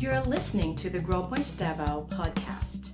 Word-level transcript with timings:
You're 0.00 0.22
listening 0.22 0.76
to 0.76 0.88
the 0.88 0.98
Grow 0.98 1.20
Point 1.20 1.52
Davao 1.58 2.06
podcast. 2.10 2.92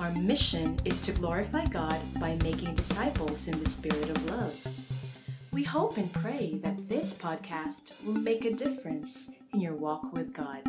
Our 0.00 0.12
mission 0.12 0.78
is 0.84 1.00
to 1.00 1.10
glorify 1.10 1.64
God 1.64 1.98
by 2.20 2.36
making 2.44 2.76
disciples 2.76 3.48
in 3.48 3.58
the 3.60 3.68
spirit 3.68 4.08
of 4.08 4.30
love. 4.30 4.54
We 5.52 5.64
hope 5.64 5.96
and 5.96 6.12
pray 6.12 6.60
that 6.62 6.88
this 6.88 7.12
podcast 7.12 8.00
will 8.06 8.14
make 8.14 8.44
a 8.44 8.52
difference 8.52 9.28
in 9.52 9.62
your 9.62 9.74
walk 9.74 10.12
with 10.12 10.32
God. 10.32 10.62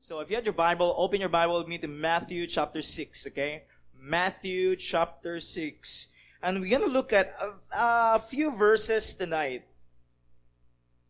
So 0.00 0.18
if 0.18 0.28
you 0.28 0.34
had 0.34 0.44
your 0.44 0.54
Bible, 0.54 0.92
open 0.98 1.20
your 1.20 1.28
Bible 1.28 1.58
with 1.60 1.68
me 1.68 1.78
to 1.78 1.86
Matthew 1.86 2.48
chapter 2.48 2.82
6, 2.82 3.28
okay? 3.28 3.62
Matthew 3.96 4.74
chapter 4.74 5.38
6. 5.38 6.08
And 6.42 6.60
we're 6.60 6.70
going 6.70 6.82
to 6.82 6.90
look 6.90 7.12
at 7.12 7.32
a, 7.40 7.52
a 7.70 8.18
few 8.18 8.50
verses 8.50 9.14
tonight. 9.14 9.67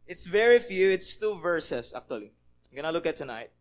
It's 0.08 0.24
very 0.24 0.58
few. 0.58 0.88
It's 0.88 1.20
two 1.20 1.36
verses, 1.36 1.92
actually. 1.92 2.32
Going 2.72 2.88
to 2.88 2.92
look 2.92 3.04
at 3.04 3.16
tonight. 3.16 3.52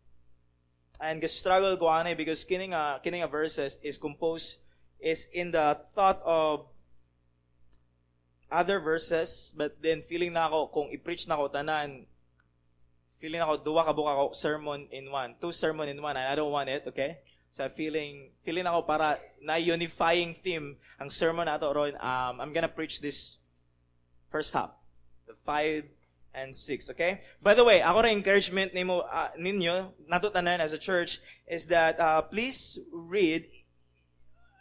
And 0.98 1.22
struggle 1.28 1.76
ko 1.76 1.92
ano 1.92 2.16
because 2.16 2.42
kining 2.48 2.72
a, 2.72 2.98
kining 3.04 3.22
a 3.22 3.28
verses 3.28 3.78
is 3.84 4.00
composed, 4.00 4.56
is 4.98 5.28
in 5.30 5.52
the 5.52 5.78
thought 5.94 6.24
of 6.24 6.66
other 8.50 8.80
verses, 8.80 9.52
but 9.54 9.76
then 9.84 10.00
feeling 10.00 10.32
na 10.32 10.48
ako, 10.48 10.72
kung 10.72 10.88
i-preach 10.88 11.28
na 11.28 11.36
ako 11.36 11.52
tanan, 11.52 12.08
feeling 13.20 13.44
ako, 13.44 13.60
duwa 13.60 13.84
ka 13.84 13.92
buka 13.92 14.10
ako 14.16 14.26
sermon 14.32 14.88
in 14.90 15.12
one. 15.12 15.36
Two 15.38 15.52
sermon 15.52 15.86
in 15.86 16.00
one, 16.00 16.16
and 16.16 16.26
I 16.26 16.34
don't 16.34 16.50
want 16.50 16.72
it, 16.72 16.88
okay? 16.88 17.20
So 17.52 17.68
feeling, 17.68 18.32
feeling 18.42 18.64
ako 18.64 18.88
para 18.88 19.20
na 19.44 19.60
unifying 19.60 20.32
theme 20.32 20.80
ang 20.96 21.12
sermon 21.12 21.44
nato 21.44 21.68
ron, 21.68 21.92
um, 22.00 22.40
I'm 22.40 22.56
gonna 22.56 22.72
preach 22.72 23.04
this 23.04 23.36
first 24.32 24.56
half. 24.56 24.72
The 25.28 25.36
five 25.44 25.84
and 26.34 26.54
six, 26.54 26.90
okay? 26.90 27.20
By 27.42 27.54
the 27.54 27.64
way, 27.64 27.82
ako 27.82 28.04
rin 28.04 28.18
encouragement 28.18 28.74
nimo, 28.74 29.04
uh, 29.04 29.32
ninyo, 29.38 29.92
nato 30.08 30.30
tanan 30.30 30.60
as 30.60 30.72
a 30.72 30.80
church, 30.80 31.20
is 31.48 31.66
that, 31.72 31.98
uh, 32.00 32.22
please 32.22 32.78
read 32.92 33.48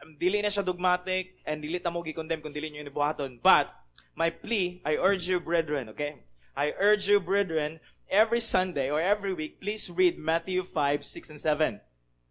um, 0.04 0.16
dili 0.20 0.42
na 0.42 0.50
siya 0.50 0.66
dogmatic 0.66 1.36
and 1.46 1.64
dili 1.64 1.82
ta 1.82 1.92
mo 1.92 2.02
gi-condemn 2.02 2.42
kung 2.42 2.54
dili 2.54 2.72
nibuhaton. 2.72 3.40
But 3.44 3.70
my 4.16 4.30
plea, 4.30 4.82
I 4.86 4.98
urge 4.98 5.28
you 5.28 5.40
brethren, 5.40 5.90
okay? 5.94 6.24
I 6.58 6.74
urge 6.74 7.06
you 7.08 7.20
brethren, 7.20 7.80
every 8.10 8.40
Sunday 8.40 8.90
or 8.90 9.00
every 9.02 9.34
week, 9.34 9.62
please 9.62 9.90
read 9.90 10.18
Matthew 10.18 10.64
5, 10.64 11.06
6 11.06 11.30
and 11.30 11.42
7. 11.42 11.80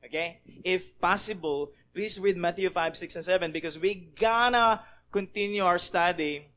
Okay? 0.05 0.41
If 0.65 0.99
possible, 1.01 1.73
please 1.95 2.19
read 2.19 2.37
Matthew 2.37 2.71
5, 2.71 2.97
6 2.97 3.17
and 3.17 3.25
7 3.25 3.53
because 3.53 3.79
we 3.79 4.09
gonna 4.19 4.83
continue 5.13 5.65
our 5.65 5.79
study 5.79 6.49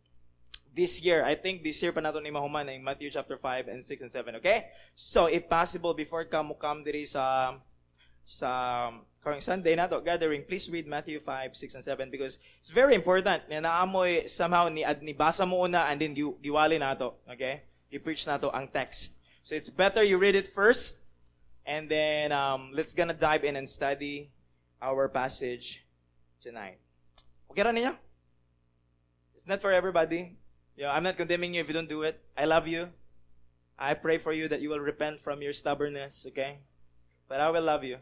this 0.75 1.01
year. 1.01 1.25
I 1.25 1.35
think 1.35 1.63
this 1.63 1.81
year 1.81 1.91
pa 1.91 2.01
nato 2.01 2.19
ni 2.19 2.29
mahuman 2.31 2.69
in 2.73 2.83
Matthew 2.83 3.09
chapter 3.09 3.37
5 3.37 3.67
and 3.67 3.83
6 3.83 4.01
and 4.01 4.11
7, 4.11 4.35
okay? 4.37 4.69
So, 4.95 5.25
if 5.25 5.49
possible, 5.49 5.93
before 5.93 6.25
ka 6.25 6.43
mo 6.43 6.53
come 6.55 6.83
diri 6.83 7.05
sa 7.05 7.55
sa 8.29 8.93
karong 9.25 9.41
Sunday 9.41 9.73
nato 9.73 9.99
gathering, 9.99 10.45
please 10.45 10.69
read 10.69 10.85
Matthew 10.85 11.19
5, 11.19 11.57
6, 11.57 11.75
and 11.75 11.83
7 11.83 12.13
because 12.13 12.37
it's 12.61 12.69
very 12.69 12.93
important. 12.93 13.49
Na 13.49 13.59
naamoy 13.65 14.29
somehow 14.29 14.69
ni 14.69 14.85
ad 14.85 15.01
nibasa 15.01 15.43
mo 15.49 15.65
una 15.65 15.89
and 15.89 15.99
then 15.99 16.13
gi- 16.13 16.37
giwali 16.45 16.77
nato, 16.79 17.17
okay? 17.25 17.65
I-preach 17.89 18.29
nato 18.29 18.53
ang 18.53 18.69
text. 18.69 19.17
So 19.43 19.57
it's 19.57 19.69
better 19.69 20.05
you 20.05 20.21
read 20.21 20.37
it 20.37 20.45
first 20.45 20.93
and 21.65 21.89
then 21.89 22.31
um, 22.31 22.71
let's 22.73 22.93
gonna 22.93 23.17
dive 23.17 23.43
in 23.43 23.57
and 23.57 23.67
study 23.67 24.29
our 24.77 25.09
passage 25.09 25.83
tonight. 26.39 26.77
Okay 27.49 27.65
ra 27.65 27.73
ninyo? 27.73 27.97
It's 29.35 29.49
not 29.49 29.59
for 29.59 29.73
everybody. 29.73 30.38
Yeah, 30.79 30.95
I'm 30.95 31.03
not 31.03 31.17
condemning 31.17 31.55
you 31.55 31.59
if 31.59 31.67
you 31.67 31.73
don't 31.73 31.89
do 31.89 32.03
it. 32.03 32.15
I 32.37 32.45
love 32.45 32.65
you. 32.65 32.87
I 33.77 33.95
pray 33.95 34.17
for 34.17 34.31
you 34.31 34.47
that 34.47 34.61
you 34.61 34.69
will 34.69 34.79
repent 34.79 35.19
from 35.19 35.41
your 35.41 35.51
stubbornness, 35.51 36.25
okay? 36.29 36.59
But 37.27 37.41
I 37.41 37.49
will 37.49 37.63
love 37.63 37.83
you. 37.83 37.97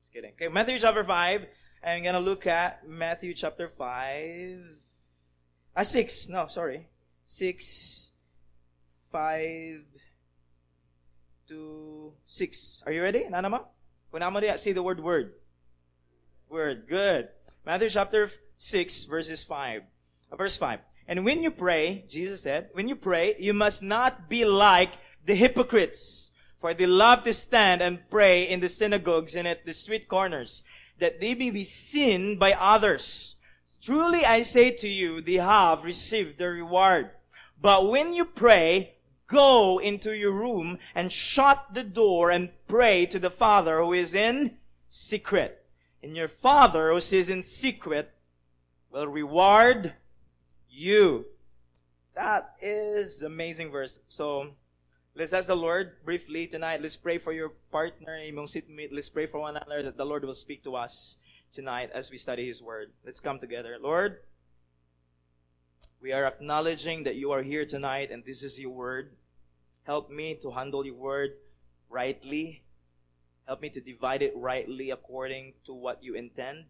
Just 0.00 0.14
kidding. 0.14 0.32
Okay, 0.32 0.48
Matthew 0.48 0.78
chapter 0.78 1.04
5. 1.04 1.44
I'm 1.84 2.02
gonna 2.02 2.20
look 2.20 2.46
at 2.46 2.88
Matthew 2.88 3.34
chapter 3.34 3.68
5. 3.68 4.64
Ah, 5.76 5.82
6. 5.82 6.30
No, 6.30 6.46
sorry. 6.46 6.88
6, 7.26 8.12
5, 9.12 9.84
to 11.48 12.12
6. 12.24 12.82
Are 12.86 12.92
you 12.92 13.02
ready? 13.02 13.28
Nana 13.28 13.50
mo? 13.50 13.68
Kuna 14.10 14.30
mo 14.30 14.40
diya, 14.40 14.56
say 14.56 14.72
the 14.72 14.82
word 14.82 15.00
word. 15.04 15.34
Word. 16.48 16.88
Good. 16.88 17.28
Matthew 17.66 17.90
chapter 17.90 18.30
6, 18.56 19.04
verses 19.04 19.44
5. 19.44 19.82
Uh, 20.32 20.36
verse 20.36 20.56
5. 20.56 20.80
And 21.08 21.24
when 21.24 21.42
you 21.42 21.50
pray, 21.50 22.04
Jesus 22.08 22.42
said, 22.42 22.70
when 22.72 22.88
you 22.88 22.96
pray, 22.96 23.36
you 23.38 23.54
must 23.54 23.82
not 23.82 24.28
be 24.28 24.44
like 24.44 24.90
the 25.24 25.34
hypocrites, 25.34 26.32
for 26.58 26.74
they 26.74 26.86
love 26.86 27.22
to 27.24 27.32
stand 27.32 27.80
and 27.80 28.10
pray 28.10 28.48
in 28.48 28.60
the 28.60 28.68
synagogues 28.68 29.36
and 29.36 29.46
at 29.46 29.64
the 29.64 29.72
street 29.72 30.08
corners, 30.08 30.64
that 30.98 31.20
they 31.20 31.34
may 31.34 31.50
be 31.50 31.64
seen 31.64 32.38
by 32.38 32.52
others. 32.52 33.36
Truly 33.82 34.24
I 34.24 34.42
say 34.42 34.72
to 34.72 34.88
you, 34.88 35.20
they 35.20 35.34
have 35.34 35.84
received 35.84 36.38
their 36.38 36.52
reward. 36.52 37.10
But 37.60 37.88
when 37.88 38.12
you 38.12 38.24
pray, 38.24 38.94
go 39.28 39.78
into 39.78 40.16
your 40.16 40.32
room 40.32 40.78
and 40.94 41.12
shut 41.12 41.64
the 41.72 41.84
door 41.84 42.30
and 42.30 42.50
pray 42.66 43.06
to 43.06 43.18
the 43.20 43.30
Father 43.30 43.78
who 43.78 43.92
is 43.92 44.14
in 44.14 44.56
secret. 44.88 45.64
And 46.02 46.16
your 46.16 46.28
Father 46.28 46.90
who 46.90 46.96
is 46.96 47.12
in 47.28 47.42
secret 47.42 48.10
will 48.90 49.06
reward 49.06 49.92
you. 50.76 51.24
That 52.14 52.54
is 52.60 53.22
amazing 53.22 53.70
verse. 53.70 53.98
So, 54.08 54.48
let's 55.14 55.32
ask 55.32 55.48
the 55.48 55.56
Lord 55.56 55.92
briefly 56.04 56.46
tonight. 56.46 56.82
Let's 56.82 56.96
pray 56.96 57.18
for 57.18 57.32
your 57.32 57.50
partner. 57.72 58.20
Let's 58.92 59.08
pray 59.08 59.26
for 59.26 59.40
one 59.40 59.56
another 59.56 59.82
that 59.82 59.96
the 59.96 60.04
Lord 60.04 60.24
will 60.24 60.34
speak 60.34 60.64
to 60.64 60.76
us 60.76 61.16
tonight 61.52 61.90
as 61.94 62.10
we 62.10 62.18
study 62.18 62.46
His 62.46 62.62
Word. 62.62 62.92
Let's 63.04 63.20
come 63.20 63.38
together. 63.38 63.76
Lord, 63.80 64.18
we 66.00 66.12
are 66.12 66.24
acknowledging 66.24 67.04
that 67.04 67.16
you 67.16 67.32
are 67.32 67.42
here 67.42 67.64
tonight 67.64 68.10
and 68.10 68.24
this 68.24 68.42
is 68.42 68.58
your 68.58 68.72
Word. 68.72 69.12
Help 69.84 70.10
me 70.10 70.36
to 70.42 70.50
handle 70.50 70.84
your 70.84 70.94
Word 70.94 71.32
rightly. 71.88 72.62
Help 73.46 73.62
me 73.62 73.70
to 73.70 73.80
divide 73.80 74.22
it 74.22 74.34
rightly 74.36 74.90
according 74.90 75.54
to 75.64 75.72
what 75.72 76.02
you 76.02 76.14
intend 76.14 76.64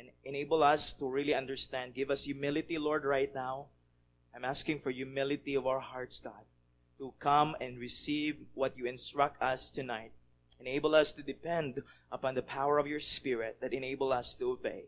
and 0.00 0.08
enable 0.24 0.62
us 0.62 0.94
to 0.94 1.06
really 1.06 1.34
understand. 1.34 1.94
Give 1.94 2.10
us 2.10 2.24
humility, 2.24 2.78
Lord, 2.78 3.04
right 3.04 3.32
now. 3.34 3.66
I'm 4.34 4.46
asking 4.46 4.78
for 4.78 4.90
humility 4.90 5.56
of 5.56 5.66
our 5.66 5.80
hearts, 5.80 6.20
God, 6.20 6.44
to 6.98 7.12
come 7.18 7.54
and 7.60 7.78
receive 7.78 8.36
what 8.54 8.78
you 8.78 8.86
instruct 8.86 9.42
us 9.42 9.70
tonight. 9.70 10.12
Enable 10.58 10.94
us 10.94 11.12
to 11.14 11.22
depend 11.22 11.82
upon 12.10 12.34
the 12.34 12.42
power 12.42 12.78
of 12.78 12.86
your 12.86 13.00
Spirit 13.00 13.58
that 13.60 13.74
enable 13.74 14.12
us 14.12 14.34
to 14.36 14.52
obey. 14.52 14.84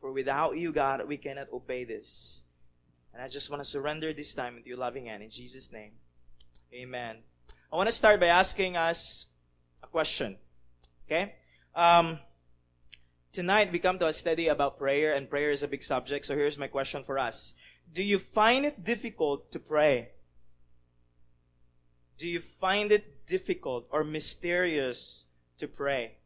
For 0.00 0.12
without 0.12 0.56
you, 0.56 0.72
God, 0.72 1.06
we 1.08 1.16
cannot 1.16 1.52
obey 1.52 1.84
this. 1.84 2.42
And 3.14 3.22
I 3.22 3.28
just 3.28 3.50
want 3.50 3.62
to 3.62 3.68
surrender 3.68 4.12
this 4.12 4.34
time 4.34 4.56
into 4.56 4.68
your 4.68 4.78
loving 4.78 5.06
hand 5.06 5.22
in 5.22 5.30
Jesus' 5.30 5.72
name. 5.72 5.92
Amen. 6.74 7.16
I 7.72 7.76
want 7.76 7.88
to 7.88 7.94
start 7.94 8.20
by 8.20 8.26
asking 8.26 8.76
us 8.76 9.26
a 9.82 9.86
question. 9.86 10.36
Okay? 11.06 11.34
Um, 11.74 12.18
Tonight 13.32 13.70
we 13.70 13.78
come 13.78 13.98
to 14.00 14.08
a 14.08 14.12
study 14.12 14.48
about 14.48 14.78
prayer 14.78 15.14
and 15.14 15.30
prayer 15.30 15.50
is 15.50 15.62
a 15.62 15.68
big 15.68 15.84
subject. 15.84 16.26
So 16.26 16.34
here's 16.34 16.58
my 16.58 16.66
question 16.66 17.04
for 17.04 17.18
us. 17.18 17.54
Do 17.92 18.02
you 18.02 18.18
find 18.18 18.66
it 18.66 18.82
difficult 18.82 19.52
to 19.52 19.60
pray? 19.60 20.10
Do 22.18 22.28
you 22.28 22.40
find 22.40 22.90
it 22.90 23.26
difficult 23.26 23.86
or 23.90 24.02
mysterious 24.02 25.26
to 25.58 25.68
pray? 25.68 26.18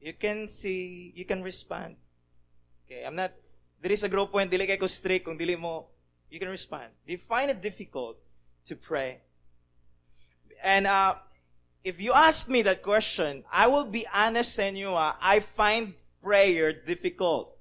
You 0.00 0.14
can 0.14 0.48
see, 0.48 1.12
you 1.14 1.26
can 1.26 1.42
respond. 1.42 1.96
Okay, 2.86 3.04
I'm 3.04 3.16
not, 3.16 3.32
there 3.82 3.92
is 3.92 4.02
a 4.02 4.08
grow 4.08 4.26
point, 4.26 4.50
dili 4.50 4.66
kay 4.66 4.78
ko 4.78 4.86
strict, 4.86 5.26
kung 5.26 5.38
dili 5.38 5.60
mo, 5.60 5.88
you 6.30 6.40
can 6.40 6.48
respond. 6.48 6.88
Do 7.06 7.12
you 7.12 7.18
find 7.18 7.50
it 7.50 7.60
difficult 7.60 8.16
to 8.64 8.74
pray? 8.76 9.20
And, 10.64 10.86
uh, 10.86 11.16
if 11.84 12.00
you 12.00 12.12
ask 12.12 12.48
me 12.48 12.62
that 12.62 12.82
question, 12.82 13.44
I 13.50 13.68
will 13.68 13.84
be 13.84 14.06
honest 14.12 14.54
sa 14.54 14.62
inyo, 14.68 14.92
ah, 14.92 15.16
I 15.20 15.40
find 15.40 15.94
prayer 16.22 16.72
difficult. 16.72 17.56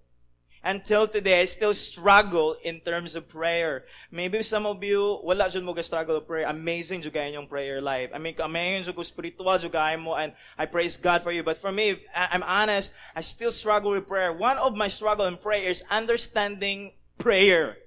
Until 0.60 1.08
today, 1.08 1.40
I 1.40 1.46
still 1.46 1.74
struggle 1.74 2.58
in 2.60 2.82
terms 2.84 3.16
of 3.16 3.32
prayer. 3.32 3.88
Maybe 4.12 4.44
some 4.44 4.68
of 4.68 4.84
you, 4.84 5.24
wala 5.24 5.48
dyan 5.48 5.64
mo 5.64 5.72
struggle 5.80 6.20
of 6.20 6.28
prayer. 6.28 6.52
Amazing 6.52 7.00
kayo 7.08 7.32
yung 7.32 7.48
prayer 7.48 7.80
life. 7.80 8.12
I 8.12 8.20
mean, 8.20 8.36
amazing 8.44 8.92
jud 8.92 9.08
spiritual 9.08 9.48
jud 9.56 9.72
mo 10.04 10.20
and 10.20 10.36
I 10.60 10.68
praise 10.68 11.00
God 11.00 11.24
for 11.24 11.32
you. 11.32 11.48
But 11.48 11.64
for 11.64 11.72
me, 11.72 12.04
I'm 12.12 12.44
honest, 12.44 12.92
I 13.16 13.24
still 13.24 13.56
struggle 13.56 13.96
with 13.96 14.12
prayer. 14.12 14.36
One 14.36 14.60
of 14.60 14.76
my 14.76 14.92
struggle 14.92 15.32
in 15.32 15.40
prayer 15.40 15.72
is 15.72 15.80
understanding 15.88 16.92
prayer. 17.16 17.80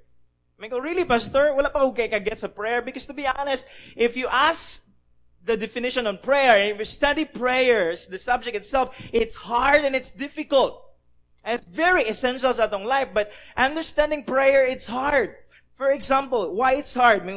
I 0.57 0.63
mean, 0.65 0.73
really, 0.73 1.05
Pastor? 1.05 1.53
Wala 1.53 1.69
pa 1.69 1.85
ko 1.85 1.93
kay 1.93 2.09
kaget 2.09 2.41
sa 2.41 2.49
prayer? 2.49 2.81
Because 2.81 3.05
to 3.05 3.13
be 3.13 3.29
honest, 3.29 3.69
if 4.01 4.17
you 4.17 4.33
ask 4.33 4.81
the 5.45 5.57
definition 5.57 6.07
on 6.07 6.19
prayer, 6.19 6.73
if 6.73 6.79
you 6.79 6.85
study 6.85 7.25
prayers, 7.25 8.07
the 8.07 8.19
subject 8.19 8.57
itself, 8.57 8.95
it's 9.13 9.35
hard 9.35 9.85
and 9.85 9.97
it's 9.97 10.11
difficult. 10.11 10.83
And 11.45 11.59
it's 11.59 11.67
very 11.67 12.05
essential 12.05 12.53
sa 12.53 12.67
atong 12.67 12.85
life, 12.85 13.09
but 13.13 13.33
understanding 13.57 14.25
prayer, 14.25 14.65
it's 14.65 14.87
hard. 14.87 15.35
For 15.77 15.91
example, 15.91 16.55
why 16.55 16.75
it's 16.75 16.95
hard, 16.95 17.27
may 17.27 17.35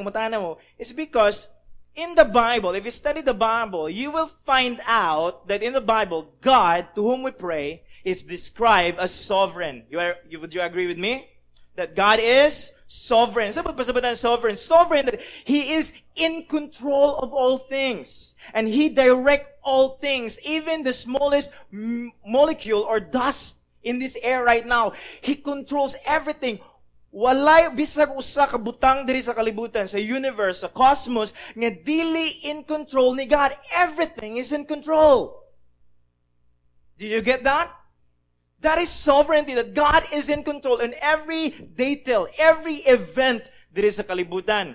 is 0.77 0.93
because 0.93 1.47
in 1.95 2.13
the 2.13 2.25
Bible, 2.25 2.75
if 2.75 2.85
you 2.85 2.91
study 2.91 3.21
the 3.21 3.33
Bible, 3.33 3.89
you 3.89 4.11
will 4.11 4.27
find 4.45 4.81
out 4.85 5.47
that 5.47 5.63
in 5.63 5.73
the 5.73 5.81
Bible, 5.81 6.29
God, 6.41 6.87
to 6.93 7.01
whom 7.01 7.23
we 7.23 7.31
pray, 7.31 7.81
is 8.03 8.21
described 8.21 8.99
as 8.99 9.11
sovereign. 9.11 9.83
You 9.89 9.99
are, 9.99 10.15
would 10.39 10.53
you 10.53 10.61
agree 10.61 10.85
with 10.85 10.97
me? 10.99 11.27
That 11.75 11.95
God 11.95 12.19
is 12.19 12.71
sovereign. 12.87 13.51
Sa 13.51 13.63
pagpasabitan 13.63 14.15
sovereign? 14.15 14.55
Sovereign 14.55 15.05
that 15.07 15.19
He 15.43 15.73
is 15.73 15.91
in 16.15 16.45
control 16.45 17.19
of 17.19 17.33
all 17.33 17.57
things. 17.57 18.35
And 18.53 18.67
He 18.67 18.89
direct 18.89 19.59
all 19.63 19.97
things, 19.97 20.39
even 20.45 20.83
the 20.83 20.93
smallest 20.93 21.51
molecule 22.25 22.81
or 22.81 22.99
dust 22.99 23.57
in 23.83 23.99
this 23.99 24.17
air 24.21 24.43
right 24.43 24.65
now. 24.65 24.93
He 25.21 25.35
controls 25.35 25.95
everything. 26.05 26.59
Walay 27.15 27.71
bisag 27.71 28.11
usa 28.11 28.43
ka 28.43 28.59
butang 28.59 29.07
diri 29.07 29.23
sa 29.23 29.31
kalibutan, 29.31 29.87
sa 29.87 29.95
universe, 29.95 30.67
sa 30.67 30.67
cosmos 30.67 31.31
nga 31.55 31.71
dili 31.71 32.43
in 32.43 32.67
control 32.67 33.15
ni 33.15 33.23
God. 33.23 33.55
Everything 33.71 34.35
is 34.35 34.51
in 34.51 34.67
control. 34.67 35.39
Do 36.99 37.07
you 37.07 37.23
get 37.23 37.47
that? 37.47 37.71
That 38.65 38.81
is 38.81 38.89
sovereignty, 38.89 39.53
that 39.53 39.75
God 39.75 40.01
is 40.11 40.27
in 40.27 40.41
control 40.41 40.81
in 40.81 40.95
every 40.97 41.53
detail, 41.53 42.25
every 42.35 42.81
event 42.81 43.45
there 43.71 43.85
is 43.85 43.99
a 43.99 44.03
kalibutan. 44.03 44.73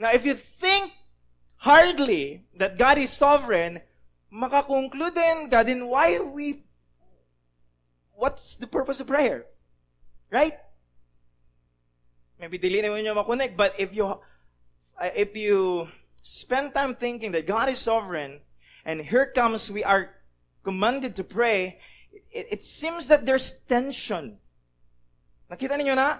Now, 0.00 0.10
if 0.10 0.26
you 0.26 0.34
think 0.34 0.90
hardly 1.54 2.42
that 2.58 2.76
God 2.76 2.98
is 2.98 3.14
sovereign, 3.14 3.78
makakonclude 4.34 5.46
ka 5.46 5.62
din 5.62 5.86
why 5.86 6.18
we, 6.18 6.66
what's 8.18 8.56
the 8.56 8.66
purpose 8.66 8.98
of 8.98 9.06
prayer? 9.06 9.46
Right? 10.26 10.58
Maybe 12.42 12.58
dili 12.58 12.82
na 12.82 12.98
nyo 12.98 13.14
makonect, 13.14 13.54
but 13.54 13.78
if 13.78 13.94
you, 13.94 14.10
uh, 14.10 14.18
if 15.14 15.36
you 15.38 15.86
spend 16.26 16.74
time 16.74 16.96
thinking 16.98 17.30
that 17.38 17.46
God 17.46 17.68
is 17.68 17.78
sovereign, 17.78 18.40
and 18.84 18.98
here 18.98 19.30
comes 19.30 19.70
we 19.70 19.84
are 19.86 20.10
commanded 20.64 21.14
to 21.14 21.22
pray, 21.22 21.78
it, 22.32 22.46
it 22.58 22.62
seems 22.62 23.08
that 23.08 23.26
there's 23.26 23.50
tension. 23.66 24.38
Nakita 25.50 25.78
niyo 25.78 25.96
na? 25.96 26.18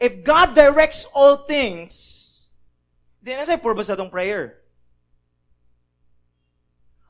If 0.00 0.24
God 0.24 0.54
directs 0.54 1.06
all 1.14 1.46
things, 1.46 2.48
then 3.22 3.38
nasa 3.38 3.60
purpose 3.60 3.88
atong 3.88 4.10
prayer. 4.10 4.58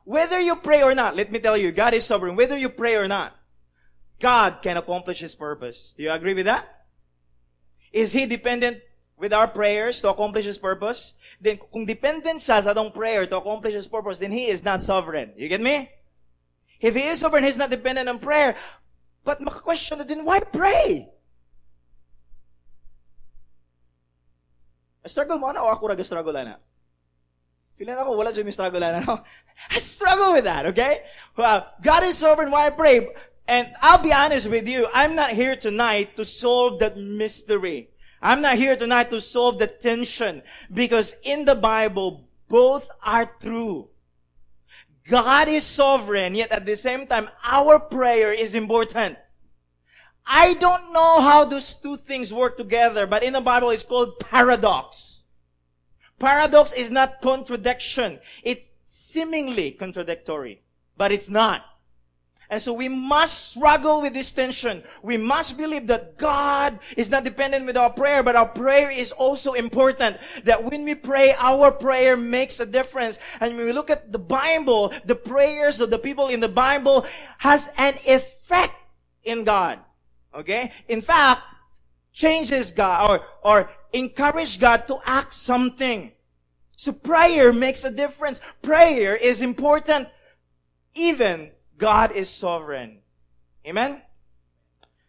Whether 0.05 0.38
you 0.38 0.56
pray 0.56 0.82
or 0.82 0.94
not, 0.94 1.17
let 1.17 1.32
me 1.32 1.41
tell 1.41 1.56
you, 1.56 1.73
God 1.73 1.94
is 1.94 2.05
sovereign. 2.05 2.37
Whether 2.37 2.59
you 2.59 2.69
pray 2.69 2.97
or 2.97 3.09
not, 3.09 3.32
God 4.21 4.61
can 4.61 4.76
accomplish 4.76 5.19
His 5.19 5.35
purpose. 5.35 5.94
Do 5.97 6.05
you 6.05 6.11
agree 6.11 6.35
with 6.35 6.44
that? 6.44 6.69
Is 7.91 8.12
He 8.12 8.26
dependent 8.26 8.85
with 9.17 9.32
our 9.32 9.49
prayers 9.49 10.03
to 10.03 10.11
accomplish 10.11 10.44
His 10.44 10.59
purpose? 10.59 11.15
Then, 11.41 11.56
kung 11.56 11.87
dependent 11.87 12.44
siya 12.44 12.62
sa 12.62 12.76
atong 12.76 12.93
prayer 12.93 13.25
to 13.26 13.37
accomplish 13.41 13.73
His 13.73 13.88
purpose, 13.88 14.19
then 14.21 14.31
He 14.31 14.53
is 14.53 14.62
not 14.62 14.82
sovereign. 14.82 15.32
You 15.37 15.49
get 15.49 15.61
me? 15.61 15.88
If 16.85 16.95
He 16.95 17.09
is 17.09 17.21
sovereign, 17.21 17.49
He's 17.49 17.57
not 17.57 17.73
dependent 17.73 18.13
on 18.13 18.21
prayer. 18.21 18.61
But 19.25 19.41
maka-question 19.41 19.99
na 19.99 20.05
din, 20.05 20.21
why 20.29 20.45
pray? 20.45 21.09
I 25.01 25.09
struggle 25.09 25.41
mo 25.41 25.49
na 25.49 25.65
o 25.65 25.73
ako 25.73 25.89
nag-struggle 25.89 26.37
na? 26.37 26.61
Feeling 27.81 27.97
ako, 27.97 28.21
wala 28.21 28.37
dyan 28.37 28.53
struggle 28.53 28.85
na. 28.85 29.01
I 29.73 29.79
struggle 29.81 30.37
with 30.37 30.45
that, 30.45 30.77
okay? 30.77 31.09
Well, 31.41 31.65
God 31.81 32.05
is 32.05 32.21
sovereign, 32.21 32.53
why 32.53 32.69
I 32.69 32.77
pray? 32.77 33.09
And 33.49 33.73
I'll 33.81 34.05
be 34.05 34.13
honest 34.13 34.45
with 34.53 34.69
you, 34.69 34.85
I'm 34.93 35.17
not 35.17 35.33
here 35.33 35.57
tonight 35.57 36.21
to 36.21 36.25
solve 36.25 36.85
that 36.85 37.01
mystery. 37.01 37.89
I'm 38.21 38.45
not 38.45 38.61
here 38.61 38.77
tonight 38.77 39.09
to 39.13 39.25
solve 39.25 39.59
the 39.59 39.69
tension 39.69 40.45
because 40.69 41.17
in 41.25 41.45
the 41.49 41.57
Bible, 41.57 42.29
both 42.49 42.89
are 43.01 43.25
true. 43.41 43.89
God 45.09 45.49
is 45.49 45.65
sovereign, 45.65 46.35
yet 46.35 46.51
at 46.51 46.65
the 46.65 46.77
same 46.77 47.06
time, 47.06 47.29
our 47.45 47.79
prayer 47.79 48.33
is 48.33 48.55
important. 48.55 49.19
I 50.27 50.55
don't 50.55 50.93
know 50.93 51.21
how 51.21 51.45
those 51.45 51.75
two 51.75 51.99
things 51.99 52.33
work 52.33 52.56
together, 52.56 53.06
but 53.06 53.23
in 53.23 53.35
the 53.35 53.43
Bible 53.43 53.71
it's 53.71 53.85
called 53.85 54.19
paradox. 54.19 55.23
Paradox 56.19 56.73
is 56.73 56.91
not 56.91 57.21
contradiction. 57.21 58.19
It's 58.43 58.73
seemingly 58.87 59.73
contradictory, 59.73 60.62
but 60.97 61.12
it's 61.12 61.29
not. 61.29 61.62
And 62.50 62.61
so 62.61 62.73
we 62.73 62.88
must 62.88 63.52
struggle 63.52 64.02
with 64.02 64.12
this 64.12 64.31
tension. 64.31 64.82
We 65.02 65.17
must 65.17 65.56
believe 65.56 65.87
that 65.87 66.19
God 66.19 66.79
is 66.96 67.11
not 67.11 67.25
dependent 67.25 67.64
with 67.67 67.76
our 67.76 67.91
prayer, 67.91 68.23
but 68.23 68.37
our 68.37 68.49
prayer 68.49 68.91
is 68.91 69.12
also 69.12 69.55
important. 69.55 70.19
That 70.44 70.64
when 70.64 70.85
we 70.85 70.94
pray, 70.94 71.35
our 71.38 71.73
prayer 71.73 72.17
makes 72.17 72.61
a 72.61 72.67
difference. 72.67 73.19
And 73.41 73.56
when 73.56 73.67
we 73.67 73.73
look 73.73 73.91
at 73.91 74.12
the 74.12 74.19
Bible, 74.19 74.93
the 75.05 75.14
prayers 75.14 75.81
of 75.81 75.91
the 75.91 75.99
people 75.99 76.29
in 76.29 76.41
the 76.41 76.49
Bible 76.49 77.06
has 77.38 77.70
an 77.79 77.94
effect 78.06 78.75
in 79.25 79.44
God. 79.44 79.79
Okay? 80.35 80.73
In 80.88 81.00
fact, 81.00 81.43
changes 82.12 82.73
God 82.73 83.11
or, 83.11 83.26
or 83.43 83.70
encourage 83.93 84.61
God 84.61 84.87
to 84.88 84.99
act 85.05 85.32
something. 85.32 86.12
So 86.76 86.93
prayer 86.93 87.52
makes 87.52 87.85
a 87.85 87.90
difference. 87.90 88.40
Prayer 88.61 89.17
is 89.17 89.40
important 89.40 90.08
even 90.94 91.50
God 91.79 92.12
is 92.12 92.29
sovereign. 92.31 92.99
Amen? 93.67 94.00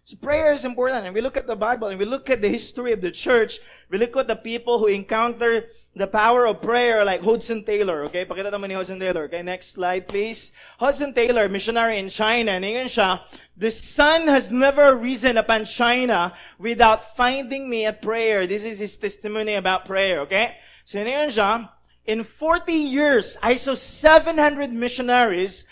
So 0.05 0.17
prayer 0.17 0.53
is 0.53 0.65
important. 0.65 1.05
And 1.05 1.15
we 1.15 1.21
look 1.21 1.35
at 1.35 1.47
the 1.47 1.55
Bible 1.55 1.87
and 1.87 1.97
we 1.97 2.05
look 2.05 2.29
at 2.29 2.39
the 2.39 2.47
history 2.47 2.91
of 2.91 3.01
the 3.01 3.09
church. 3.09 3.59
We 3.89 3.97
look 3.97 4.15
at 4.15 4.27
the 4.27 4.35
people 4.35 4.77
who 4.77 4.85
encounter 4.85 5.65
the 5.95 6.05
power 6.05 6.45
of 6.45 6.61
prayer 6.61 7.03
like 7.03 7.21
Hudson 7.21 7.65
Taylor. 7.65 8.03
Okay? 8.05 8.23
Pakita 8.23 8.53
naman 8.53 8.69
ni 8.69 8.75
Hudson 8.75 8.99
Taylor. 8.99 9.25
Okay? 9.25 9.41
Next 9.41 9.73
slide, 9.73 10.07
please. 10.07 10.51
Hudson 10.77 11.13
Taylor, 11.13 11.49
missionary 11.49 11.97
in 11.97 12.09
China. 12.09 12.51
Ningan 12.61 12.85
siya, 12.85 13.25
the 13.57 13.71
sun 13.71 14.27
has 14.27 14.51
never 14.51 14.93
risen 14.93 15.37
upon 15.37 15.65
China 15.65 16.37
without 16.59 17.17
finding 17.17 17.67
me 17.67 17.89
at 17.89 18.05
prayer. 18.05 18.45
This 18.45 18.63
is 18.63 18.77
his 18.77 18.95
testimony 18.97 19.55
about 19.55 19.89
prayer. 19.89 20.29
Okay? 20.29 20.53
So 20.85 21.01
ningan 21.01 21.33
siya, 21.33 21.69
in 22.05 22.21
40 22.21 22.73
years, 22.93 23.37
I 23.41 23.55
saw 23.57 23.73
700 23.73 24.69
missionaries 24.69 25.65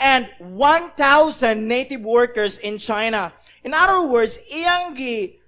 and 0.00 0.28
1,000 0.38 1.68
native 1.68 2.02
workers 2.02 2.58
in 2.58 2.78
China. 2.78 3.32
In 3.64 3.74
other 3.74 4.06
words, 4.06 4.38
iyang 4.52 4.94
gi, 4.94 5.40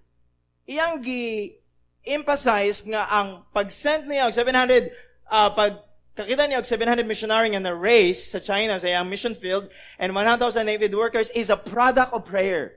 iyang 0.68 1.02
gi 1.02 1.56
emphasize 2.04 2.82
nga 2.86 3.06
ang 3.10 3.44
pag-send 3.54 4.08
niya 4.08 4.26
og 4.26 4.34
700 4.34 4.90
uh, 5.30 5.50
pag 5.54 5.78
kakita 6.16 6.48
niya 6.50 6.58
og 6.58 6.66
700 6.66 7.06
missionary 7.06 7.54
nga 7.54 7.60
na 7.62 7.70
race 7.70 8.34
sa 8.34 8.42
China 8.42 8.80
sa 8.80 8.90
iyang 8.90 9.08
mission 9.08 9.34
field 9.34 9.70
and 9.98 10.14
1,000 10.14 10.66
native 10.66 10.92
workers 10.92 11.30
is 11.30 11.50
a 11.50 11.56
product 11.56 12.12
of 12.12 12.26
prayer. 12.26 12.74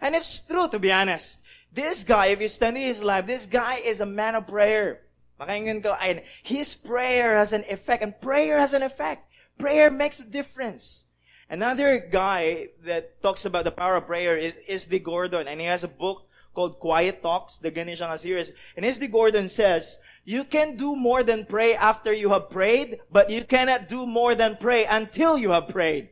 And 0.00 0.16
it's 0.18 0.42
true 0.42 0.66
to 0.68 0.78
be 0.82 0.90
honest. 0.90 1.38
This 1.72 2.04
guy, 2.04 2.34
if 2.34 2.40
you 2.42 2.48
study 2.48 2.82
his 2.82 3.02
life, 3.02 3.24
this 3.24 3.46
guy 3.46 3.80
is 3.80 4.00
a 4.00 4.06
man 4.06 4.34
of 4.34 4.46
prayer. 4.46 5.00
Makaingan 5.40 5.82
ko, 5.82 5.94
and 5.94 6.22
his 6.42 6.74
prayer 6.74 7.38
has 7.38 7.52
an 7.54 7.64
effect, 7.68 8.02
and 8.02 8.12
prayer 8.20 8.58
has 8.58 8.74
an 8.74 8.82
effect. 8.82 9.24
Prayer 9.58 9.90
makes 9.90 10.20
a 10.20 10.24
difference. 10.24 11.04
Another 11.52 11.98
guy 11.98 12.68
that 12.86 13.20
talks 13.20 13.44
about 13.44 13.64
the 13.64 13.70
power 13.70 13.96
of 13.96 14.06
prayer 14.06 14.38
is, 14.38 14.54
is 14.66 14.86
D. 14.86 14.98
Gordon, 14.98 15.46
and 15.46 15.60
he 15.60 15.66
has 15.66 15.84
a 15.84 15.88
book 15.88 16.26
called 16.54 16.78
Quiet 16.78 17.22
Talks, 17.22 17.58
the 17.58 17.70
Ganesha 17.70 18.16
series. 18.16 18.50
And 18.74 18.86
S. 18.86 18.96
D. 18.96 19.06
Gordon 19.06 19.50
says, 19.50 19.98
you 20.24 20.44
can 20.44 20.76
do 20.76 20.96
more 20.96 21.22
than 21.22 21.44
pray 21.44 21.74
after 21.74 22.10
you 22.10 22.30
have 22.30 22.48
prayed, 22.48 23.00
but 23.10 23.28
you 23.28 23.44
cannot 23.44 23.86
do 23.86 24.06
more 24.06 24.34
than 24.34 24.56
pray 24.56 24.86
until 24.86 25.36
you 25.36 25.50
have 25.50 25.68
prayed. 25.68 26.08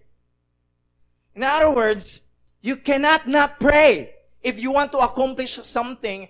In 1.35 1.43
other 1.43 1.71
words, 1.71 2.21
you 2.61 2.77
cannot 2.77 3.27
not 3.27 3.59
pray 3.59 4.13
if 4.43 4.61
you 4.61 4.71
want 4.71 4.93
to 4.93 4.99
accomplish 4.99 5.59
something 5.63 6.29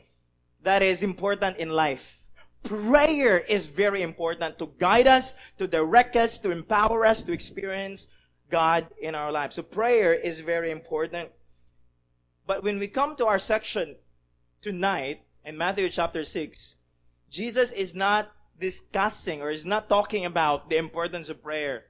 that 0.62 0.82
is 0.82 1.02
important 1.02 1.56
in 1.56 1.70
life. 1.70 2.16
Prayer 2.62 3.38
is 3.38 3.66
very 3.66 4.02
important 4.02 4.60
to 4.60 4.70
guide 4.78 5.08
us, 5.08 5.34
to 5.58 5.66
direct 5.66 6.14
us, 6.14 6.38
to 6.38 6.52
empower 6.52 7.04
us, 7.04 7.22
to 7.22 7.32
experience 7.32 8.06
God 8.50 8.86
in 9.00 9.14
our 9.14 9.32
lives. 9.32 9.56
So 9.56 9.62
prayer 9.62 10.12
is 10.14 10.40
very 10.40 10.70
important. 10.70 11.30
But 12.46 12.62
when 12.62 12.78
we 12.78 12.88
come 12.88 13.16
to 13.16 13.26
our 13.26 13.38
section 13.38 13.96
tonight 14.60 15.22
in 15.44 15.56
Matthew 15.56 15.88
chapter 15.88 16.24
6, 16.24 16.76
Jesus 17.30 17.70
is 17.70 17.94
not 17.94 18.30
discussing 18.58 19.40
or 19.40 19.50
is 19.50 19.64
not 19.64 19.88
talking 19.88 20.24
about 20.26 20.68
the 20.68 20.76
importance 20.76 21.28
of 21.28 21.42
prayer. 21.42 21.84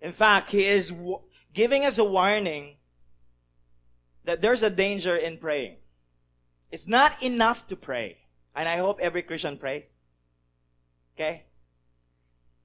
In 0.00 0.12
fact, 0.12 0.50
he 0.50 0.64
is 0.64 0.90
w- 0.90 1.20
giving 1.52 1.84
us 1.84 1.98
a 1.98 2.04
warning 2.04 2.76
that 4.24 4.40
there's 4.40 4.62
a 4.62 4.70
danger 4.70 5.16
in 5.16 5.38
praying. 5.38 5.76
It's 6.70 6.86
not 6.86 7.22
enough 7.22 7.66
to 7.68 7.76
pray. 7.76 8.18
And 8.54 8.68
I 8.68 8.76
hope 8.76 9.00
every 9.00 9.22
Christian 9.22 9.56
pray. 9.56 9.86
Okay? 11.14 11.44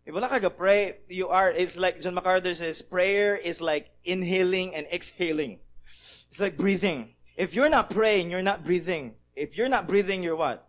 Wala 0.08 0.40
ka 0.40 0.50
pray, 0.50 0.98
you 1.10 1.30
are, 1.30 1.52
it's 1.52 1.78
like 1.78 2.02
John 2.02 2.16
MacArthur 2.16 2.56
says, 2.56 2.82
prayer 2.82 3.36
is 3.38 3.62
like 3.62 3.90
inhaling 4.04 4.74
and 4.76 4.88
exhaling. 4.92 5.60
It's 5.86 6.40
like 6.40 6.58
breathing. 6.58 7.14
If 7.38 7.54
you're 7.54 7.70
not 7.70 7.90
praying, 7.90 8.32
you're 8.32 8.42
not 8.42 8.66
breathing. 8.66 9.14
If 9.36 9.58
you're 9.58 9.70
not 9.70 9.88
breathing, 9.88 10.24
you're 10.24 10.36
what? 10.36 10.68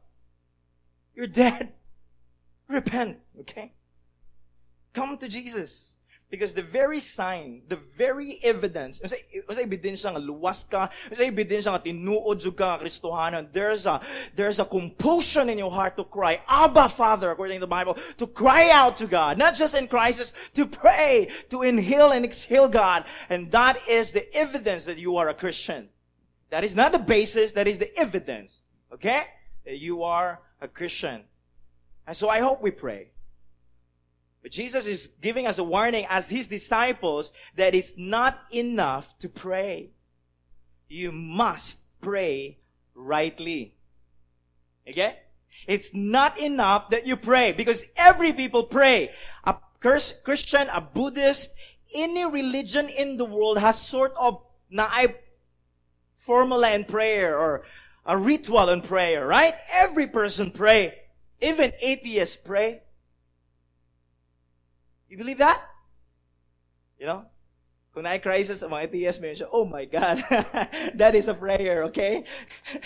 You're 1.15 1.27
dead. 1.27 1.73
Repent, 2.69 3.19
okay? 3.41 3.73
Come 4.93 5.17
to 5.19 5.29
Jesus. 5.29 5.95
Because 6.33 6.55
the 6.55 6.63
very 6.63 6.99
sign, 6.99 7.61
the 7.69 7.77
very 7.77 8.41
evidence, 8.43 9.03
sa, 9.05 9.09
sa 9.53 9.61
ebidensya 9.61 10.17
nga 10.17 10.19
luwas 10.19 10.65
ka, 10.65 10.89
sa 11.13 11.29
ebidensya 11.29 11.77
nga 11.77 11.85
tinuod 11.85 12.41
ka 12.57 12.81
Kristohanan, 12.81 13.53
there's 13.53 13.85
a 13.85 14.01
there's 14.35 14.59
a 14.59 14.65
compulsion 14.65 15.53
in 15.53 15.59
your 15.61 15.71
heart 15.71 16.01
to 16.01 16.05
cry, 16.05 16.41
Abba 16.49 16.89
Father, 16.89 17.31
according 17.31 17.61
to 17.61 17.69
the 17.69 17.75
Bible, 17.77 17.99
to 18.17 18.27
cry 18.27 18.71
out 18.73 18.97
to 19.05 19.07
God, 19.07 19.37
not 19.37 19.61
just 19.61 19.77
in 19.77 19.89
crisis, 19.93 20.33
to 20.55 20.65
pray, 20.65 21.29
to 21.51 21.61
inhale 21.61 22.13
and 22.13 22.25
exhale 22.25 22.73
God, 22.73 23.05
and 23.29 23.53
that 23.53 23.77
is 23.87 24.13
the 24.13 24.25
evidence 24.33 24.87
that 24.89 24.97
you 24.97 25.19
are 25.19 25.29
a 25.29 25.37
Christian. 25.37 25.91
That 26.49 26.65
is 26.65 26.75
not 26.75 26.93
the 26.93 26.99
basis, 26.99 27.53
that 27.61 27.69
is 27.69 27.77
the 27.77 27.93
evidence, 27.93 28.63
okay, 28.89 29.29
that 29.67 29.77
you 29.77 30.05
are 30.05 30.41
a 30.63 30.69
Christian. 30.69 31.29
And 32.07 32.17
so 32.17 32.31
I 32.31 32.41
hope 32.41 32.63
we 32.63 32.71
pray. 32.71 33.12
But 34.43 34.51
Jesus 34.51 34.87
is 34.87 35.09
giving 35.21 35.47
us 35.47 35.59
a 35.59 35.65
warning 35.65 36.07
as 36.09 36.29
his 36.29 36.49
disciples 36.49 37.33
that 37.57 37.75
it's 37.75 37.93
not 37.97 38.39
enough 38.51 39.17
to 39.19 39.29
pray. 39.29 39.91
You 40.89 41.13
must 41.13 41.79
pray 42.01 42.59
rightly. 42.95 43.75
Okay? 44.89 45.17
It's 45.67 45.95
not 45.95 46.39
enough 46.39 46.91
that 46.91 47.07
you 47.07 47.17
pray 47.17 47.53
because 47.53 47.85
every 47.97 48.33
people 48.33 48.65
pray. 48.65 49.13
A 49.45 49.57
Christian, 49.81 50.69
a 50.69 50.81
Buddhist, 50.81 51.55
any 51.95 52.25
religion 52.25 52.89
in 52.89 53.17
the 53.17 53.25
world 53.25 53.59
has 53.59 53.81
sort 53.81 54.13
of 54.19 54.43
naay 54.73 55.15
formula 56.17 56.71
in 56.71 56.85
prayer 56.85 57.39
or 57.39 57.65
a 58.05 58.17
ritual 58.17 58.69
in 58.71 58.81
prayer, 58.81 59.27
right? 59.27 59.55
Every 59.71 60.07
person 60.07 60.51
pray. 60.51 60.95
Even 61.41 61.73
atheists 61.81 62.37
pray. 62.37 62.81
You 65.13 65.19
believe 65.19 65.45
that? 65.45 65.61
You 66.99 67.05
know? 67.05 67.27
Kung 67.93 68.09
na-crisis 68.09 68.65
ang 68.65 68.73
mga 68.73 68.89
atheists, 68.89 69.21
may 69.21 69.37
siya, 69.37 69.45
oh 69.53 69.69
my 69.69 69.85
God, 69.85 70.25
that 70.97 71.13
is 71.13 71.29
a 71.29 71.37
prayer, 71.37 71.93
okay? 71.93 72.25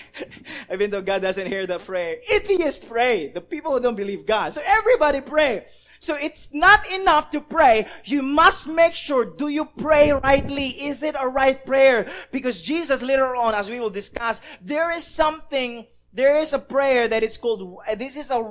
Even 0.72 0.90
though 0.90 1.06
God 1.06 1.22
doesn't 1.22 1.46
hear 1.46 1.70
the 1.70 1.78
prayer. 1.78 2.18
Atheists 2.26 2.84
pray. 2.84 3.30
The 3.30 3.40
people 3.40 3.70
who 3.70 3.78
don't 3.78 3.94
believe 3.94 4.26
God. 4.26 4.58
So 4.58 4.60
everybody 4.66 5.22
pray. 5.22 5.70
So 6.02 6.18
it's 6.18 6.50
not 6.50 6.82
enough 6.90 7.30
to 7.30 7.40
pray. 7.40 7.86
You 8.02 8.26
must 8.26 8.66
make 8.66 8.98
sure, 8.98 9.22
do 9.22 9.46
you 9.46 9.70
pray 9.78 10.10
rightly? 10.10 10.90
Is 10.90 11.06
it 11.06 11.14
a 11.14 11.30
right 11.30 11.62
prayer? 11.62 12.10
Because 12.34 12.58
Jesus 12.58 13.06
later 13.06 13.38
on, 13.38 13.54
as 13.54 13.70
we 13.70 13.78
will 13.78 13.94
discuss, 13.94 14.42
there 14.66 14.90
is 14.90 15.06
something, 15.06 15.86
there 16.10 16.42
is 16.42 16.54
a 16.54 16.58
prayer 16.58 17.06
that 17.06 17.22
is 17.22 17.38
called, 17.38 17.78
this 17.94 18.16
is 18.18 18.34
a, 18.34 18.42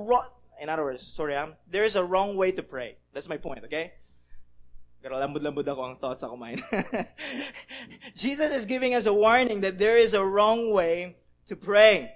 in 0.61 0.69
other 0.69 0.83
words, 0.83 1.03
sorry, 1.05 1.35
I'm, 1.35 1.53
there 1.69 1.83
is 1.83 1.95
a 1.95 2.03
wrong 2.03 2.35
way 2.35 2.51
to 2.51 2.63
pray. 2.63 2.97
That's 3.13 3.29
my 3.29 3.37
point, 3.37 3.63
okay? 3.65 3.93
Pero 5.05 5.21
lambud-lambud 5.21 5.69
ako 5.69 5.81
ang 5.85 5.95
thoughts 6.01 6.25
ako 6.25 6.33
mine. 6.33 6.57
Jesus 8.17 8.49
is 8.49 8.65
giving 8.65 8.95
us 8.97 9.05
a 9.05 9.13
warning 9.13 9.61
that 9.61 9.77
there 9.77 9.97
is 9.97 10.17
a 10.17 10.25
wrong 10.25 10.73
way 10.73 11.15
to 11.45 11.55
pray. 11.55 12.09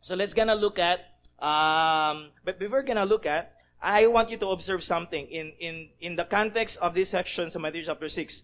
So 0.00 0.14
let's 0.14 0.34
gonna 0.34 0.54
look 0.54 0.78
at, 0.78 1.02
um, 1.42 2.30
but 2.44 2.62
before 2.62 2.86
gonna 2.86 3.06
look 3.06 3.26
at, 3.26 3.58
I 3.82 4.06
want 4.06 4.30
you 4.30 4.36
to 4.38 4.54
observe 4.54 4.84
something 4.84 5.26
in, 5.26 5.52
in, 5.58 5.88
in 5.98 6.14
the 6.14 6.24
context 6.24 6.78
of 6.78 6.94
this 6.94 7.10
section 7.10 7.50
of 7.50 7.60
Matthew 7.60 7.82
chapter 7.82 8.08
6. 8.08 8.42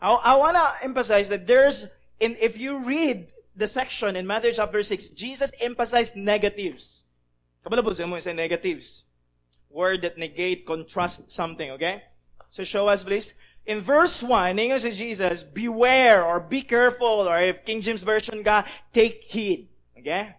I, 0.00 0.12
I 0.12 0.36
wanna 0.36 0.64
emphasize 0.80 1.28
that 1.28 1.46
there's, 1.46 1.84
in, 2.20 2.36
if 2.40 2.56
you 2.56 2.78
read 2.78 3.28
the 3.56 3.68
section 3.68 4.16
in 4.16 4.26
Matthew 4.26 4.52
chapter 4.54 4.82
6, 4.82 5.08
Jesus 5.10 5.52
emphasized 5.60 6.16
negatives. 6.16 6.97
Kabalabos 7.68 8.00
mo 8.08 8.16
sa 8.16 8.32
negatives. 8.32 9.04
Word 9.68 10.00
that 10.00 10.16
negate, 10.16 10.64
contrast 10.64 11.28
something, 11.28 11.76
okay? 11.76 12.00
So 12.48 12.64
show 12.64 12.88
us 12.88 13.04
please. 13.04 13.36
In 13.68 13.84
verse 13.84 14.24
1, 14.24 14.56
ninyo 14.56 14.80
si 14.80 14.96
Jesus, 14.96 15.44
beware 15.44 16.24
or 16.24 16.40
be 16.40 16.64
careful 16.64 17.28
or 17.28 17.36
if 17.36 17.68
King 17.68 17.84
James 17.84 18.00
Version 18.00 18.40
ka, 18.40 18.64
take 18.96 19.28
heed. 19.28 19.68
Okay? 20.00 20.32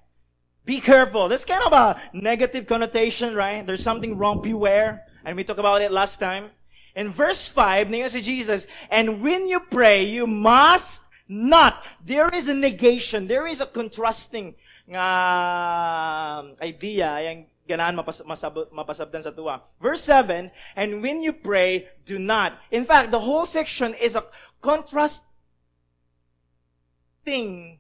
Be 0.66 0.82
careful. 0.82 1.30
That's 1.30 1.46
kind 1.46 1.62
of 1.62 1.70
a 1.70 2.02
negative 2.18 2.66
connotation, 2.66 3.36
right? 3.36 3.62
There's 3.62 3.86
something 3.86 4.18
wrong. 4.18 4.42
Beware. 4.42 5.06
And 5.24 5.38
we 5.38 5.44
talked 5.44 5.62
about 5.62 5.86
it 5.86 5.92
last 5.92 6.18
time. 6.18 6.50
In 6.96 7.14
verse 7.14 7.48
5, 7.48 7.94
ninyo 7.94 8.10
si 8.10 8.26
Jesus, 8.26 8.66
and 8.90 9.22
when 9.22 9.46
you 9.46 9.60
pray, 9.60 10.10
you 10.10 10.26
must 10.26 11.06
not. 11.30 11.86
There 12.04 12.34
is 12.34 12.50
a 12.50 12.58
negation. 12.58 13.30
There 13.30 13.46
is 13.46 13.62
a 13.62 13.70
contrasting 13.70 14.56
nga 14.90 15.08
idea 16.66 17.22
yang 17.22 17.46
ganahan 17.70 17.94
mapas, 17.94 18.26
masab, 18.26 18.74
mapasabdan 18.74 19.22
sa 19.22 19.30
tuwa. 19.30 19.62
Verse 19.78 20.02
7, 20.02 20.50
and 20.74 21.06
when 21.06 21.22
you 21.22 21.32
pray, 21.32 21.86
do 22.10 22.18
not. 22.18 22.58
In 22.74 22.90
fact, 22.90 23.14
the 23.14 23.22
whole 23.22 23.46
section 23.46 23.94
is 23.94 24.18
a 24.18 24.26
contrasting 24.66 25.30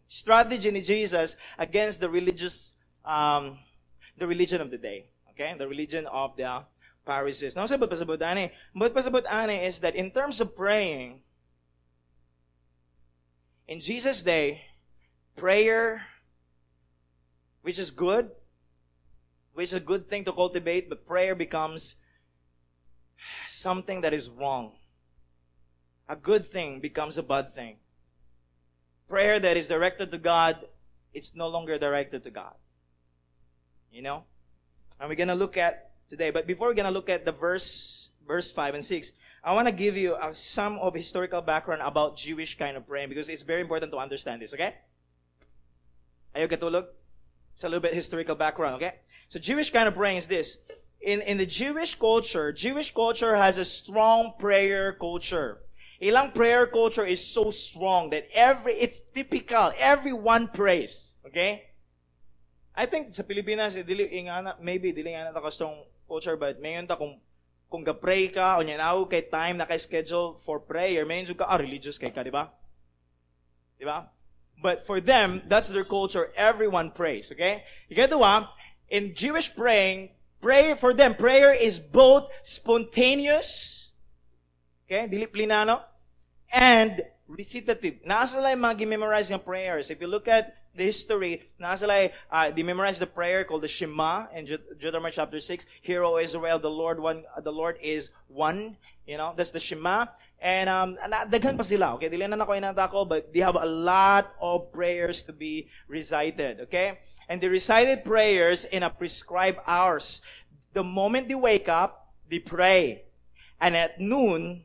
strategy 0.05 0.69
ni 0.69 0.85
Jesus 0.85 1.33
against 1.57 1.97
the 1.97 2.09
religious, 2.09 2.77
um, 3.01 3.57
the 4.21 4.29
religion 4.29 4.61
of 4.61 4.69
the 4.69 4.77
day. 4.77 5.09
Okay? 5.33 5.57
The 5.57 5.67
religion 5.67 6.05
of 6.05 6.37
the 6.37 6.61
Pharisees. 7.09 7.57
Now, 7.57 7.65
sabot 7.65 7.89
pasabot 7.89 8.21
ani. 8.21 8.53
But 8.77 8.93
pasabot 8.93 9.25
ani 9.25 9.65
is 9.65 9.81
that 9.81 9.97
in 9.97 10.13
terms 10.13 10.37
of 10.45 10.53
praying, 10.53 11.25
in 13.65 13.81
Jesus' 13.81 14.21
day, 14.21 14.61
prayer 15.35 16.05
which 17.61 17.79
is 17.79 17.91
good, 17.91 18.31
which 19.53 19.65
is 19.65 19.73
a 19.73 19.79
good 19.79 20.07
thing 20.07 20.25
to 20.25 20.31
cultivate, 20.31 20.89
but 20.89 21.05
prayer 21.05 21.35
becomes 21.35 21.95
something 23.47 24.01
that 24.01 24.13
is 24.13 24.29
wrong. 24.29 24.71
A 26.07 26.15
good 26.15 26.47
thing 26.51 26.79
becomes 26.79 27.17
a 27.17 27.23
bad 27.23 27.53
thing. 27.53 27.77
Prayer 29.07 29.39
that 29.39 29.57
is 29.57 29.67
directed 29.67 30.11
to 30.11 30.17
God, 30.17 30.65
it's 31.13 31.35
no 31.35 31.47
longer 31.47 31.77
directed 31.77 32.23
to 32.23 32.29
God. 32.31 32.53
You 33.91 34.01
know? 34.01 34.23
And 34.99 35.09
we're 35.09 35.15
gonna 35.15 35.35
look 35.35 35.57
at 35.57 35.91
today, 36.09 36.31
but 36.31 36.47
before 36.47 36.67
we're 36.67 36.73
gonna 36.73 36.91
look 36.91 37.09
at 37.09 37.25
the 37.25 37.31
verse, 37.31 38.09
verse 38.25 38.51
5 38.51 38.75
and 38.75 38.85
6, 38.85 39.13
I 39.43 39.53
want 39.53 39.67
to 39.67 39.73
give 39.73 39.95
you 39.95 40.15
uh, 40.15 40.33
some 40.33 40.77
of 40.79 40.93
historical 40.93 41.41
background 41.41 41.81
about 41.81 42.17
Jewish 42.17 42.57
kind 42.57 42.75
of 42.75 42.85
praying 42.85 43.09
because 43.09 43.29
it's 43.29 43.43
very 43.43 43.61
important 43.61 43.91
to 43.93 43.97
understand 43.97 44.41
this, 44.41 44.53
okay? 44.53 44.75
Ayaw 46.35 46.51
katulog? 46.51 46.87
It's 47.59 47.65
a 47.65 47.67
little 47.67 47.83
bit 47.83 47.93
historical 47.93 48.39
background, 48.39 48.75
okay? 48.75 48.95
So 49.27 49.37
Jewish 49.37 49.69
kind 49.69 49.89
of 49.89 49.93
praying 49.93 50.15
is 50.15 50.27
this. 50.27 50.55
In, 51.01 51.19
in 51.19 51.35
the 51.35 51.45
Jewish 51.45 51.99
culture, 51.99 52.53
Jewish 52.53 52.93
culture 52.93 53.35
has 53.35 53.57
a 53.57 53.65
strong 53.65 54.31
prayer 54.39 54.93
culture. 54.93 55.59
Ilang 56.01 56.33
prayer 56.33 56.67
culture 56.67 57.03
is 57.03 57.19
so 57.19 57.51
strong 57.51 58.11
that 58.11 58.31
every, 58.31 58.79
it's 58.79 59.03
typical. 59.13 59.73
Everyone 59.75 60.47
prays. 60.47 61.19
Okay? 61.27 61.67
I 62.77 62.85
think 62.85 63.11
sa 63.11 63.27
Pilipinas, 63.27 63.75
eh, 63.75 63.83
dili, 63.83 64.07
ingana, 64.07 64.55
maybe, 64.63 64.95
dili 64.95 65.11
nga 65.11 65.27
na 65.27 65.49
strong 65.51 65.83
culture, 66.07 66.39
but 66.39 66.63
mayon 66.63 66.87
ta 66.87 66.95
kung 66.95 67.19
kung 67.67 67.83
ga-pray 67.83 68.31
ka, 68.31 68.55
o 68.55 68.63
nyanao 68.63 69.03
kay 69.03 69.27
time 69.27 69.59
na 69.59 69.67
kay 69.67 69.83
schedule 69.83 70.39
for 70.47 70.63
prayer, 70.63 71.03
mayon 71.03 71.27
ka, 71.35 71.43
ah, 71.43 71.59
religious 71.59 71.99
kay 71.99 72.15
ka, 72.15 72.23
di 72.23 72.31
ba? 72.31 72.55
Di 73.75 73.83
ba? 73.83 74.07
But 74.61 74.85
for 74.85 74.99
them, 74.99 75.41
that's 75.47 75.69
their 75.69 75.85
culture. 75.85 76.31
Everyone 76.35 76.91
prays, 76.91 77.31
okay? 77.31 77.63
Ikatwa, 77.89 78.49
in 78.89 79.15
Jewish 79.15 79.55
praying, 79.55 80.09
prayer 80.41 80.75
for 80.75 80.93
them, 80.93 81.15
prayer 81.15 81.53
is 81.53 81.79
both 81.79 82.27
spontaneous, 82.43 83.89
okay, 84.85 85.07
diliplinano, 85.07 85.81
and 86.51 87.01
recitative. 87.27 88.03
Nasa 88.03 88.41
lang 88.41 88.59
mga 88.59 88.87
memorize 88.87 89.31
ng 89.31 89.39
prayers. 89.39 89.89
If 89.89 90.01
you 90.01 90.07
look 90.07 90.27
at 90.27 90.58
the 90.75 90.83
history, 90.83 91.43
nasa 91.59 91.87
lang, 91.87 92.09
uh, 92.31 92.51
they 92.51 92.63
memorize 92.63 92.99
the 92.99 93.07
prayer 93.07 93.43
called 93.43 93.61
the 93.61 93.67
Shema 93.67 94.27
in 94.33 94.45
Deuteronomy 94.45 95.11
chapter 95.11 95.39
6. 95.39 95.65
Hear, 95.81 96.03
O 96.03 96.17
Israel, 96.17 96.59
the 96.59 96.69
Lord 96.69 96.99
one, 96.99 97.23
the 97.41 97.51
Lord 97.51 97.77
is 97.81 98.09
one. 98.27 98.77
You 99.05 99.17
know, 99.17 99.33
that's 99.35 99.51
the 99.51 99.59
Shema. 99.59 100.07
And 100.41 100.69
um, 100.69 100.97
daghan 101.03 101.57
pa 101.57 101.63
sila, 101.63 101.95
okay? 101.95 102.07
Dili 102.07 102.29
na 102.29 102.39
na 102.39 102.45
ko 102.45 102.53
inatako, 102.53 103.09
but 103.09 103.33
they 103.33 103.41
have 103.41 103.57
a 103.59 103.65
lot 103.65 104.31
of 104.39 104.71
prayers 104.71 105.23
to 105.23 105.33
be 105.33 105.67
recited, 105.87 106.61
okay? 106.71 106.99
And 107.27 107.41
they 107.41 107.49
recited 107.49 108.05
prayers 108.05 108.63
in 108.63 108.83
a 108.83 108.89
prescribed 108.89 109.59
hours. 109.67 110.21
The 110.71 110.83
moment 110.83 111.27
they 111.27 111.35
wake 111.35 111.67
up, 111.67 112.07
they 112.29 112.39
pray. 112.39 113.03
And 113.59 113.75
at 113.75 113.99
noon, 113.99 114.63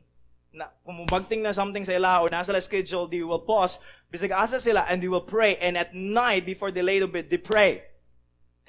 na, 0.55 0.71
kung 0.87 1.03
magting 1.11 1.43
na 1.43 1.51
something 1.51 1.83
sa 1.83 1.99
ila 1.99 2.23
or 2.23 2.31
nasa 2.31 2.55
schedule, 2.63 3.11
they 3.11 3.19
will 3.19 3.43
pause, 3.43 3.79
bisag 4.15 4.31
asa 4.31 4.59
sila, 4.59 4.87
and 4.87 5.03
they 5.03 5.11
will 5.11 5.27
pray. 5.27 5.59
And 5.59 5.77
at 5.77 5.93
night, 5.93 6.45
before 6.47 6.71
they 6.71 6.81
lay 6.81 6.99
to 6.99 7.07
bed, 7.07 7.29
they 7.29 7.37
pray. 7.37 7.83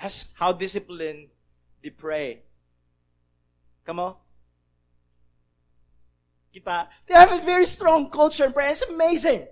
That's 0.03 0.35
how 0.35 0.53
disciplined 0.53 1.31
they 1.83 1.91
pray. 1.91 2.43
Come 3.87 4.01
on. 4.01 4.15
Kita. 6.51 6.89
They 7.07 7.15
have 7.15 7.31
a 7.31 7.45
very 7.45 7.67
strong 7.67 8.11
culture 8.11 8.45
and 8.45 8.53
prayer. 8.53 8.71
It's 8.71 8.83
amazing. 8.83 9.47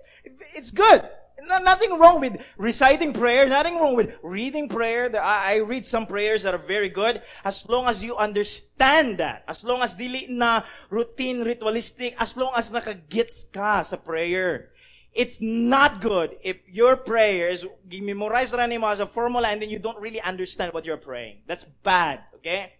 It's 0.53 0.71
good. 0.71 1.07
Nothing 1.45 1.99
wrong 1.99 2.21
with 2.21 2.41
reciting 2.57 3.13
prayer. 3.13 3.47
Nothing 3.47 3.77
wrong 3.77 3.95
with 3.95 4.11
reading 4.23 4.67
prayer. 4.67 5.13
I 5.15 5.57
read 5.61 5.85
some 5.85 6.07
prayers 6.07 6.43
that 6.43 6.53
are 6.53 6.65
very 6.65 6.89
good 6.89 7.21
as 7.43 7.67
long 7.69 7.85
as 7.87 8.03
you 8.03 8.17
understand 8.17 9.19
that. 9.19 9.43
As 9.47 9.63
long 9.63 9.81
as 9.81 9.95
dili 9.95 10.27
na 10.29 10.63
routine, 10.89 11.43
ritualistic. 11.43 12.15
As 12.19 12.35
long 12.35 12.51
as 12.55 12.71
nakagets 12.71 13.45
ka 13.53 13.83
sa 13.83 13.97
prayer. 13.97 14.73
It's 15.15 15.39
not 15.39 16.01
good 16.01 16.35
if 16.43 16.57
your 16.67 16.97
prayers, 16.97 17.63
memorize 17.89 18.51
mo 18.51 18.87
as 18.91 18.99
a 18.99 19.07
formula 19.07 19.47
and 19.47 19.61
then 19.61 19.69
you 19.69 19.79
don't 19.79 19.99
really 20.01 20.19
understand 20.19 20.73
what 20.73 20.83
you're 20.83 20.99
praying. 20.99 21.39
That's 21.47 21.63
bad, 21.63 22.19
okay? 22.35 22.73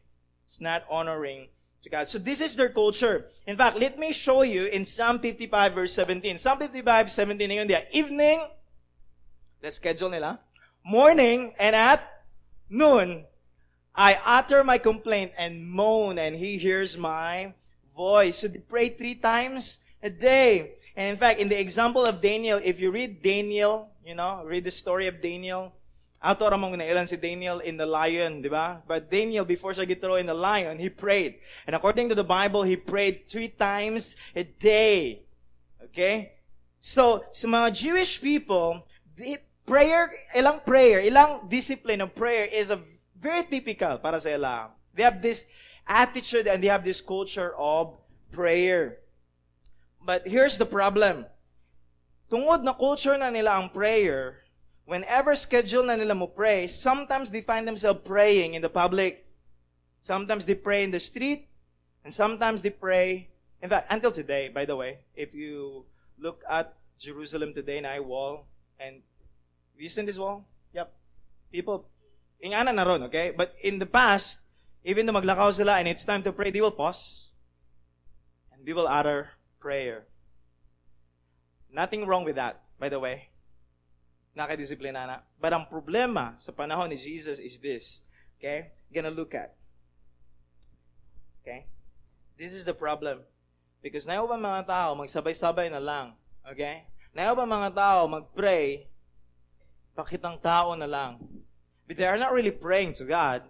It's 0.45 0.59
not 0.59 0.83
honoring 0.89 1.47
to 1.83 1.89
God. 1.89 2.09
So 2.09 2.19
this 2.19 2.41
is 2.41 2.57
their 2.57 2.67
culture. 2.67 3.31
In 3.47 3.55
fact, 3.55 3.79
let 3.79 3.97
me 3.97 4.11
show 4.11 4.41
you 4.41 4.65
in 4.65 4.83
Psalm 4.83 5.19
55 5.19 5.73
verse 5.73 5.93
17. 5.93 6.37
Psalm 6.37 6.59
55, 6.59 7.09
17 7.09 7.49
ngayon 7.49 7.67
dia. 7.71 7.87
Evening, 7.95 8.43
let's 9.63 9.77
schedule 9.77 10.11
nila. 10.11 10.43
Morning 10.83 11.55
and 11.57 11.71
at 11.71 12.03
noon, 12.67 13.23
I 13.95 14.19
utter 14.19 14.67
my 14.67 14.77
complaint 14.77 15.31
and 15.39 15.63
moan 15.63 16.19
and 16.19 16.35
he 16.35 16.59
hears 16.59 16.97
my 16.99 17.55
voice. 17.95 18.43
So 18.43 18.51
they 18.51 18.59
pray 18.59 18.91
three 18.91 19.15
times 19.15 19.79
a 20.03 20.11
day. 20.11 20.75
And 20.95 21.09
in 21.09 21.17
fact, 21.17 21.39
in 21.39 21.49
the 21.49 21.59
example 21.59 22.05
of 22.05 22.21
Daniel, 22.21 22.59
if 22.63 22.79
you 22.79 22.91
read 22.91 23.21
Daniel, 23.21 23.89
you 24.05 24.15
know, 24.15 24.43
read 24.45 24.63
the 24.63 24.71
story 24.71 25.07
of 25.07 25.21
Daniel, 25.21 25.73
Ato 26.25 26.49
ramang 26.49 26.73
nailan 26.73 27.07
si 27.07 27.17
Daniel 27.17 27.59
in 27.59 27.77
the 27.77 27.85
lion, 27.85 28.41
di 28.41 28.49
ba? 28.49 28.81
But 28.87 29.11
Daniel, 29.11 29.45
before 29.45 29.77
siya 29.77 29.85
githrow 29.85 30.17
in 30.17 30.25
the 30.25 30.33
lion, 30.33 30.79
he 30.79 30.89
prayed. 30.89 31.37
And 31.67 31.75
according 31.75 32.09
to 32.09 32.15
the 32.15 32.23
Bible, 32.25 32.63
he 32.63 32.75
prayed 32.77 33.29
three 33.29 33.49
times 33.49 34.15
a 34.33 34.41
day. 34.41 35.21
Okay? 35.91 36.33
So, 36.81 37.25
sa 37.29 37.45
mga 37.45 37.77
Jewish 37.77 38.21
people, 38.21 38.89
the 39.13 39.37
prayer, 39.69 40.09
ilang 40.33 40.65
prayer, 40.65 40.97
ilang 41.05 41.45
discipline 41.45 42.01
of 42.01 42.17
prayer 42.17 42.49
is 42.49 42.73
a 42.73 42.81
very 43.21 43.45
typical 43.45 44.01
para 44.01 44.17
sa 44.17 44.33
ila. 44.33 44.73
They 44.97 45.05
have 45.05 45.21
this 45.21 45.45
attitude 45.85 46.49
and 46.49 46.57
they 46.57 46.73
have 46.73 46.81
this 46.81 47.05
culture 47.05 47.53
of 47.53 47.93
prayer. 48.33 48.97
But 50.05 50.29
here's 50.29 50.61
the 50.61 50.69
problem. 50.69 51.25
Tungod 52.29 52.61
na 52.61 52.77
culture 52.77 53.17
na 53.17 53.33
nila 53.33 53.57
ang 53.57 53.73
prayer, 53.73 54.37
whenever 54.85 55.33
schedule 55.33 55.89
na 55.89 55.97
nila 55.97 56.13
mo 56.13 56.29
pray, 56.29 56.69
sometimes 56.69 57.33
they 57.33 57.41
find 57.41 57.65
themselves 57.65 58.05
praying 58.05 58.53
in 58.53 58.61
the 58.61 58.69
public. 58.69 59.25
Sometimes 60.05 60.45
they 60.45 60.53
pray 60.53 60.85
in 60.85 60.93
the 60.93 61.01
street, 61.01 61.49
and 62.05 62.13
sometimes 62.13 62.61
they 62.61 62.69
pray. 62.69 63.33
In 63.65 63.69
fact, 63.73 63.89
until 63.89 64.13
today, 64.13 64.53
by 64.53 64.69
the 64.69 64.77
way, 64.77 65.01
if 65.17 65.33
you 65.33 65.89
look 66.21 66.45
at 66.45 66.77
Jerusalem 67.01 67.57
today, 67.57 67.81
na 67.81 67.97
wall, 67.97 68.45
and 68.77 69.01
have 69.73 69.81
you 69.81 69.89
seen 69.89 70.05
this 70.05 70.21
wall? 70.21 70.45
Yep. 70.77 70.93
People, 71.49 71.89
ingana 72.45 72.69
na 72.69 72.85
ron, 72.85 73.09
okay? 73.09 73.33
But 73.33 73.57
in 73.57 73.81
the 73.81 73.89
past, 73.89 74.37
even 74.85 75.09
though 75.09 75.17
maglakaw 75.17 75.49
sila 75.49 75.81
and 75.81 75.89
it's 75.89 76.05
time 76.05 76.21
to 76.29 76.31
pray, 76.31 76.53
they 76.53 76.61
will 76.61 76.77
pause. 76.77 77.25
And 78.53 78.61
they 78.69 78.73
will 78.77 78.85
utter 78.85 79.33
prayer. 79.65 80.05
Nothing 81.73 82.05
wrong 82.05 82.21
with 82.21 82.37
that, 82.37 82.61
by 82.77 82.93
the 82.93 83.01
way 83.01 83.33
nakadisiplina 84.35 85.07
na. 85.07 85.17
But 85.39 85.55
ang 85.55 85.65
problema 85.71 86.35
sa 86.43 86.51
panahon 86.51 86.91
ni 86.91 86.99
Jesus 86.99 87.39
is 87.39 87.57
this. 87.57 88.03
Okay? 88.37 88.75
Gonna 88.91 89.09
look 89.09 89.33
at. 89.33 89.55
Okay? 91.41 91.65
This 92.35 92.51
is 92.51 92.67
the 92.67 92.75
problem. 92.75 93.23
Because 93.79 94.03
nayo 94.03 94.27
ba 94.27 94.35
mga 94.35 94.67
tao, 94.67 94.99
magsabay-sabay 94.99 95.71
na 95.71 95.79
lang. 95.79 96.19
Okay? 96.43 96.83
Nayo 97.15 97.31
ba 97.33 97.47
mga 97.47 97.71
tao, 97.71 98.11
magpray, 98.11 98.91
pakitang 99.95 100.35
tao 100.43 100.75
na 100.75 100.85
lang. 100.85 101.23
But 101.87 101.95
they 101.95 102.09
are 102.09 102.19
not 102.19 102.35
really 102.35 102.51
praying 102.51 102.99
to 102.99 103.07
God. 103.07 103.47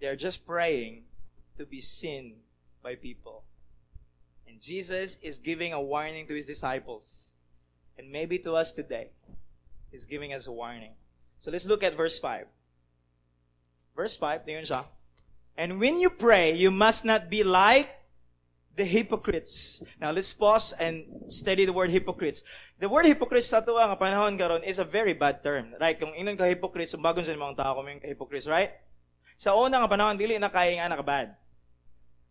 They 0.00 0.08
are 0.08 0.16
just 0.16 0.48
praying 0.48 1.04
to 1.60 1.68
be 1.68 1.84
seen 1.84 2.40
by 2.80 2.96
people. 2.96 3.44
And 4.54 4.62
Jesus 4.62 5.18
is 5.18 5.42
giving 5.42 5.74
a 5.74 5.82
warning 5.82 6.30
to 6.30 6.34
His 6.38 6.46
disciples. 6.46 7.34
And 7.98 8.14
maybe 8.14 8.38
to 8.46 8.54
us 8.54 8.70
today. 8.70 9.10
He's 9.90 10.06
giving 10.06 10.30
us 10.30 10.46
a 10.46 10.54
warning. 10.54 10.94
So 11.42 11.50
let's 11.50 11.66
look 11.66 11.82
at 11.82 11.98
verse 11.98 12.22
5. 12.22 12.46
Verse 13.98 14.14
5, 14.14 14.46
tingnan 14.46 14.62
siya. 14.62 14.86
And 15.58 15.82
when 15.82 15.98
you 15.98 16.06
pray, 16.06 16.54
you 16.54 16.70
must 16.70 17.02
not 17.02 17.34
be 17.34 17.42
like 17.42 17.90
the 18.78 18.86
hypocrites. 18.86 19.82
Now 19.98 20.14
let's 20.14 20.30
pause 20.30 20.70
and 20.70 21.02
study 21.34 21.66
the 21.66 21.74
word 21.74 21.90
hypocrites. 21.90 22.46
The 22.78 22.86
word 22.86 23.10
hypocrites 23.10 23.50
sa 23.50 23.58
tuwa 23.58 23.90
nga 23.90 23.98
panahon 23.98 24.38
karon 24.38 24.62
is 24.62 24.78
a 24.78 24.86
very 24.86 25.18
bad 25.18 25.42
term. 25.42 25.74
Right? 25.82 25.98
Kung 25.98 26.14
inon 26.14 26.38
ka 26.38 26.46
hypocrites, 26.46 26.94
bagon 26.94 27.26
sa 27.26 27.34
mga 27.34 27.58
tao 27.58 27.74
kung 27.74 27.90
hypocrites, 28.06 28.46
right? 28.46 28.70
Sa 29.34 29.58
una 29.58 29.82
nga 29.82 29.90
panahon 29.90 30.14
dili 30.14 30.38
na 30.38 30.46
kay 30.46 30.78
nga 30.78 30.86
nakabad. 30.86 31.34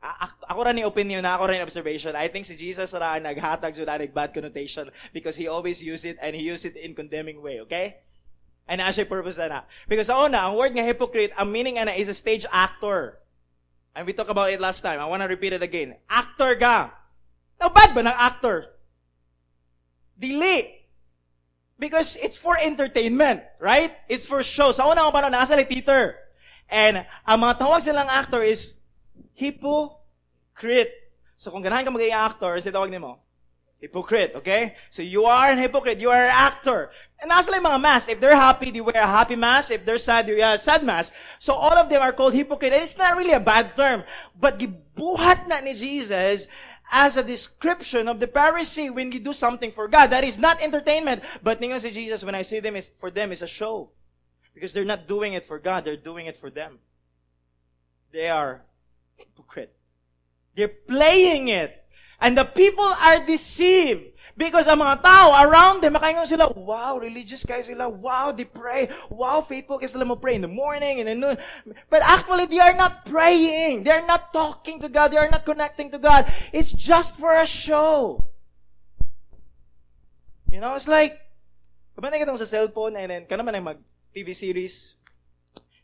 Ako 0.03 0.67
rin 0.67 0.75
ni 0.75 0.83
opinion 0.83 1.23
na 1.23 1.39
ako 1.39 1.47
rin 1.47 1.63
observation. 1.63 2.11
I 2.11 2.27
think 2.27 2.43
si 2.43 2.59
Jesus 2.59 2.91
ra 2.91 3.15
naghatag 3.23 3.71
jud 3.71 3.87
anig 3.87 4.11
bad 4.11 4.35
connotation 4.35 4.91
because 5.15 5.39
he 5.39 5.47
always 5.47 5.79
use 5.79 6.03
it 6.03 6.19
and 6.19 6.35
he 6.35 6.43
use 6.43 6.67
it 6.67 6.75
in 6.75 6.91
condemning 6.91 7.39
way, 7.39 7.63
okay? 7.63 8.03
And 8.67 8.83
as 8.83 8.99
a 8.99 9.07
purpose 9.07 9.39
na. 9.39 9.63
Because 9.87 10.07
sa 10.11 10.19
una, 10.19 10.43
ang 10.43 10.59
word 10.59 10.75
nga 10.75 10.83
hypocrite, 10.83 11.31
ang 11.39 11.51
meaning 11.51 11.79
ana 11.79 11.95
is 11.95 12.11
a 12.11 12.15
stage 12.15 12.43
actor. 12.51 13.19
And 13.95 14.03
we 14.03 14.11
talked 14.11 14.31
about 14.31 14.51
it 14.51 14.59
last 14.59 14.81
time. 14.81 14.99
I 14.99 15.07
want 15.07 15.23
to 15.23 15.31
repeat 15.31 15.53
it 15.53 15.63
again. 15.63 15.95
Actor 16.09 16.59
ka. 16.59 16.91
Now, 17.61 17.69
bad 17.69 17.95
ba 17.95 18.03
ng 18.03 18.11
actor? 18.11 18.75
Dili. 20.19 20.83
Because 21.79 22.15
it's 22.19 22.35
for 22.35 22.59
entertainment, 22.59 23.43
right? 23.59 23.95
It's 24.11 24.25
for 24.25 24.43
show. 24.43 24.71
Sa 24.75 24.89
una 24.91 25.07
ang 25.07 25.15
paano, 25.15 25.31
nasa 25.31 25.55
theater. 25.63 26.19
And 26.67 27.05
ang 27.27 27.39
mga 27.39 27.59
tawag 27.59 27.83
silang 27.83 28.09
actor 28.09 28.41
is 28.41 28.73
Hypocrite. 29.33 30.93
So 31.35 31.51
kung 31.51 31.63
ganahan 31.63 31.85
ka 31.85 31.91
maging 31.91 32.15
actor, 32.15 32.59
si 32.61 32.71
tawag 32.71 32.93
nimo? 32.93 33.19
Hypocrite, 33.83 34.31
okay? 34.35 34.75
So 34.91 35.03
you 35.03 35.25
are 35.25 35.51
an 35.51 35.59
hypocrite. 35.59 35.99
You 35.99 36.09
are 36.09 36.23
an 36.23 36.31
actor. 36.31 36.89
And 37.19 37.27
nasa 37.27 37.51
lang 37.51 37.67
mga 37.67 37.81
mask. 37.83 38.07
If 38.07 38.23
they're 38.23 38.31
happy, 38.31 38.71
they 38.71 38.79
wear 38.79 38.95
a 38.95 39.05
happy 39.05 39.35
mask. 39.35 39.71
If 39.71 39.83
they're 39.83 39.99
sad, 39.99 40.23
they 40.25 40.39
wear 40.39 40.55
a 40.55 40.57
sad 40.57 40.87
mask. 40.87 41.11
So 41.39 41.51
all 41.51 41.75
of 41.75 41.89
them 41.89 42.01
are 42.01 42.13
called 42.15 42.31
hypocrite. 42.31 42.71
And 42.71 42.81
it's 42.81 42.97
not 42.97 43.17
really 43.17 43.35
a 43.35 43.43
bad 43.43 43.75
term. 43.75 44.07
But 44.39 44.55
gibuhat 44.55 45.51
na 45.51 45.59
ni 45.59 45.75
Jesus 45.75 46.47
as 46.87 47.17
a 47.17 47.27
description 47.27 48.07
of 48.07 48.23
the 48.23 48.27
Pharisee 48.27 48.87
when 48.87 49.11
you 49.11 49.19
do 49.19 49.33
something 49.33 49.75
for 49.75 49.89
God. 49.91 50.15
That 50.15 50.23
is 50.23 50.39
not 50.39 50.63
entertainment. 50.63 51.19
But 51.43 51.59
ningon 51.59 51.83
si 51.83 51.91
Jesus, 51.91 52.23
when 52.23 52.35
I 52.39 52.47
see 52.47 52.63
them, 52.63 52.79
for 53.03 53.11
them, 53.11 53.35
is 53.35 53.43
a 53.43 53.51
show. 53.51 53.91
Because 54.55 54.71
they're 54.71 54.87
not 54.87 55.11
doing 55.11 55.33
it 55.33 55.43
for 55.43 55.59
God. 55.59 55.83
They're 55.83 55.99
doing 55.99 56.27
it 56.27 56.37
for 56.37 56.47
them. 56.47 56.79
They 58.15 58.29
are 58.29 58.63
hypocrite. 59.15 59.75
They're 60.55 60.67
playing 60.67 61.47
it. 61.49 61.73
And 62.19 62.37
the 62.37 62.45
people 62.45 62.85
are 62.85 63.25
deceived. 63.25 64.13
Because 64.33 64.65
ang 64.65 64.81
mga 64.81 65.05
tao 65.05 65.29
around 65.45 65.85
them, 65.85 65.93
makaingon 65.93 66.25
sila, 66.25 66.49
wow, 66.57 66.97
religious 66.97 67.45
guys 67.45 67.69
sila, 67.69 67.85
wow, 67.85 68.33
they 68.33 68.49
pray, 68.49 68.89
wow, 69.13 69.45
faithful 69.45 69.77
guys 69.77 69.93
sila 69.93 70.09
mo 70.09 70.17
pray 70.17 70.33
in 70.33 70.41
the 70.41 70.49
morning 70.49 70.97
and 70.97 71.05
in 71.05 71.21
noon. 71.21 71.37
But 71.93 72.01
actually, 72.01 72.49
they 72.49 72.57
are 72.57 72.73
not 72.73 73.05
praying. 73.05 73.85
They 73.85 73.93
are 73.93 74.05
not 74.05 74.33
talking 74.33 74.81
to 74.81 74.89
God. 74.89 75.13
They 75.13 75.21
are 75.21 75.29
not 75.29 75.45
connecting 75.45 75.93
to 75.93 76.01
God. 76.01 76.25
It's 76.49 76.73
just 76.73 77.21
for 77.21 77.29
a 77.29 77.45
show. 77.45 78.25
You 80.49 80.65
know, 80.65 80.73
it's 80.73 80.89
like, 80.89 81.21
kaman 81.93 82.17
na 82.17 82.33
sa 82.33 82.49
cellphone 82.49 82.97
and 82.97 83.13
then, 83.13 83.21
ka 83.29 83.37
naman 83.37 83.61
mag 83.61 83.77
TV 84.17 84.33
series, 84.33 84.97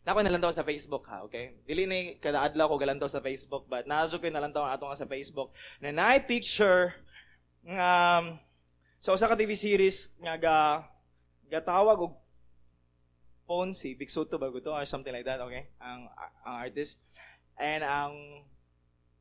Nako 0.00 0.24
nalantaw 0.24 0.52
sa 0.52 0.64
Facebook 0.64 1.04
ha, 1.12 1.20
okay? 1.28 1.52
Dili 1.68 1.84
ni 1.84 2.00
kada 2.16 2.40
adlaw 2.40 2.72
ko 2.72 2.80
galantaw 2.80 3.08
sa 3.08 3.20
Facebook, 3.20 3.68
but 3.68 3.84
naazo 3.84 4.16
ko 4.16 4.24
nalantaw 4.32 4.64
ato 4.64 4.88
nga 4.88 4.96
sa 4.96 5.10
Facebook. 5.10 5.52
Na 5.84 5.92
naay 5.92 6.24
picture 6.24 6.96
nga 7.68 8.24
um, 8.24 8.40
sa 9.00 9.12
usa 9.12 9.28
ka 9.28 9.36
TV 9.36 9.52
series 9.52 10.08
nga 10.20 10.40
ga 10.40 10.56
gatawag 11.52 12.00
og 12.00 12.14
phone 13.44 13.74
si 13.76 13.98
Big 13.98 14.08
Soto 14.08 14.38
ba 14.38 14.48
to 14.48 14.70
or 14.72 14.86
something 14.88 15.12
like 15.12 15.26
that, 15.28 15.42
okay? 15.42 15.68
Ang 15.82 16.08
ang 16.46 16.56
artist. 16.64 16.96
And 17.60 17.84
ang 17.84 18.12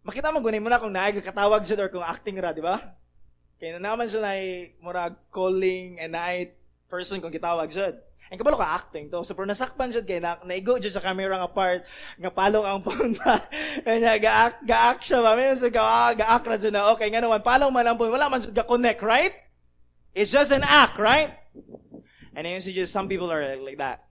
makita 0.08 0.32
mo 0.32 0.39
gunay 0.39 0.63
mo 0.63 0.72
na 0.72 0.80
kung 0.80 0.96
naay 0.96 1.18
katawag 1.20 1.68
jud 1.68 1.82
or 1.82 1.92
kung 1.92 2.06
acting 2.06 2.39
ra, 2.39 2.56
di 2.56 2.63
ba? 2.63 2.96
Kaya 3.60 3.76
na 3.76 3.92
naman 3.92 4.08
siya 4.08 4.24
na 4.24 4.34
murag 4.80 5.20
calling 5.36 6.00
and 6.00 6.15
night 6.15 6.56
person 6.88 7.20
kung 7.20 7.36
gitawag 7.36 7.68
jud. 7.68 8.00
Ang 8.30 8.38
kabalo 8.38 8.62
ka 8.62 8.78
acting 8.78 9.10
to. 9.10 9.26
So, 9.26 9.34
pero 9.34 9.50
nasakpan 9.50 9.89
jud 9.89 10.06
kay 10.06 10.22
na, 10.22 10.38
naigo 10.46 10.78
jud 10.78 10.94
sa 10.94 11.02
camera 11.02 11.42
nga 11.42 11.50
part 11.50 11.82
nga 12.22 12.30
palong 12.30 12.62
ang 12.62 12.82
ba. 12.86 13.42
Kanya 13.82 14.22
ga 14.22 14.54
ga 14.62 14.94
siya 15.02 15.26
ba. 15.26 15.34
Meron 15.34 15.58
sa 15.58 15.74
ga 15.74 15.82
ah, 15.82 16.13
ga 16.13 16.38
ra 16.38 16.62
jud 16.62 16.70
na 16.70 16.94
okay 16.94 17.10
nga 17.10 17.26
naman 17.26 17.42
palong 17.42 17.74
man 17.74 17.89
ang 17.89 17.98
phone. 17.98 18.13
Wala 18.13 18.30
man 18.30 18.46
jud 18.46 18.54
ga 18.54 18.70
connect, 18.70 19.02
right? 19.02 19.34
It's 20.13 20.30
just 20.30 20.54
an 20.54 20.62
act, 20.62 21.02
right? 21.02 21.34
And 22.38 22.46
then 22.46 22.62
so 22.62 22.70
just 22.70 22.94
some 22.94 23.10
people 23.10 23.34
are 23.34 23.58
like 23.58 23.82
that. 23.82 24.06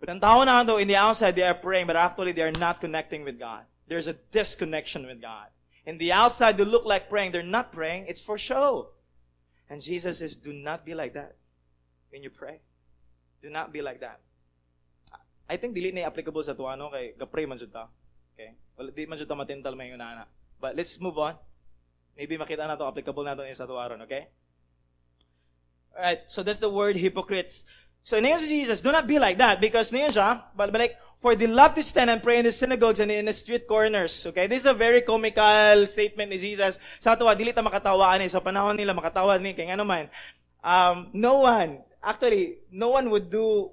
But 0.00 0.08
ang 0.08 0.24
tao 0.24 0.40
na 0.48 0.64
though 0.64 0.80
in 0.80 0.88
the 0.88 0.96
outside 0.96 1.36
they 1.36 1.44
are 1.44 1.56
praying 1.56 1.84
but 1.84 2.00
actually 2.00 2.32
they 2.32 2.48
are 2.48 2.56
not 2.56 2.80
connecting 2.80 3.28
with 3.28 3.36
God. 3.36 3.68
There's 3.92 4.08
a 4.08 4.16
disconnection 4.32 5.04
with 5.04 5.20
God. 5.20 5.52
In 5.84 6.00
the 6.00 6.16
outside 6.16 6.56
they 6.56 6.64
look 6.64 6.88
like 6.88 7.12
praying, 7.12 7.36
they're 7.36 7.44
not 7.44 7.76
praying, 7.76 8.08
it's 8.08 8.24
for 8.24 8.40
show. 8.40 8.96
And 9.68 9.84
Jesus 9.84 10.18
says, 10.18 10.34
do 10.34 10.52
not 10.52 10.88
be 10.88 10.94
like 10.94 11.14
that. 11.14 11.36
when 12.10 12.22
you 12.22 12.30
pray. 12.30 12.60
Do 13.40 13.48
not 13.48 13.72
be 13.72 13.80
like 13.80 14.00
that. 14.00 14.20
I 15.50 15.56
think 15.56 15.74
dili 15.74 15.90
na 15.90 16.06
applicable 16.06 16.44
sa 16.46 16.54
tuwa 16.54 16.78
no 16.78 16.94
kay 16.94 17.18
gapray 17.18 17.48
man 17.48 17.58
jud 17.58 17.72
ta. 17.72 17.90
Okay? 18.36 18.54
Well, 18.78 18.94
di 18.94 19.06
man 19.06 19.18
jud 19.18 19.26
ta 19.26 19.34
matintal 19.34 19.74
may 19.74 19.90
una 19.90 20.28
But 20.60 20.76
let's 20.76 21.00
move 21.00 21.18
on. 21.18 21.34
Maybe 22.14 22.36
makita 22.36 22.68
na 22.68 22.76
to 22.76 22.84
applicable 22.84 23.24
na 23.24 23.34
to 23.34 23.42
sa 23.56 23.64
tuwaron, 23.64 24.04
okay? 24.04 24.28
Alright, 25.96 26.28
so 26.28 26.44
that's 26.44 26.60
the 26.60 26.70
word 26.70 26.94
hypocrites. 26.94 27.64
So 28.04 28.20
ngayon 28.20 28.40
si 28.40 28.48
Jesus, 28.48 28.84
do 28.84 28.92
not 28.92 29.08
be 29.08 29.18
like 29.18 29.40
that 29.40 29.60
because 29.60 29.90
ngayon 29.90 30.12
siya, 30.12 30.28
balik, 30.56 31.00
for 31.20 31.36
they 31.36 31.48
love 31.48 31.76
to 31.76 31.82
stand 31.84 32.08
and 32.08 32.22
pray 32.24 32.40
in 32.40 32.48
the 32.48 32.52
synagogues 32.52 33.00
and 33.00 33.12
in 33.12 33.28
the 33.28 33.36
street 33.36 33.68
corners. 33.68 34.24
Okay? 34.24 34.46
This 34.48 34.64
is 34.64 34.70
a 34.70 34.76
very 34.76 35.04
comical 35.04 35.84
statement 35.88 36.32
ni 36.32 36.38
Jesus. 36.40 36.80
Sa 37.00 37.16
tuwa, 37.16 37.36
dili 37.36 37.52
ta 37.52 37.60
makatawaan 37.60 38.24
eh. 38.24 38.30
Sa 38.32 38.40
panahon 38.40 38.76
nila, 38.76 38.96
makatawa 38.96 39.36
ni. 39.36 39.52
Kaya 39.52 39.76
ano 39.76 39.84
man, 39.84 40.08
um, 40.64 41.12
no 41.12 41.44
one, 41.44 41.84
actually, 42.02 42.58
no 42.70 42.90
one 42.90 43.10
would 43.10 43.30
do 43.30 43.70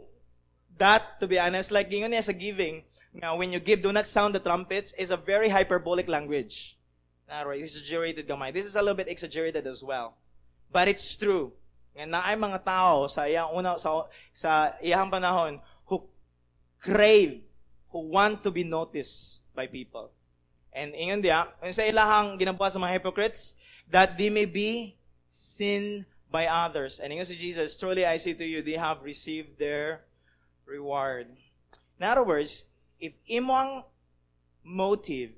that, 0.77 1.19
to 1.19 1.27
be 1.27 1.39
honest. 1.39 1.71
Like, 1.71 1.91
yun 1.91 2.11
niya 2.11 2.23
sa 2.23 2.31
giving, 2.31 2.83
now, 3.13 3.35
when 3.35 3.51
you 3.51 3.59
give, 3.59 3.81
do 3.81 3.91
not 3.91 4.05
sound 4.05 4.35
the 4.35 4.39
trumpets, 4.39 4.93
is 4.93 5.09
a 5.09 5.17
very 5.17 5.49
hyperbolic 5.49 6.07
language. 6.07 6.77
Narrow, 7.27 7.51
exaggerated 7.51 8.27
gamay. 8.27 8.53
This 8.53 8.65
is 8.65 8.75
a 8.75 8.81
little 8.81 8.95
bit 8.95 9.09
exaggerated 9.09 9.65
as 9.65 9.83
well. 9.83 10.15
But 10.71 10.87
it's 10.87 11.15
true. 11.15 11.51
Nga 11.97 12.05
na 12.07 12.21
ay 12.21 12.37
mga 12.37 12.63
tao 12.63 13.09
sa 13.09 13.25
iyang 13.25 13.51
una 13.57 13.81
sa 13.81 14.05
sa 14.31 14.77
iyang 14.79 15.09
panahon 15.09 15.59
who 15.89 16.05
crave, 16.79 17.41
who 17.89 18.05
want 18.13 18.45
to 18.45 18.51
be 18.53 18.63
noticed 18.63 19.41
by 19.57 19.65
people. 19.65 20.13
And 20.69 20.93
ingon 20.93 21.25
yung 21.25 21.73
sa 21.73 21.83
ilahang 21.89 22.37
ginabuhat 22.37 22.77
sa 22.77 22.79
mga 22.79 23.01
hypocrites, 23.01 23.57
that 23.89 24.13
they 24.15 24.29
may 24.29 24.45
be 24.45 24.93
seen 25.25 26.05
by 26.31 26.47
others. 26.47 26.99
And 26.99 27.13
ingon 27.13 27.27
si 27.27 27.35
Jesus, 27.35 27.79
truly 27.79 28.05
I 28.05 28.17
say 28.17 28.33
to 28.33 28.45
you, 28.45 28.61
they 28.61 28.79
have 28.79 29.03
received 29.03 29.57
their 29.57 30.03
reward. 30.65 31.27
In 31.99 32.03
other 32.03 32.23
words, 32.23 32.63
if 32.99 33.13
imong 33.29 33.83
motive 34.63 35.31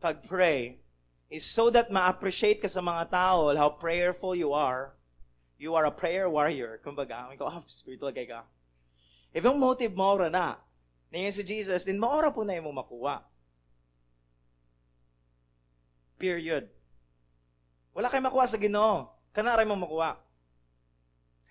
pag 0.00 0.22
pray 0.28 0.78
is 1.28 1.44
so 1.44 1.68
that 1.70 1.90
ma-appreciate 1.90 2.62
ka 2.62 2.68
sa 2.70 2.80
mga 2.80 3.10
tao 3.10 3.50
how 3.56 3.68
prayerful 3.68 4.32
you 4.32 4.54
are, 4.54 4.94
you 5.58 5.74
are 5.74 5.84
a 5.84 5.92
prayer 5.92 6.30
warrior. 6.30 6.80
Kumbaga, 6.86 7.28
ikaw, 7.34 7.50
oh, 7.50 7.64
spiritual 7.70 8.14
kay 8.14 8.30
ka. 8.30 8.46
If 9.34 9.44
yung 9.44 9.60
motive 9.60 9.92
mo 9.92 10.16
na, 10.30 10.56
ngayon 11.12 11.34
si 11.34 11.42
Jesus, 11.44 11.84
din 11.84 12.00
maora 12.00 12.32
po 12.32 12.46
na 12.46 12.56
yung 12.56 12.72
makuha. 12.72 13.20
Period. 16.16 16.70
Wala 17.92 18.08
kay 18.08 18.22
makuha 18.22 18.46
sa 18.46 18.56
Ginoo. 18.56 19.10
Kanaray 19.34 19.66
mo 19.66 19.76
makuha. 19.76 20.27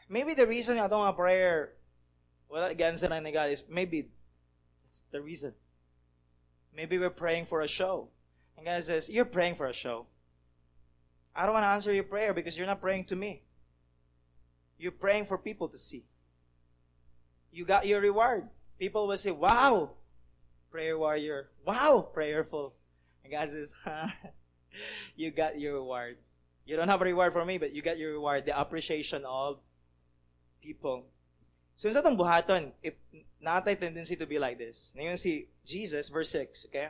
Maybe 0.09 0.33
the 0.33 0.47
reason 0.47 0.77
nga 0.77 0.87
itong 0.87 1.15
prayer, 1.15 1.73
wala 2.49 2.73
gansa 2.73 3.09
na 3.09 3.19
ni 3.19 3.31
God 3.31 3.51
is 3.51 3.63
maybe 3.67 4.09
it's 4.87 5.03
the 5.11 5.21
reason. 5.21 5.53
Maybe 6.73 6.97
we're 6.97 7.09
praying 7.09 7.45
for 7.45 7.61
a 7.61 7.67
show. 7.67 8.09
And 8.55 8.65
God 8.65 8.83
says, 8.83 9.09
you're 9.09 9.25
praying 9.25 9.55
for 9.55 9.67
a 9.67 9.73
show. 9.73 10.05
I 11.35 11.45
don't 11.45 11.53
want 11.53 11.63
to 11.63 11.69
answer 11.69 11.93
your 11.93 12.03
prayer 12.03 12.33
because 12.33 12.57
you're 12.57 12.67
not 12.67 12.81
praying 12.81 13.05
to 13.05 13.15
me. 13.15 13.43
You're 14.77 14.91
praying 14.91 15.25
for 15.25 15.37
people 15.37 15.69
to 15.69 15.77
see. 15.77 16.05
You 17.51 17.65
got 17.65 17.87
your 17.87 18.01
reward. 18.01 18.47
People 18.79 19.07
will 19.07 19.17
say, 19.17 19.31
wow, 19.31 19.91
prayer 20.71 20.97
warrior. 20.97 21.49
Wow, 21.65 22.09
prayerful. 22.13 22.73
And 23.23 23.33
God 23.33 23.49
says, 23.49 23.73
you 25.15 25.31
got 25.31 25.59
your 25.59 25.75
reward. 25.75 26.17
You 26.65 26.75
don't 26.75 26.89
have 26.89 27.01
a 27.01 27.05
reward 27.05 27.33
for 27.33 27.45
me, 27.45 27.57
but 27.57 27.73
you 27.73 27.81
got 27.81 27.97
your 27.97 28.11
reward, 28.13 28.45
the 28.45 28.59
appreciation 28.59 29.23
of 29.25 29.57
people. 30.59 31.05
So 31.77 31.89
sa 31.93 32.01
itong 32.01 32.17
buhaton, 32.17 32.73
if 32.81 32.97
natay 33.37 33.77
tendency 33.77 34.17
to 34.17 34.25
be 34.25 34.41
like 34.41 34.57
this. 34.57 34.93
Ngayon 34.97 35.17
si 35.17 35.45
Jesus, 35.63 36.09
verse 36.09 36.33
6, 36.33 36.73
okay? 36.73 36.89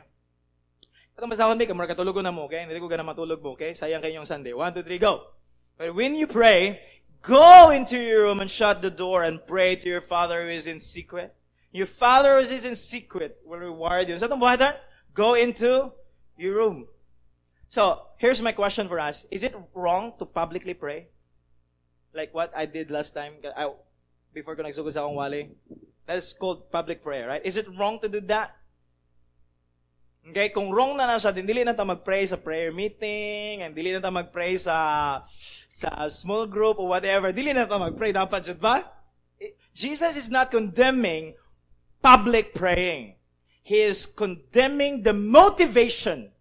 Katong 1.12 1.28
basahon 1.28 1.58
di, 1.58 1.66
kamara 1.66 1.90
katulog 1.90 2.22
na 2.24 2.32
mo, 2.32 2.48
okay? 2.48 2.64
Hindi 2.64 2.80
ko 2.80 2.88
gana 2.88 3.04
matulog 3.04 3.42
mo, 3.44 3.58
okay? 3.58 3.76
Sayang 3.76 4.00
kayo 4.00 4.22
yung 4.22 4.28
Sunday. 4.28 4.54
One, 4.56 4.72
two, 4.72 4.86
three, 4.86 5.02
go! 5.02 5.34
But 5.76 5.94
when 5.94 6.14
you 6.14 6.26
pray, 6.26 6.78
Go 7.22 7.70
into 7.70 7.98
your 7.98 8.22
room 8.22 8.40
and 8.40 8.50
shut 8.50 8.80
the 8.80 8.90
door 8.90 9.22
and 9.22 9.44
pray 9.44 9.76
to 9.76 9.88
your 9.88 10.00
Father 10.00 10.42
who 10.42 10.50
is 10.50 10.66
in 10.66 10.80
secret. 10.80 11.34
Your 11.72 11.86
Father 11.86 12.36
who 12.36 12.40
is 12.40 12.64
in 12.64 12.76
secret 12.76 13.38
will 13.44 13.58
reward 13.58 14.08
you. 14.08 14.18
Sa 14.18 14.28
itong 14.28 14.40
buhay 14.40 14.74
Go 15.14 15.34
into 15.34 15.92
your 16.36 16.54
room. 16.54 16.86
So, 17.68 18.00
here's 18.16 18.40
my 18.40 18.52
question 18.52 18.88
for 18.88 19.00
us. 19.00 19.26
Is 19.30 19.42
it 19.42 19.54
wrong 19.74 20.14
to 20.18 20.24
publicly 20.24 20.74
pray? 20.74 21.08
Like 22.14 22.32
what 22.32 22.52
I 22.56 22.66
did 22.66 22.90
last 22.90 23.12
time, 23.12 23.40
I, 23.44 23.70
before 24.32 24.56
ko 24.56 24.62
nagsugod 24.62 24.92
sa 24.92 25.04
akong 25.04 25.18
wali. 25.18 25.52
That's 26.08 26.32
called 26.32 26.72
public 26.72 27.04
prayer, 27.04 27.28
right? 27.28 27.44
Is 27.44 27.60
it 27.60 27.68
wrong 27.76 28.00
to 28.00 28.08
do 28.08 28.24
that? 28.32 28.56
Okay, 30.28 30.52
kung 30.52 30.68
wrong 30.68 30.96
na 30.96 31.08
na 31.08 31.16
siya, 31.16 31.32
din 31.32 31.48
dili 31.48 31.64
na 31.64 31.72
ta 31.72 31.88
mag-pray 31.88 32.28
sa 32.28 32.36
prayer 32.36 32.68
meeting, 32.68 33.64
and 33.64 33.72
dili 33.72 33.96
na 33.96 34.00
ta 34.00 34.12
mag-pray 34.12 34.60
sa 34.60 35.24
sa 35.68 36.08
small 36.12 36.44
group 36.44 36.76
or 36.76 36.88
whatever, 36.88 37.32
dili 37.32 37.52
na 37.52 37.64
ta 37.64 37.80
mag-pray. 37.80 38.12
Dapat 38.12 38.44
jud 38.44 38.60
ba? 38.60 38.84
Jesus 39.72 40.18
is 40.18 40.28
not 40.28 40.50
condemning 40.50 41.32
public 42.02 42.52
praying. 42.52 43.14
He 43.62 43.84
is 43.84 44.04
condemning 44.04 45.04
the 45.04 45.12
motivation 45.12 46.32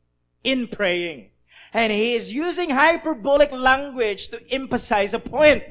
in 0.43 0.67
praying. 0.67 1.31
And 1.73 1.91
he 1.91 2.15
is 2.15 2.31
using 2.31 2.69
hyperbolic 2.69 3.51
language 3.51 4.29
to 4.29 4.41
emphasize 4.51 5.13
a 5.13 5.19
point. 5.19 5.63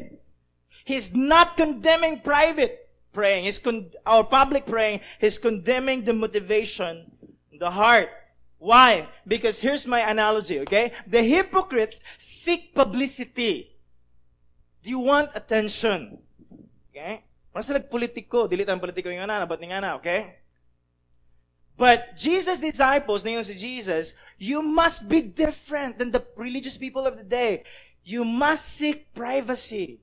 He's 0.84 1.14
not 1.14 1.56
condemning 1.56 2.20
private 2.20 2.86
praying. 3.12 3.44
He's 3.44 3.58
con- 3.58 3.90
or 4.06 4.24
public 4.24 4.66
praying. 4.66 5.00
He's 5.18 5.38
condemning 5.40 6.04
the 6.04 6.12
motivation, 6.12 7.10
the 7.58 7.70
heart. 7.70 8.08
Why? 8.58 9.08
Because 9.26 9.60
here's 9.60 9.86
my 9.86 10.00
analogy, 10.00 10.60
okay? 10.60 10.92
The 11.08 11.22
hypocrites 11.22 12.00
seek 12.18 12.74
publicity. 12.74 13.72
Do 14.84 14.90
you 14.90 15.00
want 15.00 15.32
attention? 15.34 16.20
Okay? 16.92 17.24
Para 17.52 17.64
sila 17.64 17.80
politiko, 17.80 18.48
dili 18.48 18.64
politiko 18.64 19.08
yung 19.08 19.24
ana, 19.24 19.48
ba't 19.48 19.64
na, 19.64 19.96
okay? 19.96 20.36
But 21.76 22.16
Jesus' 22.16 22.60
disciples, 22.60 23.20
ngayon 23.20 23.44
si 23.44 23.54
Jesus, 23.60 24.16
you 24.40 24.64
must 24.64 25.04
be 25.08 25.20
different 25.20 26.00
than 26.00 26.08
the 26.08 26.24
religious 26.32 26.80
people 26.80 27.04
of 27.04 27.20
the 27.20 27.24
day. 27.24 27.68
You 28.00 28.24
must 28.24 28.64
seek 28.64 29.12
privacy. 29.12 30.00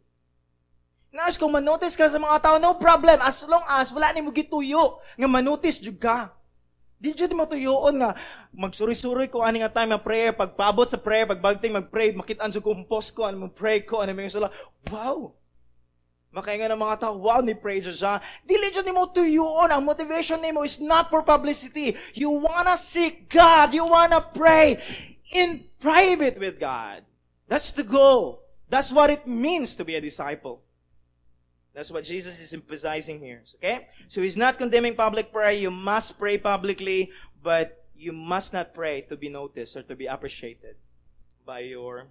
Nas, 1.13 1.37
kung 1.37 1.53
manotice 1.53 1.97
ka 1.97 2.09
sa 2.09 2.17
mga 2.21 2.41
tao, 2.41 2.57
no 2.57 2.77
problem. 2.77 3.21
As 3.21 3.45
long 3.45 3.61
as 3.65 3.93
wala 3.93 4.09
ni 4.13 4.21
mo 4.21 4.33
gituyo, 4.33 5.01
nga 5.17 5.29
manotice 5.29 5.81
jud 5.81 5.97
ka. 5.97 6.33
Di 6.97 7.13
jud 7.13 7.33
mo 7.37 7.45
tuyoon 7.45 8.01
nga 8.01 8.17
magsuri-suri 8.53 9.29
ko 9.29 9.45
ani 9.45 9.61
nga 9.61 9.73
time 9.73 9.93
nga 9.93 10.01
prayer, 10.01 10.33
pagpabot 10.33 10.85
sa 10.89 11.01
prayer, 11.01 11.29
pagbagting 11.29 11.73
mag-pray, 11.73 12.13
makit-an 12.13 12.53
jud 12.53 12.65
ko 12.65 12.73
post 12.85 13.17
ko, 13.17 13.29
ano 13.29 13.49
pray 13.49 13.81
ko, 13.85 14.01
ano 14.01 14.13
mga 14.13 14.33
sala. 14.33 14.53
Wow. 14.89 15.37
Makainga 16.33 16.65
ng 16.73 16.81
mga 16.81 16.97
tao, 16.97 17.13
wow, 17.21 17.45
ni 17.45 17.53
jud 17.53 17.93
siya. 17.93 18.17
Dili 18.41 18.73
jud 18.73 18.89
nimo 18.89 19.05
tuyoon, 19.13 19.69
oh, 19.69 19.77
ang 19.77 19.85
motivation 19.85 20.41
nimo 20.41 20.65
is 20.65 20.81
not 20.81 21.13
for 21.13 21.21
publicity. 21.21 21.93
You 22.17 22.33
wanna 22.41 22.73
seek 22.75 23.29
God, 23.29 23.77
you 23.77 23.85
wanna 23.85 24.17
pray 24.33 24.81
in 25.29 25.61
private 25.79 26.41
with 26.41 26.57
God. 26.57 27.05
That's 27.45 27.77
the 27.77 27.85
goal. 27.85 28.41
That's 28.73 28.89
what 28.89 29.13
it 29.13 29.29
means 29.29 29.77
to 29.77 29.85
be 29.85 29.93
a 29.93 30.01
disciple. 30.01 30.65
That's 31.73 31.91
what 31.91 32.03
Jesus 32.03 32.41
is 32.41 32.53
emphasizing 32.53 33.19
here. 33.19 33.41
Okay? 33.61 33.87
So 34.07 34.21
he's 34.21 34.37
not 34.37 34.57
condemning 34.57 34.95
public 34.95 35.31
prayer. 35.31 35.53
You 35.53 35.69
must 35.69 36.17
pray 36.17 36.37
publicly, 36.37 37.11
but 37.41 37.85
you 37.95 38.11
must 38.11 38.53
not 38.53 38.73
pray 38.73 39.01
to 39.09 39.17
be 39.17 39.29
noticed 39.29 39.75
or 39.75 39.83
to 39.83 39.95
be 39.95 40.05
appreciated 40.05 40.77
by 41.45 41.59
your 41.59 42.07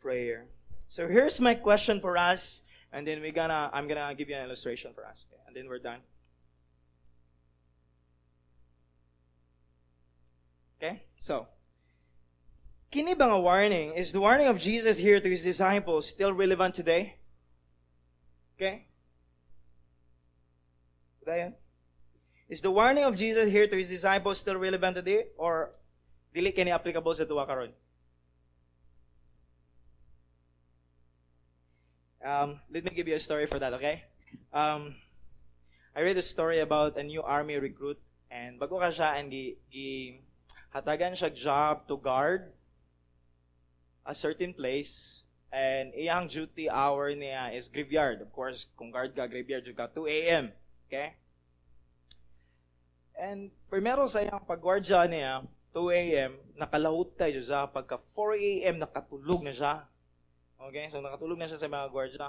prayer. 0.00 0.44
So 0.88 1.08
here's 1.08 1.40
my 1.40 1.54
question 1.54 2.00
for 2.00 2.16
us, 2.16 2.62
and 2.96 3.06
then 3.06 3.20
we're 3.20 3.30
gonna, 3.30 3.68
I'm 3.74 3.88
gonna 3.88 4.14
give 4.14 4.30
you 4.30 4.36
an 4.36 4.44
illustration 4.44 4.92
for 4.94 5.04
us, 5.04 5.26
okay? 5.30 5.42
and 5.46 5.54
then 5.54 5.68
we're 5.68 5.78
done. 5.78 6.00
Okay? 10.80 11.02
So, 11.18 11.46
kini 12.90 13.12
bang 13.12 13.30
a 13.30 13.38
warning? 13.38 13.92
Is 13.92 14.12
the 14.12 14.20
warning 14.20 14.46
of 14.46 14.58
Jesus 14.58 14.96
here 14.96 15.20
to 15.20 15.28
his 15.28 15.42
disciples 15.42 16.08
still 16.08 16.32
relevant 16.32 16.74
today? 16.74 17.16
Okay? 18.56 18.86
Is 22.48 22.62
the 22.62 22.70
warning 22.70 23.04
of 23.04 23.14
Jesus 23.14 23.50
here 23.50 23.66
to 23.66 23.76
his 23.76 23.90
disciples 23.90 24.38
still 24.38 24.56
relevant 24.56 24.96
today 24.96 25.26
or 25.36 25.68
dili 26.34 26.54
kini 26.54 26.70
applicable 26.70 27.12
sa 27.12 27.24
tuwa 27.24 27.44
karon? 27.44 27.76
Um, 32.26 32.58
let 32.74 32.82
me 32.82 32.90
give 32.90 33.06
you 33.06 33.14
a 33.14 33.22
story 33.22 33.46
for 33.46 33.58
that, 33.62 33.72
okay? 33.78 34.02
Um, 34.52 34.98
I 35.94 36.02
read 36.02 36.18
a 36.18 36.26
story 36.26 36.58
about 36.58 36.98
a 36.98 37.04
new 37.06 37.22
army 37.22 37.54
recruit 37.56 38.02
and 38.30 38.58
bago 38.58 38.82
ka 38.82 38.90
siya 38.90 39.22
and 39.22 39.30
gi, 39.30 39.56
gi 39.70 40.20
hatagan 40.74 41.14
siya 41.14 41.30
job 41.30 41.86
to 41.86 41.96
guard 41.96 42.50
a 44.02 44.14
certain 44.14 44.50
place 44.52 45.22
And 45.56 45.94
iyang 45.94 46.26
duty 46.26 46.68
hour 46.68 47.14
niya 47.14 47.54
is 47.54 47.72
graveyard. 47.72 48.20
Of 48.20 48.28
course, 48.34 48.66
kung 48.76 48.90
guard 48.90 49.14
ka, 49.14 49.24
graveyard 49.24 49.64
ka, 49.72 49.86
2 49.88 50.04
a.m. 50.04 50.44
Okay? 50.84 51.14
And 53.16 53.48
primero 53.70 54.04
sa 54.10 54.20
iyang 54.26 54.42
pagwardya 54.44 55.06
niya, 55.08 55.46
2 55.72 55.96
a.m., 55.96 56.32
nakalahot 56.60 57.14
tayo 57.16 57.40
sa 57.40 57.64
pagka 57.70 57.96
4 58.12 58.36
a.m. 58.36 58.76
nakatulog 58.82 59.40
na 59.46 59.54
siya. 59.54 59.74
Okay? 60.68 60.90
So 60.90 61.00
nakatulog 61.00 61.38
na 61.38 61.48
siya 61.48 61.60
sa 61.60 61.70
mga 61.70 61.90
gwardya. 61.90 62.28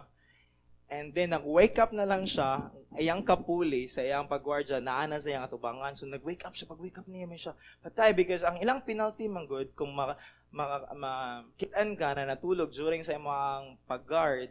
And 0.87 1.11
then, 1.11 1.35
nag-wake 1.35 1.75
up 1.83 1.91
na 1.91 2.07
lang 2.07 2.23
siya, 2.23 2.71
iyang 2.95 3.27
kapuli 3.27 3.91
sa 3.91 3.99
iyang 3.99 4.31
pagwardya, 4.31 4.79
naana 4.79 5.19
sa 5.19 5.35
iyang 5.35 5.43
atubangan. 5.43 5.99
So, 5.99 6.07
nag-wake 6.07 6.47
up 6.47 6.55
siya. 6.55 6.71
Pag-wake 6.71 6.95
up 6.95 7.07
niya, 7.11 7.27
may 7.27 7.35
siya, 7.35 7.59
patay. 7.83 8.15
Because 8.15 8.47
ang 8.47 8.63
ilang 8.63 8.87
penalty 8.87 9.27
man 9.27 9.51
good, 9.51 9.75
kung 9.75 9.91
ma, 9.91 10.15
ma, 10.47 10.87
ma, 10.95 11.11
kitaan 11.59 11.99
ka 11.99 12.15
na 12.15 12.31
natulog 12.31 12.71
during 12.71 13.03
sa 13.03 13.19
imong 13.19 13.75
pag-guard, 13.83 14.47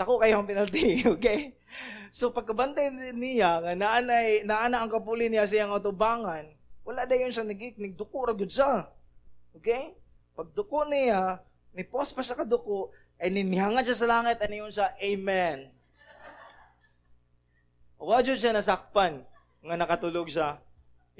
dako 0.00 0.16
kayo 0.16 0.40
ang 0.40 0.48
penalty, 0.48 1.04
okay? 1.14 1.52
So, 2.08 2.32
pagkabantay 2.32 2.88
niya, 3.12 3.60
nga 3.60 3.76
naana, 3.76 4.76
ang 4.80 4.88
kapuli 4.88 5.28
niya 5.28 5.44
sa 5.44 5.60
iyang 5.60 5.76
atubangan, 5.76 6.48
wala 6.88 7.04
dayon 7.04 7.36
siya 7.36 7.44
nagik, 7.44 7.76
nagduko 7.76 8.24
ra 8.24 8.32
gyud 8.32 8.48
siya. 8.48 8.88
Okay? 9.60 9.92
Pagduko 10.32 10.88
niya, 10.88 11.44
ni 11.76 11.84
post 11.84 12.16
pa 12.16 12.24
siya 12.24 12.40
kaduko, 12.40 12.90
ay 13.20 13.28
ninihangad 13.28 13.84
siya 13.84 14.00
sa 14.00 14.08
langit, 14.08 14.40
ano 14.40 14.54
yun 14.64 14.72
siya? 14.72 14.96
Amen. 14.96 15.68
Wadyo 18.00 18.36
siya 18.36 18.56
nasakpan 18.56 19.20
nga 19.60 19.76
nakatulog 19.76 20.32
siya. 20.32 20.56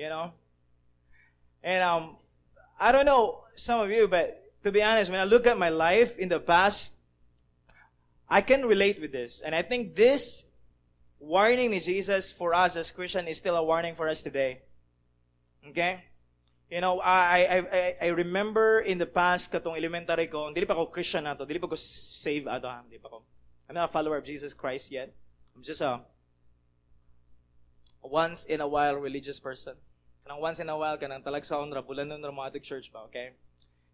You 0.01 0.09
know? 0.09 0.33
And 1.61 1.85
um, 1.85 2.05
I 2.81 2.92
don't 2.92 3.05
know 3.05 3.45
some 3.57 3.81
of 3.81 3.92
you, 3.92 4.09
but 4.09 4.40
to 4.64 4.73
be 4.73 4.83
honest, 4.83 5.11
when 5.11 5.21
I 5.21 5.29
look 5.29 5.47
at 5.47 5.61
my 5.61 5.69
life 5.69 6.16
in 6.19 6.29
the 6.29 6.40
past, 6.40 6.92
I 8.29 8.40
can 8.40 8.64
relate 8.66 9.01
with 9.01 9.12
this. 9.12 9.40
And 9.45 9.55
I 9.55 9.62
think 9.62 9.95
this 9.95 10.45
warning 11.21 11.71
ni 11.71 11.81
Jesus 11.81 12.33
for 12.33 12.53
us 12.53 12.77
as 12.77 12.90
Christian 12.90 13.29
is 13.29 13.38
still 13.38 13.57
a 13.57 13.64
warning 13.64 13.95
for 13.95 14.09
us 14.09 14.23
today. 14.23 14.61
Okay? 15.69 16.05
You 16.66 16.81
know, 16.81 16.98
I, 16.98 17.46
I, 17.46 17.59
I, 17.59 17.96
I 18.02 18.09
remember 18.11 18.81
in 18.81 18.98
the 18.98 19.07
past, 19.07 19.52
katong 19.52 19.79
elementary 19.79 20.26
ko, 20.26 20.50
hindi 20.50 20.66
pa 20.66 20.74
ako 20.74 20.90
Christian 20.90 21.22
na 21.22 21.38
to, 21.38 21.46
hindi 21.46 21.62
pa 21.62 21.70
ko 21.70 21.79
save 21.79 22.50
ato, 22.50 22.66
ha? 22.66 22.83
Hindi 22.83 22.98
pa 22.98 23.07
ko. 23.07 23.22
I'm 23.70 23.79
not 23.79 23.90
a 23.90 23.92
follower 23.92 24.18
of 24.18 24.26
Jesus 24.26 24.50
Christ 24.50 24.90
yet. 24.90 25.14
I'm 25.55 25.62
just 25.62 25.81
a 25.81 26.02
once 28.02 28.46
in 28.46 28.61
a 28.61 28.66
while 28.66 28.98
religious 28.98 29.38
person. 29.38 29.74
Kanang 30.26 30.42
once 30.42 30.59
in 30.59 30.66
a 30.66 30.76
while, 30.79 30.98
kanang 30.98 31.22
talagsaon 31.22 31.70
ra, 31.70 31.83
bulan 31.83 32.11
nun 32.11 32.22
ra 32.22 32.50
church 32.62 32.90
ba, 32.90 33.07
okay? 33.11 33.31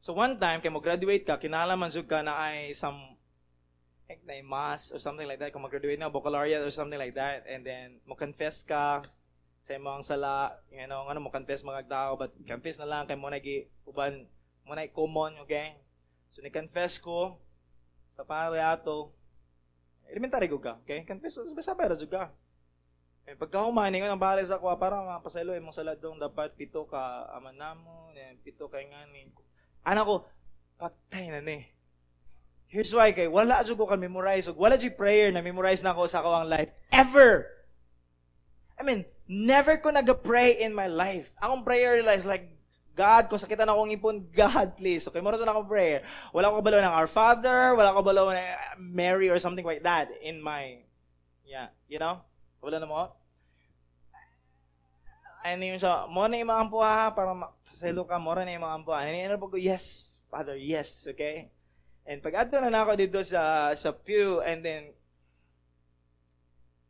So 0.01 0.13
one 0.13 0.41
time, 0.41 0.61
kay 0.61 0.69
mo 0.69 0.81
graduate 0.81 1.29
ka, 1.29 1.37
kinala 1.37 1.77
man 1.77 1.93
ka 1.93 2.25
na 2.25 2.33
ay 2.37 2.73
some 2.73 3.17
like 4.09 4.25
na 4.25 4.41
mass 4.45 4.93
or 4.93 4.99
something 4.99 5.29
like 5.29 5.41
that, 5.41 5.53
kung 5.53 5.63
mag-graduate 5.63 6.01
na, 6.01 6.09
baccalaureate 6.09 6.65
or 6.65 6.73
something 6.73 6.99
like 6.99 7.15
that, 7.17 7.45
and 7.49 7.65
then 7.65 8.01
mo 8.09 8.17
confess 8.17 8.65
ka, 8.65 9.05
sa 9.73 9.81
imong 9.81 10.05
sala, 10.05 10.53
you 10.69 10.85
know, 10.85 11.09
ano 11.09 11.25
mo 11.25 11.33
confess 11.33 11.65
mga 11.65 11.89
tao, 11.89 12.21
but 12.21 12.29
confess 12.45 12.77
na 12.77 12.85
lang 12.85 13.09
kay 13.09 13.17
mo 13.17 13.33
nagi 13.33 13.73
uban 13.89 14.29
mo 14.69 14.77
na 14.77 14.85
common, 14.93 15.41
okay? 15.41 15.81
So 16.29 16.45
ni 16.45 16.53
confess 16.53 17.01
ko 17.01 17.41
sa 18.13 18.21
pare 18.29 18.61
ato 18.61 19.17
elementary 20.13 20.53
ko 20.53 20.61
ka, 20.61 20.77
okay? 20.85 21.09
Confess 21.09 21.41
so 21.41 21.49
basta 21.57 21.73
para 21.73 21.97
jud 21.97 22.13
ka. 22.13 22.29
Eh 23.25 23.33
pagka 23.33 23.65
humani 23.65 24.05
ang 24.05 24.21
bale 24.21 24.45
sa 24.45 24.61
kwa 24.61 24.77
para 24.77 25.01
mapasaylo 25.01 25.57
imong 25.57 25.73
sala 25.73 25.97
dong 25.97 26.21
dapat 26.21 26.53
pito 26.53 26.85
ka 26.85 27.33
aman 27.33 27.57
namo, 27.57 28.13
pito 28.45 28.69
kay 28.69 28.93
ngani. 28.93 29.33
Anak 29.89 30.05
ko 30.05 30.29
patay 30.77 31.33
na 31.33 31.41
ni. 31.41 31.65
Here's 32.69 32.93
why 32.93 33.17
kay 33.17 33.25
wala 33.25 33.65
jud 33.65 33.81
ko 33.81 33.89
ka 33.89 33.97
memorize 33.97 34.53
ug 34.53 34.61
wala 34.61 34.77
jud 34.77 35.01
prayer 35.01 35.33
na 35.33 35.41
memorize 35.41 35.81
na 35.81 35.97
ako 35.97 36.05
sa 36.05 36.21
akong 36.21 36.53
life 36.53 36.69
ever. 36.93 37.49
I 38.77 38.85
mean, 38.85 39.07
never 39.33 39.81
ko 39.81 39.89
nag-pray 39.89 40.61
in 40.61 40.77
my 40.77 40.93
life. 40.93 41.33
Akong 41.41 41.65
prayer 41.65 41.97
is 41.97 42.29
like, 42.29 42.53
God, 42.93 43.33
kung 43.33 43.41
sakitan 43.41 43.73
akong 43.73 43.89
ipon, 43.97 44.29
God, 44.37 44.77
please. 44.77 45.09
Okay, 45.09 45.25
muna 45.25 45.41
akong 45.41 45.73
prayer. 45.73 46.05
Wala 46.37 46.53
ko 46.53 46.61
kabalo 46.61 46.85
ng 46.85 46.93
Our 46.93 47.09
Father, 47.09 47.73
wala 47.73 47.97
ko 47.97 48.05
kabalo 48.05 48.29
ng 48.29 48.45
Mary 48.77 49.33
or 49.33 49.41
something 49.41 49.65
like 49.65 49.81
that 49.89 50.13
in 50.21 50.45
my, 50.45 50.85
yeah, 51.49 51.73
you 51.89 51.97
know? 51.97 52.21
Wala 52.61 52.77
na 52.77 52.87
mo? 52.87 53.17
Ano 55.43 55.63
yung 55.65 55.81
siya, 55.81 56.07
mo 56.07 56.23
na 56.29 56.39
yung 56.39 56.53
mga 56.53 56.63
ampo 56.69 56.79
ha, 56.85 57.11
para 57.11 57.35
paselo 57.67 58.05
ka, 58.05 58.21
mo 58.21 58.37
na 58.37 58.47
yung 58.47 58.63
mga 58.63 58.77
ampo. 58.85 58.93
Ano 58.93 59.09
yung 59.11 59.41
ko, 59.41 59.57
yes, 59.57 60.13
Father, 60.29 60.55
yes, 60.55 61.09
okay? 61.09 61.49
And 62.05 62.21
pag 62.21 62.47
adto 62.47 62.61
na 62.61 62.71
ako 62.71 62.93
dito 62.95 63.19
sa 63.25 63.73
sa 63.75 63.91
pew, 63.91 64.45
and 64.45 64.63
then, 64.63 64.93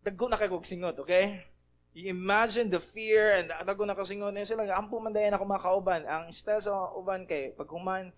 dagko 0.05 0.27
na 0.27 0.37
kay 0.37 0.51
singot, 0.67 0.99
okay? 1.01 1.52
You 1.93 2.09
imagine 2.09 2.73
the 2.73 2.81
fear 2.81 3.37
and 3.37 3.53
dago 3.69 3.85
na 3.85 3.93
kasingon 3.93 4.33
niya 4.33 4.57
sila 4.57 4.65
ampo 4.73 4.97
man 4.97 5.13
dayon 5.13 5.37
ako 5.37 5.45
makauban. 5.45 6.09
Ang 6.09 6.33
style 6.33 6.65
sa 6.65 6.89
uban 6.97 7.29
kay 7.29 7.53
pag 7.53 7.69
human 7.69 8.09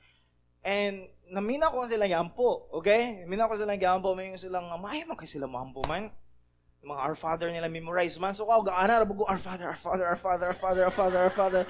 and 0.62 1.10
namina 1.26 1.74
ko 1.74 1.82
sila 1.82 2.06
ampo, 2.14 2.70
okay? 2.70 3.26
Mina 3.26 3.50
ko 3.50 3.58
sila 3.58 3.74
ampo, 3.74 4.14
may 4.14 4.30
silang 4.38 4.70
may 4.78 5.02
man 5.02 5.18
kay 5.18 5.26
sila 5.26 5.50
mampo 5.50 5.82
man 5.82 6.14
mga 6.84 7.00
Our 7.00 7.16
Father 7.16 7.48
nila 7.48 7.66
memorize 7.72 8.20
man. 8.20 8.36
So, 8.36 8.44
ako, 8.44 8.68
gaana, 8.68 9.00
rabugo, 9.00 9.24
Our 9.24 9.40
Father, 9.40 9.66
Our 9.66 9.80
Father, 9.80 10.04
Our 10.04 10.20
Father, 10.20 10.46
Our 10.52 10.56
Father, 10.56 10.84
Our 10.84 10.94
Father, 10.94 11.18
Our 11.24 11.32
Father. 11.32 11.62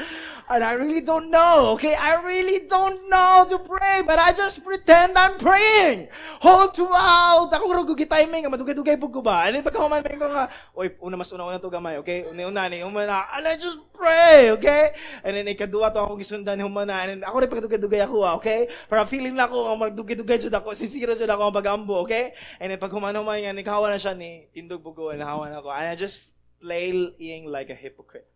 And 0.51 0.61
I 0.67 0.75
really 0.75 1.01
don't 1.01 1.31
know, 1.31 1.79
okay? 1.79 1.95
I 1.95 2.21
really 2.27 2.67
don't 2.67 3.09
know 3.09 3.47
to 3.49 3.57
pray, 3.63 4.03
but 4.03 4.19
I 4.19 4.35
just 4.35 4.67
pretend 4.67 5.17
I'm 5.17 5.39
praying. 5.39 6.11
Whole 6.43 6.69
throughout. 6.75 7.55
Ako 7.55 7.71
rago 7.71 7.95
timing, 7.95 8.51
madugay-dugay 8.51 8.99
po 8.99 9.09
ko 9.09 9.23
ba? 9.23 9.47
And 9.47 9.57
then, 9.57 9.63
pagkahuman 9.63 10.03
may 10.03 10.19
ko 10.19 10.29
nga, 10.29 10.51
oy, 10.75 10.93
una 10.99 11.17
mas 11.17 11.31
una-una 11.31 11.63
to 11.63 11.71
gamay, 11.71 11.97
okay? 12.03 12.27
Una-una 12.29 12.67
ni, 12.69 12.83
umana, 12.83 13.25
and 13.39 13.47
I 13.47 13.55
just 13.57 13.79
pray, 13.95 14.51
okay? 14.59 14.93
And 15.23 15.39
then, 15.39 15.47
ikadua 15.47 15.95
to 15.95 16.03
ako 16.03 16.19
gisundan 16.19 16.59
ni 16.59 16.67
humana, 16.67 17.07
and 17.07 17.23
ako 17.23 17.37
rin 17.41 17.51
pagdugay-dugay 17.55 18.03
ako, 18.05 18.27
okay? 18.43 18.67
Para 18.91 19.07
feeling 19.07 19.39
na 19.39 19.47
ako, 19.47 19.79
magdugay-dugay 19.79 20.43
jud 20.43 20.53
ako, 20.53 20.75
sisiro 20.75 21.15
jud 21.15 21.31
ako 21.31 21.49
ang 21.49 21.57
pagambo, 21.57 22.03
okay? 22.03 22.35
And 22.59 22.75
then, 22.75 22.83
pag 22.83 22.93
human-human 22.93 23.41
yan, 23.41 23.57
ikawa 23.63 23.89
na 23.89 23.97
siya 23.97 24.13
ni, 24.13 24.51
tindog 24.53 24.85
bugo, 24.85 25.04
and 25.11 25.21
mm-hmm. 25.21 25.29
hawan 25.29 25.57
ako. 25.57 25.71
And 25.71 25.89
I 25.89 25.95
just 25.97 26.23
playing 26.61 27.47
like 27.47 27.71
a 27.71 27.75
hypocrite. 27.75 28.27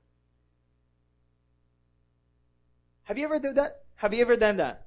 Have 3.05 3.17
you 3.17 3.25
ever 3.25 3.39
done 3.39 3.55
that? 3.55 3.83
Have 3.97 4.13
you 4.13 4.21
ever 4.21 4.37
done 4.37 4.59
that? 4.59 4.87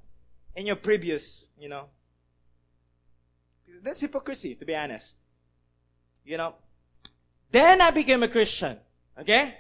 In 0.56 0.68
your 0.68 0.76
previous, 0.76 1.48
you 1.58 1.70
know? 1.70 1.86
That's 3.82 4.00
hypocrisy, 4.00 4.56
to 4.56 4.66
be 4.66 4.76
honest. 4.76 5.18
You 6.24 6.38
know? 6.38 6.54
Then 7.52 7.82
I 7.82 7.92
became 7.92 8.22
a 8.22 8.28
Christian. 8.28 8.78
Okay? 9.18 9.56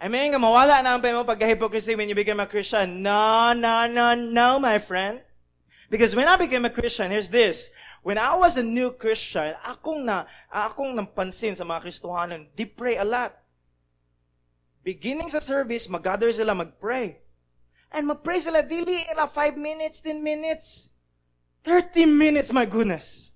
I 0.00 0.08
mean, 0.08 0.32
mawala 0.32 0.82
na 0.82 0.96
ang 0.96 1.02
mo 1.02 1.24
pagka-hypocrisy 1.24 1.94
when 1.96 2.08
you 2.08 2.14
become 2.14 2.40
a 2.40 2.46
Christian. 2.46 3.02
No, 3.02 3.52
no, 3.52 3.86
no, 3.86 4.14
no, 4.14 4.58
my 4.58 4.78
friend. 4.78 5.20
Because 5.90 6.14
when 6.14 6.28
I 6.28 6.36
became 6.36 6.64
a 6.64 6.70
Christian, 6.70 7.10
here's 7.10 7.28
this. 7.28 7.68
When 8.02 8.16
I 8.16 8.34
was 8.36 8.56
a 8.56 8.64
new 8.64 8.96
Christian, 8.96 9.52
akong 9.60 10.08
na, 10.08 10.24
akong 10.48 10.96
napansin 10.96 11.52
sa 11.52 11.68
mga 11.68 11.84
Kristohanon, 11.84 12.48
they 12.56 12.64
pray 12.64 12.96
a 12.96 13.04
lot. 13.04 13.36
Beginning 14.80 15.28
sa 15.28 15.44
service, 15.44 15.84
mag-gather 15.92 16.32
sila 16.32 16.56
mag-pray. 16.56 17.20
And 17.92 18.08
mag-pray 18.08 18.40
sila, 18.40 18.64
dili 18.64 19.04
ila 19.12 19.28
5 19.28 19.60
minutes, 19.60 20.00
10 20.00 20.24
minutes, 20.24 20.88
30 21.68 22.08
minutes, 22.08 22.48
my 22.56 22.64
goodness. 22.64 23.29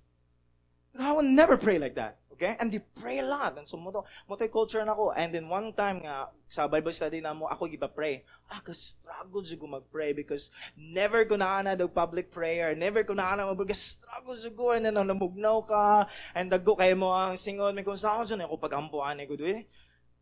I 0.99 1.13
would 1.13 1.27
never 1.27 1.57
pray 1.57 1.79
like 1.79 1.95
that. 1.97 2.19
Okay? 2.35 2.57
And 2.59 2.71
they 2.71 2.83
pray 2.99 3.19
a 3.19 3.27
lot. 3.27 3.59
And 3.59 3.67
so, 3.67 3.79
mo 3.79 3.91
to, 3.91 4.49
culture 4.49 4.83
na 4.85 4.95
ko. 4.95 5.11
And 5.11 5.35
then 5.35 5.49
one 5.49 5.73
time 5.75 6.03
nga, 6.03 6.31
sa 6.51 6.67
Bible 6.67 6.93
study 6.95 7.23
na 7.23 7.35
mo, 7.35 7.47
ako 7.47 7.67
giba 7.71 7.91
pray. 7.91 8.23
Ah, 8.51 8.63
struggle 8.75 9.43
ko 9.43 9.67
mag-pray 9.67 10.13
because 10.13 10.51
never 10.79 11.25
ko 11.25 11.39
na 11.39 11.63
na 11.63 11.75
dog 11.75 11.95
public 11.95 12.31
prayer. 12.31 12.75
Never 12.75 13.03
ko 13.03 13.15
na 13.15 13.35
na 13.35 13.51
mag 13.51 13.75
struggle 13.75 14.39
ko. 14.55 14.75
And 14.75 14.87
then, 14.87 14.99
namugnaw 14.99 15.67
ka. 15.67 16.11
And 16.35 16.51
dago 16.51 16.79
kay 16.79 16.95
mo 16.95 17.11
ang 17.15 17.39
singon. 17.39 17.75
May 17.75 17.87
kung 17.87 17.99
saan 17.99 18.27
ko 18.27 18.35
ako 18.35 18.59
pagampuan 18.59 19.23
eh, 19.23 19.27
good 19.27 19.43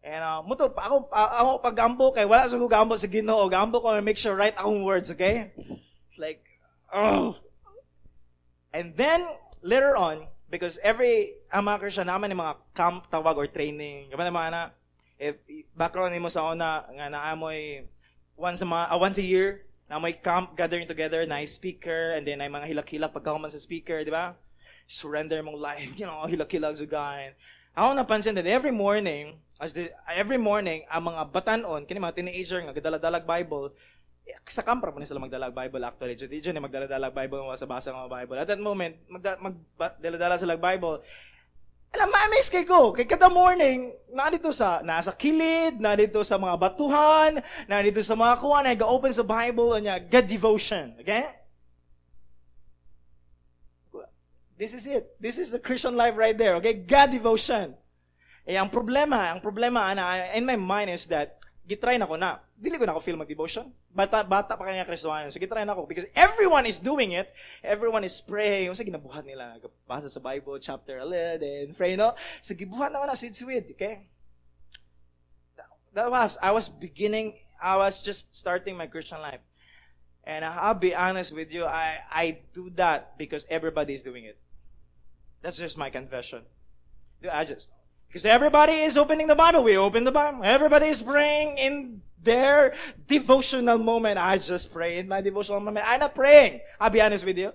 And 0.03 0.23
uh, 0.25 0.43
muto, 0.43 0.67
ako, 0.75 1.15
ako 1.15 1.51
pagambo 1.63 2.11
kay 2.11 2.27
wala 2.27 2.51
sa 2.51 2.59
ko 2.59 2.67
gambo 2.67 2.99
sa 2.99 3.07
Ginoo. 3.07 3.47
Gambo 3.47 3.79
ko 3.79 3.95
make 4.03 4.19
sure 4.19 4.35
right 4.35 4.57
akong 4.59 4.83
words, 4.83 5.15
okay? 5.15 5.55
It's 6.11 6.19
like, 6.19 6.43
oh. 6.91 7.39
And 8.75 8.99
then, 8.99 9.23
later 9.63 9.95
on, 9.95 10.27
Because 10.53 10.77
every, 10.85 11.41
ang 11.49 11.65
mga 11.65 11.81
Christian 11.81 12.13
naman 12.13 12.29
yung 12.29 12.45
mga 12.45 12.61
camp 12.77 13.09
tawag 13.09 13.41
or 13.41 13.49
training. 13.49 14.13
Kapag 14.13 14.29
naman 14.29 14.53
na, 14.53 14.77
if 15.17 15.41
background 15.73 16.13
mo 16.21 16.29
sa 16.29 16.53
una, 16.53 16.85
nga 16.93 17.09
naamoy 17.09 17.89
once 18.37 18.61
a, 18.61 18.69
month, 18.69 18.93
uh, 18.93 19.01
once 19.01 19.17
a 19.17 19.25
year, 19.25 19.65
naamoy 19.89 20.13
camp 20.13 20.53
gathering 20.53 20.85
together, 20.85 21.25
na 21.25 21.41
speaker, 21.49 22.13
and 22.13 22.29
then 22.29 22.45
ay 22.45 22.53
mga 22.53 22.69
hilak-hilak 22.69 23.17
pagkakuman 23.17 23.49
sa 23.49 23.57
speaker, 23.57 24.05
di 24.05 24.13
ba? 24.13 24.37
Surrender 24.85 25.41
mong 25.41 25.57
life, 25.57 25.89
you 25.99 26.05
know, 26.05 26.29
hilak-hilak 26.29 26.77
sugahin. 26.77 27.33
Ako 27.73 27.97
napansin 27.97 28.37
that 28.37 28.45
every 28.45 28.77
morning, 28.77 29.41
as 29.57 29.73
the, 29.73 29.89
every 30.05 30.37
morning, 30.37 30.85
ang 30.93 31.09
mga 31.09 31.33
batanon, 31.33 31.89
kini 31.89 31.97
mga 31.97 32.21
teenager 32.21 32.61
nga 32.61 32.77
gadala-dalag 32.77 33.25
Bible, 33.25 33.73
sa 34.47 34.65
kampra 34.65 34.93
mo 34.93 35.01
sila 35.05 35.23
magdala 35.23 35.53
Bible 35.53 35.83
actually. 35.85 36.17
Di 36.17 36.41
dyan 36.41 36.59
eh, 36.59 36.63
magdala-dala 36.63 37.13
Bible, 37.13 37.45
sa 37.57 37.69
basa 37.69 37.93
ng 37.93 38.09
Bible. 38.09 38.37
At 38.41 38.49
that 38.49 38.63
moment, 38.63 38.97
magda, 39.09 39.37
magdala-dala 39.41 40.37
sila 40.41 40.57
Bible. 40.57 41.05
Alam, 41.93 42.09
ma-amaze 42.09 42.49
kay 42.49 42.65
ko. 42.65 42.97
Kay 42.97 43.05
kada 43.05 43.29
morning, 43.29 43.93
nandito 44.09 44.49
sa, 44.49 44.81
nasa 44.81 45.13
kilid, 45.13 45.77
nandito 45.77 46.25
sa 46.25 46.41
mga 46.41 46.57
batuhan, 46.57 47.45
nandito 47.69 48.01
sa 48.01 48.17
mga 48.17 48.41
kuha, 48.41 48.65
nag-open 48.65 49.13
sa 49.13 49.29
Bible, 49.29 49.77
niya, 49.77 50.01
God 50.01 50.25
devotion. 50.25 50.97
Okay? 51.05 51.29
This 54.57 54.73
is 54.73 54.89
it. 54.89 55.05
This 55.21 55.37
is 55.37 55.53
the 55.53 55.61
Christian 55.61 55.93
life 55.93 56.17
right 56.17 56.37
there. 56.37 56.57
Okay? 56.65 56.81
God 56.81 57.13
devotion. 57.13 57.77
Eh, 58.49 58.57
ang 58.57 58.73
problema, 58.73 59.29
ang 59.29 59.45
problema, 59.45 59.93
ana, 59.93 60.33
in 60.33 60.49
my 60.49 60.57
mind 60.57 60.89
is 60.89 61.13
that, 61.13 61.42
gitry 61.73 61.97
na 61.97 62.05
ko 62.05 62.21
na. 62.21 62.45
Dili 62.61 62.77
ko 62.77 62.85
na 62.85 62.93
ako 62.93 63.01
feel 63.01 63.17
mag-devotion. 63.17 63.73
Bata, 63.89 64.21
bata 64.21 64.61
pa 64.61 64.69
kanya 64.69 64.85
Kristohanan. 64.85 65.33
So, 65.33 65.41
gitry 65.41 65.65
na 65.65 65.73
ako. 65.73 65.89
Because 65.89 66.05
everyone 66.13 66.69
is 66.69 66.77
doing 66.77 67.17
it. 67.17 67.33
Everyone 67.65 68.05
is 68.05 68.21
praying. 68.21 68.69
Kung 68.69 68.77
sa 68.77 68.85
ginabuhat 68.85 69.25
nila, 69.25 69.57
basa 69.89 70.13
sa 70.13 70.21
Bible, 70.21 70.61
chapter 70.61 71.01
11, 71.01 71.73
pray, 71.81 71.97
no? 71.97 72.13
So, 72.45 72.53
gibuhat 72.53 72.93
naman 72.93 73.09
na 73.09 73.17
sweet-sweet, 73.17 73.73
okay? 73.73 74.05
That 75.97 76.13
was, 76.13 76.37
I 76.41 76.53
was 76.53 76.69
beginning, 76.69 77.41
I 77.61 77.81
was 77.81 78.05
just 78.05 78.33
starting 78.37 78.77
my 78.77 78.87
Christian 78.87 79.21
life. 79.21 79.41
And 80.25 80.45
I'll 80.45 80.79
be 80.79 80.95
honest 80.95 81.33
with 81.33 81.53
you, 81.53 81.67
I, 81.67 81.99
I 82.09 82.39
do 82.55 82.71
that 82.77 83.19
because 83.19 83.45
everybody 83.51 83.93
is 83.93 84.03
doing 84.03 84.25
it. 84.25 84.39
That's 85.43 85.59
just 85.59 85.77
my 85.77 85.91
confession. 85.91 86.43
I 87.27 87.45
just, 87.45 87.71
because 88.13 88.27
everybody 88.27 88.75
is 88.75 88.99
opening 88.99 89.27
the 89.27 89.35
Bible. 89.35 89.65
We 89.65 89.79
open 89.79 90.05
the 90.05 90.13
Bible. 90.13 90.45
Everybody 90.45 90.89
is 90.89 91.01
praying 91.01 91.57
in 91.57 92.03
their 92.23 92.75
devotional 93.09 93.79
moment. 93.79 94.19
I 94.19 94.37
just 94.37 94.71
pray 94.71 94.99
in 94.99 95.09
my 95.09 95.23
devotional 95.23 95.61
moment. 95.61 95.87
I'm 95.89 95.99
not 95.99 96.15
praying. 96.15 96.61
I'll 96.79 96.91
be 96.91 97.01
honest 97.01 97.25
with 97.25 97.39
you. 97.39 97.53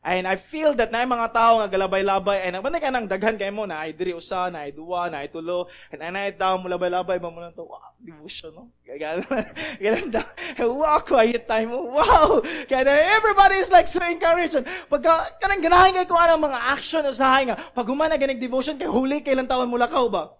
And 0.00 0.24
I 0.24 0.40
feel 0.40 0.72
that 0.80 0.88
na 0.88 1.04
mga 1.04 1.28
tao 1.36 1.60
nga 1.60 1.68
galabay-labay 1.68 2.48
ay 2.48 2.56
nang 2.56 2.64
ka 2.64 2.88
nang 2.88 3.04
daghan 3.04 3.36
kay 3.36 3.52
mo 3.52 3.68
na 3.68 3.84
ay 3.84 3.92
diri 3.92 4.16
usa 4.16 4.48
na 4.48 4.64
ay 4.64 4.72
duwa 4.72 5.12
na 5.12 5.20
ay 5.20 5.28
tulo. 5.28 5.68
And 5.92 6.00
ay 6.00 6.32
tao 6.40 6.56
mo 6.56 6.72
labay-labay 6.72 7.20
ba 7.20 7.28
mo 7.28 7.36
nang 7.44 7.52
wow 7.52 7.92
devotion 8.00 8.56
no 8.56 8.62
oh. 8.64 8.68
ganun 8.96 9.28
ganun 9.76 10.08
da 10.08 10.24
wow 10.64 11.04
quiet 11.04 11.44
time 11.44 11.76
oh. 11.76 11.92
wow. 11.92 12.40
Kaya 12.64 12.88
everybody 12.88 13.60
is 13.60 13.68
like 13.68 13.92
so 13.92 14.00
encouraged. 14.00 14.64
Pag 14.88 15.04
kanang 15.36 15.60
ganahan 15.60 15.92
kay 15.92 16.08
ko 16.08 16.16
ang 16.16 16.48
mga 16.48 16.58
action 16.72 17.04
usahay 17.04 17.52
nga 17.52 17.60
pag 17.60 17.84
humana 17.84 18.16
ganig 18.16 18.40
devotion 18.40 18.80
kay 18.80 18.88
huli 18.88 19.20
kay 19.20 19.36
lang 19.36 19.52
taon 19.52 19.68
mo 19.68 19.76
lakaw 19.76 20.08
ba? 20.08 20.32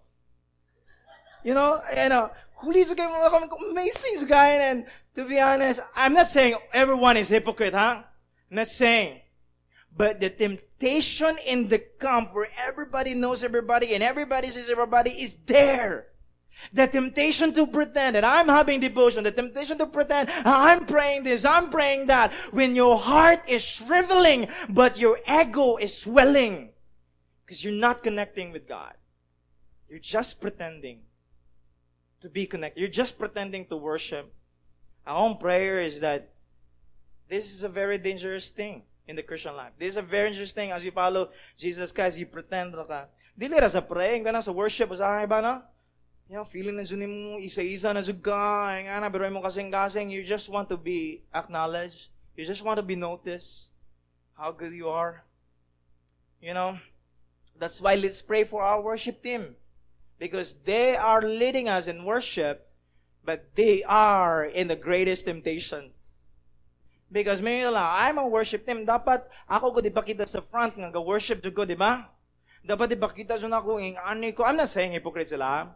You 1.45 1.53
know 1.53 1.77
eh, 1.85 2.01
you 2.01 2.09
know 2.09 2.33
huli 2.65 2.81
sa 2.81 2.97
kay 2.97 3.05
mo 3.05 3.21
lakaw 3.21 3.45
amazing 3.45 4.25
guy. 4.25 4.57
And 4.73 4.89
to 5.13 5.21
be 5.29 5.37
honest 5.37 5.85
I'm 5.93 6.17
not 6.17 6.33
saying 6.33 6.57
everyone 6.73 7.21
is 7.21 7.29
hypocrite 7.29 7.77
huh? 7.77 8.01
I'm 8.49 8.57
not 8.57 8.65
saying 8.65 9.20
but 9.95 10.19
the 10.19 10.29
temptation 10.29 11.37
in 11.45 11.67
the 11.67 11.79
camp 11.79 12.33
where 12.33 12.47
everybody 12.57 13.13
knows 13.13 13.43
everybody 13.43 13.93
and 13.93 14.03
everybody 14.03 14.49
sees 14.49 14.69
everybody 14.69 15.11
is 15.11 15.37
there. 15.45 16.07
The 16.73 16.87
temptation 16.87 17.53
to 17.53 17.65
pretend 17.65 18.15
that 18.15 18.23
I'm 18.23 18.47
having 18.47 18.79
devotion, 18.79 19.23
the 19.23 19.31
temptation 19.31 19.77
to 19.79 19.87
pretend 19.87 20.29
I'm 20.29 20.85
praying 20.85 21.23
this, 21.23 21.43
I'm 21.45 21.69
praying 21.69 22.07
that, 22.07 22.31
when 22.51 22.75
your 22.75 22.97
heart 22.97 23.41
is 23.47 23.63
shriveling, 23.63 24.47
but 24.69 24.97
your 24.97 25.19
ego 25.29 25.77
is 25.77 25.97
swelling. 25.97 26.69
Because 27.45 27.63
you're 27.63 27.73
not 27.73 28.03
connecting 28.03 28.51
with 28.51 28.67
God. 28.67 28.93
You're 29.89 29.99
just 29.99 30.39
pretending 30.39 31.01
to 32.21 32.29
be 32.29 32.45
connected. 32.45 32.79
You're 32.79 32.89
just 32.89 33.17
pretending 33.17 33.65
to 33.67 33.77
worship. 33.77 34.33
Our 35.05 35.17
own 35.17 35.37
prayer 35.37 35.79
is 35.79 36.01
that 36.01 36.29
this 37.27 37.53
is 37.53 37.63
a 37.63 37.69
very 37.69 37.97
dangerous 37.97 38.49
thing 38.49 38.83
in 39.07 39.15
the 39.15 39.23
Christian 39.23 39.55
life. 39.55 39.73
This 39.77 39.95
is 39.95 39.97
a 39.97 40.05
very 40.05 40.29
interesting 40.29 40.71
as 40.71 40.85
you 40.85 40.91
follow 40.91 41.29
Jesus 41.57 41.91
Christ, 41.91 42.17
you 42.17 42.25
pretend 42.25 42.73
ka. 42.73 42.85
Uh, 42.85 43.05
dili 43.37 43.57
ra 43.57 43.69
sa 43.69 43.81
praying 43.81 44.23
ka 44.23 44.41
sa 44.41 44.51
worship 44.51 44.93
sa 44.95 45.25
ba 45.25 45.41
na? 45.41 45.53
You 46.31 46.39
know, 46.39 46.47
feeling 46.47 46.79
na 46.79 46.87
dyan 46.87 47.11
mo 47.11 47.43
isa-isa 47.43 47.91
na 47.91 47.99
dyan 47.99 48.23
ka, 48.23 49.09
pero 49.11 49.27
mo 49.27 49.43
kasing-kasing, 49.43 50.15
you 50.15 50.23
just 50.23 50.47
want 50.47 50.71
to 50.71 50.79
be 50.79 51.19
acknowledged. 51.35 52.07
You 52.39 52.47
just 52.47 52.63
want 52.63 52.79
to 52.79 52.87
be 52.87 52.95
noticed. 52.95 53.67
How 54.39 54.55
good 54.55 54.71
you 54.71 54.87
are. 54.89 55.27
You 56.39 56.55
know, 56.55 56.79
that's 57.59 57.81
why 57.81 57.95
let's 57.95 58.21
pray 58.23 58.43
for 58.43 58.63
our 58.63 58.81
worship 58.81 59.21
team. 59.21 59.55
Because 60.17 60.55
they 60.63 60.95
are 60.95 61.21
leading 61.21 61.67
us 61.67 61.87
in 61.87 62.05
worship, 62.05 62.65
but 63.25 63.53
they 63.55 63.83
are 63.83 64.45
in 64.45 64.67
the 64.67 64.75
greatest 64.75 65.25
temptation. 65.25 65.91
Because 67.11 67.43
may 67.43 67.67
lang, 67.67 67.75
I'm 67.75 68.17
a 68.17 68.27
worship 68.27 68.63
team. 68.63 68.87
Dapat 68.87 69.27
ako 69.51 69.75
ko 69.75 69.79
di 69.83 69.91
kita 69.91 70.23
sa 70.23 70.39
front 70.39 70.79
nga 70.79 70.87
ga-worship 70.87 71.43
ko, 71.51 71.67
di 71.67 71.75
ba? 71.75 72.07
Dapat 72.63 72.95
di 72.95 72.97
kita 72.97 73.35
dyan 73.35 73.51
ako 73.51 73.83
ing 73.83 73.99
ani 73.99 74.31
ko. 74.31 74.47
I'm 74.47 74.55
not 74.55 74.71
saying 74.71 74.95
hypocrite 74.95 75.27
sila. 75.27 75.75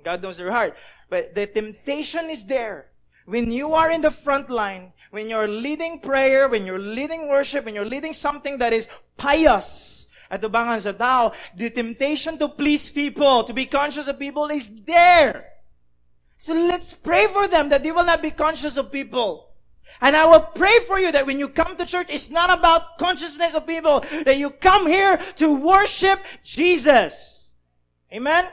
God 0.00 0.24
knows 0.24 0.40
their 0.40 0.48
heart. 0.48 0.72
But 1.12 1.36
the 1.36 1.44
temptation 1.44 2.32
is 2.32 2.48
there. 2.48 2.88
When 3.28 3.52
you 3.52 3.76
are 3.76 3.92
in 3.92 4.00
the 4.00 4.10
front 4.10 4.48
line, 4.48 4.96
when 5.12 5.28
you're 5.28 5.52
leading 5.52 6.00
prayer, 6.00 6.48
when 6.48 6.64
you're 6.64 6.80
leading 6.80 7.28
worship, 7.28 7.68
when 7.68 7.76
you're 7.76 7.84
leading 7.84 8.16
something 8.16 8.64
that 8.64 8.72
is 8.72 8.88
pious, 9.20 10.08
at 10.30 10.40
the 10.40 10.48
bangan 10.48 10.80
sa 10.80 10.96
tao, 10.96 11.34
the 11.58 11.68
temptation 11.68 12.38
to 12.38 12.48
please 12.48 12.88
people, 12.88 13.44
to 13.44 13.52
be 13.52 13.66
conscious 13.66 14.06
of 14.06 14.18
people 14.18 14.48
is 14.48 14.70
there. 14.86 15.44
So 16.38 16.54
let's 16.54 16.94
pray 16.94 17.26
for 17.26 17.48
them 17.48 17.68
that 17.68 17.82
they 17.82 17.92
will 17.92 18.06
not 18.06 18.22
be 18.22 18.30
conscious 18.30 18.78
of 18.78 18.94
people. 18.94 19.49
And 20.00 20.16
I 20.16 20.26
will 20.26 20.40
pray 20.40 20.78
for 20.86 20.98
you 20.98 21.12
that 21.12 21.26
when 21.26 21.38
you 21.38 21.48
come 21.48 21.76
to 21.76 21.86
church, 21.86 22.08
it's 22.10 22.30
not 22.30 22.50
about 22.50 22.98
consciousness 22.98 23.54
of 23.54 23.66
people, 23.66 24.04
that 24.24 24.38
you 24.38 24.50
come 24.50 24.86
here 24.86 25.20
to 25.36 25.54
worship 25.54 26.20
Jesus. 26.44 27.50
Amen? 28.12 28.46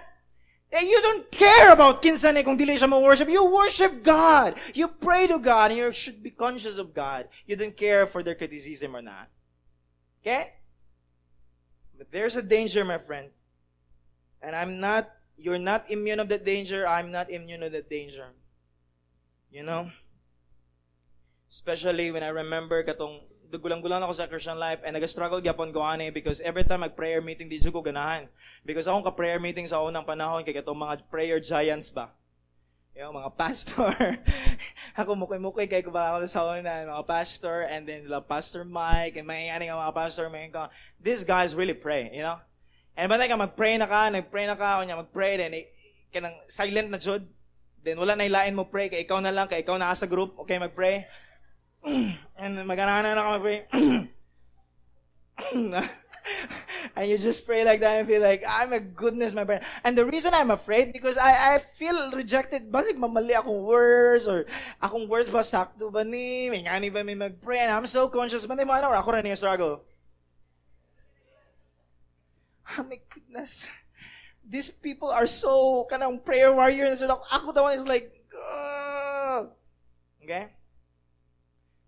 And 0.71 0.87
you 0.89 1.01
don't 1.01 1.31
care 1.31 1.71
about 1.71 2.03
kinsan 2.03 2.43
kung 2.43 2.57
dili 2.57 2.75
siya 2.75 2.91
worship. 3.01 3.29
You 3.29 3.45
worship 3.45 4.03
God. 4.03 4.55
You 4.73 4.89
pray 4.89 5.27
to 5.27 5.39
God 5.39 5.71
and 5.71 5.79
you 5.79 5.93
should 5.93 6.21
be 6.21 6.31
conscious 6.31 6.77
of 6.77 6.93
God. 6.93 7.29
You 7.45 7.55
don't 7.55 7.75
care 7.75 8.05
for 8.05 8.21
their 8.21 8.35
criticism 8.35 8.95
or 8.95 9.01
not. 9.01 9.31
Okay? 10.21 10.51
But 11.97 12.11
there's 12.11 12.35
a 12.35 12.43
danger, 12.43 12.83
my 12.83 12.97
friend. 12.99 13.29
And 14.41 14.55
I'm 14.55 14.79
not, 14.79 15.09
you're 15.37 15.57
not 15.57 15.89
immune 15.89 16.19
of 16.19 16.27
that 16.29 16.43
danger. 16.43 16.85
I'm 16.85 17.11
not 17.11 17.31
immune 17.31 17.63
of 17.63 17.71
that 17.71 17.89
danger. 17.89 18.27
You 19.49 19.63
know? 19.63 19.89
Especially 21.57 22.13
when 22.13 22.21
I 22.21 22.29
remember 22.29 22.85
katong 22.85 23.25
dugulang-gulang 23.49 24.05
ako 24.05 24.13
sa 24.13 24.29
Christian 24.29 24.61
life 24.61 24.85
and 24.85 24.93
nag-struggle 24.93 25.41
gyapon 25.41 25.73
ko 25.73 25.81
ani 25.81 26.13
because 26.13 26.37
every 26.45 26.61
time 26.61 26.85
mag-prayer 26.85 27.17
meeting 27.17 27.49
di 27.49 27.57
ko 27.57 27.81
ganahan. 27.81 28.29
Because 28.61 28.85
akong 28.85 29.01
ka-prayer 29.01 29.41
meeting 29.41 29.65
sa 29.65 29.81
unang 29.81 30.05
panahon 30.05 30.45
kay 30.45 30.53
katong 30.53 30.77
mga 30.77 31.09
prayer 31.09 31.41
giants 31.41 31.89
ba. 31.89 32.13
Yung 32.93 33.17
mga 33.17 33.33
pastor. 33.33 33.89
ako 35.01 35.17
mukoy-mukoy 35.17 35.65
kay 35.65 35.81
ko 35.81 35.89
ako 35.89 36.29
sa 36.29 36.45
una, 36.45 36.85
mga 36.85 37.05
pastor 37.09 37.65
and 37.65 37.89
then 37.89 38.05
la 38.05 38.21
Pastor 38.21 38.61
Mike 38.61 39.17
and 39.17 39.25
may 39.25 39.49
ani 39.49 39.73
mga 39.73 39.97
pastor 39.97 40.29
may 40.29 40.53
ka. 40.53 40.69
These 41.01 41.25
guys 41.25 41.57
really 41.57 41.73
pray, 41.73 42.13
you 42.13 42.21
know? 42.21 42.37
And 42.93 43.09
ba 43.09 43.17
ka 43.17 43.33
mag-pray 43.33 43.81
na 43.81 43.89
ka, 43.89 44.13
nag-pray 44.13 44.45
na 44.45 44.53
ka, 44.53 44.85
nya 44.85 44.93
mag-pray 44.93 45.41
then 45.41 45.57
eh, 45.57 45.73
kanang 46.13 46.37
silent 46.53 46.93
na 46.93 47.01
jud. 47.01 47.25
Then 47.81 47.97
wala 47.97 48.13
na 48.13 48.29
ilain 48.29 48.53
mo 48.53 48.69
pray 48.69 48.93
kay 48.93 49.09
ikaw 49.09 49.17
na 49.25 49.33
lang 49.33 49.49
kay 49.49 49.65
ikaw 49.65 49.81
na 49.81 49.97
sa 49.97 50.05
group, 50.05 50.37
okay 50.37 50.61
mag-pray. 50.61 51.09
and 52.37 52.57
maganahan 52.65 53.03
na 53.03 53.21
ako 53.21 53.39
pray. 53.43 53.59
and 56.95 57.09
you 57.09 57.17
just 57.17 57.45
pray 57.45 57.63
like 57.63 57.79
that 57.81 57.99
and 57.99 58.07
feel 58.07 58.21
like, 58.21 58.43
ah, 58.45 58.61
I'm 58.61 58.73
a 58.73 58.79
goodness, 58.79 59.33
my 59.33 59.45
friend. 59.45 59.63
And 59.83 59.97
the 59.97 60.05
reason 60.05 60.33
I'm 60.33 60.51
afraid, 60.51 60.93
because 60.93 61.17
I, 61.17 61.55
I 61.55 61.57
feel 61.59 62.11
rejected. 62.11 62.71
Basig 62.71 62.97
mamali 62.97 63.35
akong 63.35 63.63
words 63.63 64.27
or 64.27 64.45
akong 64.81 65.07
words 65.07 65.29
ba 65.29 65.45
sakto 65.45 65.91
ba 65.91 66.03
ni? 66.03 66.49
May 66.49 66.63
ngani 66.65 66.91
ba 66.91 67.03
may 67.03 67.15
mag-pray? 67.15 67.59
And 67.59 67.71
I'm 67.71 67.87
so 67.87 68.09
conscious. 68.09 68.45
Ba 68.45 68.55
mo 68.57 68.73
ano, 68.73 68.91
ako 68.91 69.11
rin 69.13 69.25
yung 69.25 69.39
struggle. 69.39 69.85
Oh 72.77 72.83
my 72.89 72.99
goodness. 73.09 73.67
These 74.47 74.71
people 74.71 75.11
are 75.11 75.27
so 75.27 75.85
kanang 75.91 76.23
prayer 76.23 76.51
warriors. 76.51 76.99
So 76.99 77.07
ako 77.07 77.51
the 77.51 77.63
one 77.63 77.77
is 77.77 77.87
like, 77.87 78.11
oh. 78.35 79.51
okay? 80.23 80.56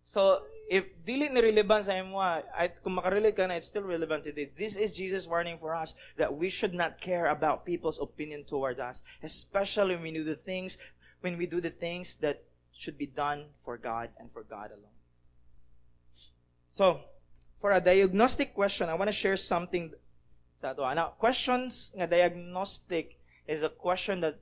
So, 0.10 0.42
if 0.66 0.90
dili 1.06 1.30
ni 1.30 1.38
relevant 1.38 1.86
sa 1.86 1.94
imo, 1.94 2.18
ah, 2.18 2.42
ay 2.58 2.74
kung 2.82 2.98
makarelate 2.98 3.38
ka 3.38 3.46
na, 3.46 3.62
it's 3.62 3.70
still 3.70 3.86
relevant 3.86 4.26
today. 4.26 4.50
This 4.58 4.74
is 4.74 4.90
Jesus 4.90 5.30
warning 5.30 5.62
for 5.62 5.78
us 5.78 5.94
that 6.18 6.34
we 6.34 6.50
should 6.50 6.74
not 6.74 6.98
care 6.98 7.30
about 7.30 7.62
people's 7.62 8.02
opinion 8.02 8.42
toward 8.42 8.82
us, 8.82 9.06
especially 9.22 9.94
when 9.94 10.10
we 10.10 10.18
do 10.18 10.26
the 10.26 10.42
things, 10.42 10.82
when 11.22 11.38
we 11.38 11.46
do 11.46 11.62
the 11.62 11.70
things 11.70 12.18
that 12.26 12.42
should 12.74 12.98
be 12.98 13.06
done 13.06 13.54
for 13.62 13.78
God 13.78 14.10
and 14.18 14.34
for 14.34 14.42
God 14.42 14.74
alone. 14.74 14.98
So, 16.74 17.06
for 17.62 17.70
a 17.70 17.82
diagnostic 17.82 18.58
question, 18.58 18.90
I 18.90 18.98
want 18.98 19.14
to 19.14 19.18
share 19.18 19.38
something 19.38 19.94
sa 20.58 20.74
ato. 20.74 20.90
Ah. 20.90 20.98
Now, 20.98 21.14
questions 21.22 21.94
nga 21.94 22.10
diagnostic 22.10 23.14
is 23.46 23.62
a 23.62 23.70
question 23.70 24.26
that 24.26 24.42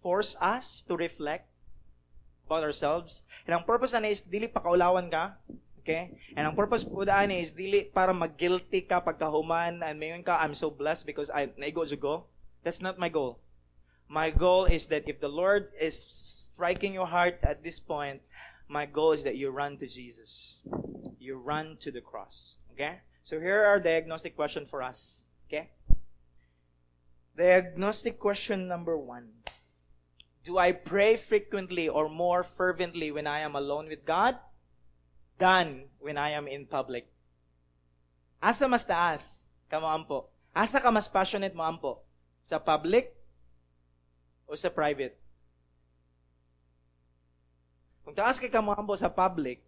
force 0.00 0.40
us 0.40 0.80
to 0.88 0.96
reflect 0.96 1.52
about 2.46 2.62
ourselves. 2.62 3.26
And 3.44 3.52
ang 3.58 3.66
purpose 3.66 3.92
na 3.92 4.06
is 4.06 4.22
dili 4.22 4.46
pakaulawan 4.46 5.10
ka. 5.10 5.34
Okay? 5.82 6.14
And 6.38 6.46
ang 6.46 6.54
purpose 6.54 6.86
po 6.86 7.02
daan 7.02 7.34
is 7.34 7.54
dili 7.54 7.90
para 7.90 8.14
mag-guilty 8.14 8.86
ka 8.86 9.02
pagkahuman 9.02 9.82
and 9.82 9.98
mayon 9.98 10.22
ka 10.22 10.38
I'm 10.38 10.54
so 10.54 10.70
blessed 10.70 11.06
because 11.06 11.30
I 11.30 11.50
naigo 11.58 11.82
go. 11.98 12.30
That's 12.62 12.82
not 12.82 12.98
my 12.98 13.10
goal. 13.10 13.38
My 14.06 14.30
goal 14.30 14.66
is 14.70 14.86
that 14.94 15.10
if 15.10 15.18
the 15.18 15.30
Lord 15.30 15.70
is 15.78 15.98
striking 16.54 16.94
your 16.94 17.06
heart 17.06 17.38
at 17.42 17.62
this 17.62 17.78
point, 17.78 18.22
my 18.66 18.86
goal 18.86 19.12
is 19.12 19.22
that 19.26 19.38
you 19.38 19.50
run 19.50 19.78
to 19.78 19.86
Jesus. 19.86 20.62
You 21.18 21.38
run 21.38 21.78
to 21.82 21.90
the 21.90 22.02
cross. 22.02 22.58
Okay? 22.74 22.98
So 23.26 23.38
here 23.38 23.66
are 23.66 23.78
diagnostic 23.78 24.34
question 24.34 24.66
for 24.66 24.82
us. 24.82 25.26
Okay? 25.46 25.70
Diagnostic 27.36 28.18
question 28.18 28.66
number 28.66 28.98
one. 28.98 29.30
Do 30.46 30.62
I 30.62 30.70
pray 30.70 31.18
frequently 31.18 31.90
or 31.90 32.06
more 32.08 32.46
fervently 32.46 33.10
when 33.10 33.26
I 33.26 33.42
am 33.42 33.58
alone 33.58 33.90
with 33.90 34.06
God 34.06 34.38
than 35.42 35.90
when 35.98 36.14
I 36.14 36.38
am 36.38 36.46
in 36.46 36.70
public? 36.70 37.10
Asa 38.38 38.70
mas 38.70 38.86
taas 38.86 39.42
ka 39.66 39.82
mo 39.82 39.90
ampo? 39.90 40.30
Asa 40.54 40.78
ka 40.78 40.94
mas 40.94 41.10
passionate 41.10 41.50
mo 41.50 41.66
ampo? 41.66 41.98
Sa 42.46 42.62
public 42.62 43.10
o 44.46 44.54
sa 44.54 44.70
private? 44.70 45.18
Kung 48.06 48.14
taas 48.14 48.38
kay 48.38 48.46
kamambo 48.46 48.94
sa 48.94 49.10
public, 49.10 49.66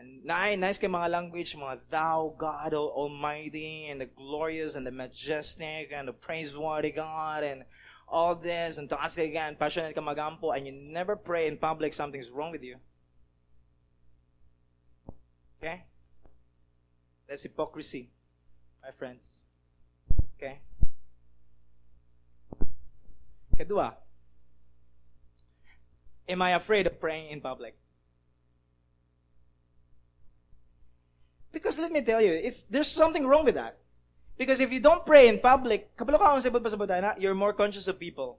and 0.00 0.24
nice, 0.24 0.56
nice 0.56 0.78
kay 0.80 0.88
mga 0.88 1.12
language, 1.12 1.52
mga 1.52 1.76
thou, 1.92 2.32
God 2.32 2.72
Almighty, 2.72 3.92
and 3.92 4.00
the 4.00 4.08
glorious, 4.08 4.80
and 4.80 4.88
the 4.88 4.94
majestic, 4.96 5.92
and 5.92 6.08
the 6.08 6.16
praiseworthy 6.16 6.88
God, 6.88 7.44
and 7.44 7.68
all 8.10 8.34
this, 8.34 8.78
and 8.78 8.88
taas 8.88 9.14
kay 9.14 9.30
gan, 9.30 9.56
passionate 9.56 9.94
ka 9.94 10.00
magampo, 10.00 10.56
and 10.56 10.66
you 10.66 10.72
never 10.72 11.16
pray 11.16 11.46
in 11.46 11.56
public, 11.56 11.94
something's 11.94 12.30
wrong 12.30 12.50
with 12.50 12.62
you. 12.62 12.76
Okay? 15.58 15.84
That's 17.28 17.42
hypocrisy, 17.42 18.08
my 18.82 18.90
friends. 18.92 19.42
Okay? 20.36 20.60
Kedua, 23.58 23.94
am 26.28 26.42
I 26.42 26.50
afraid 26.52 26.86
of 26.86 27.00
praying 27.00 27.30
in 27.30 27.40
public? 27.40 27.76
Because 31.50 31.78
let 31.78 31.90
me 31.90 32.02
tell 32.02 32.20
you, 32.20 32.32
it's 32.32 32.62
there's 32.64 32.88
something 32.88 33.26
wrong 33.26 33.44
with 33.44 33.56
that. 33.56 33.78
Because 34.38 34.60
if 34.62 34.70
you 34.72 34.78
don't 34.78 35.04
pray 35.04 35.26
in 35.26 35.42
public, 35.42 35.90
kabalo 35.98 36.22
ka 36.22 36.38
sa 36.38 37.14
you're 37.18 37.34
more 37.34 37.52
conscious 37.52 37.90
of 37.90 37.98
people. 37.98 38.38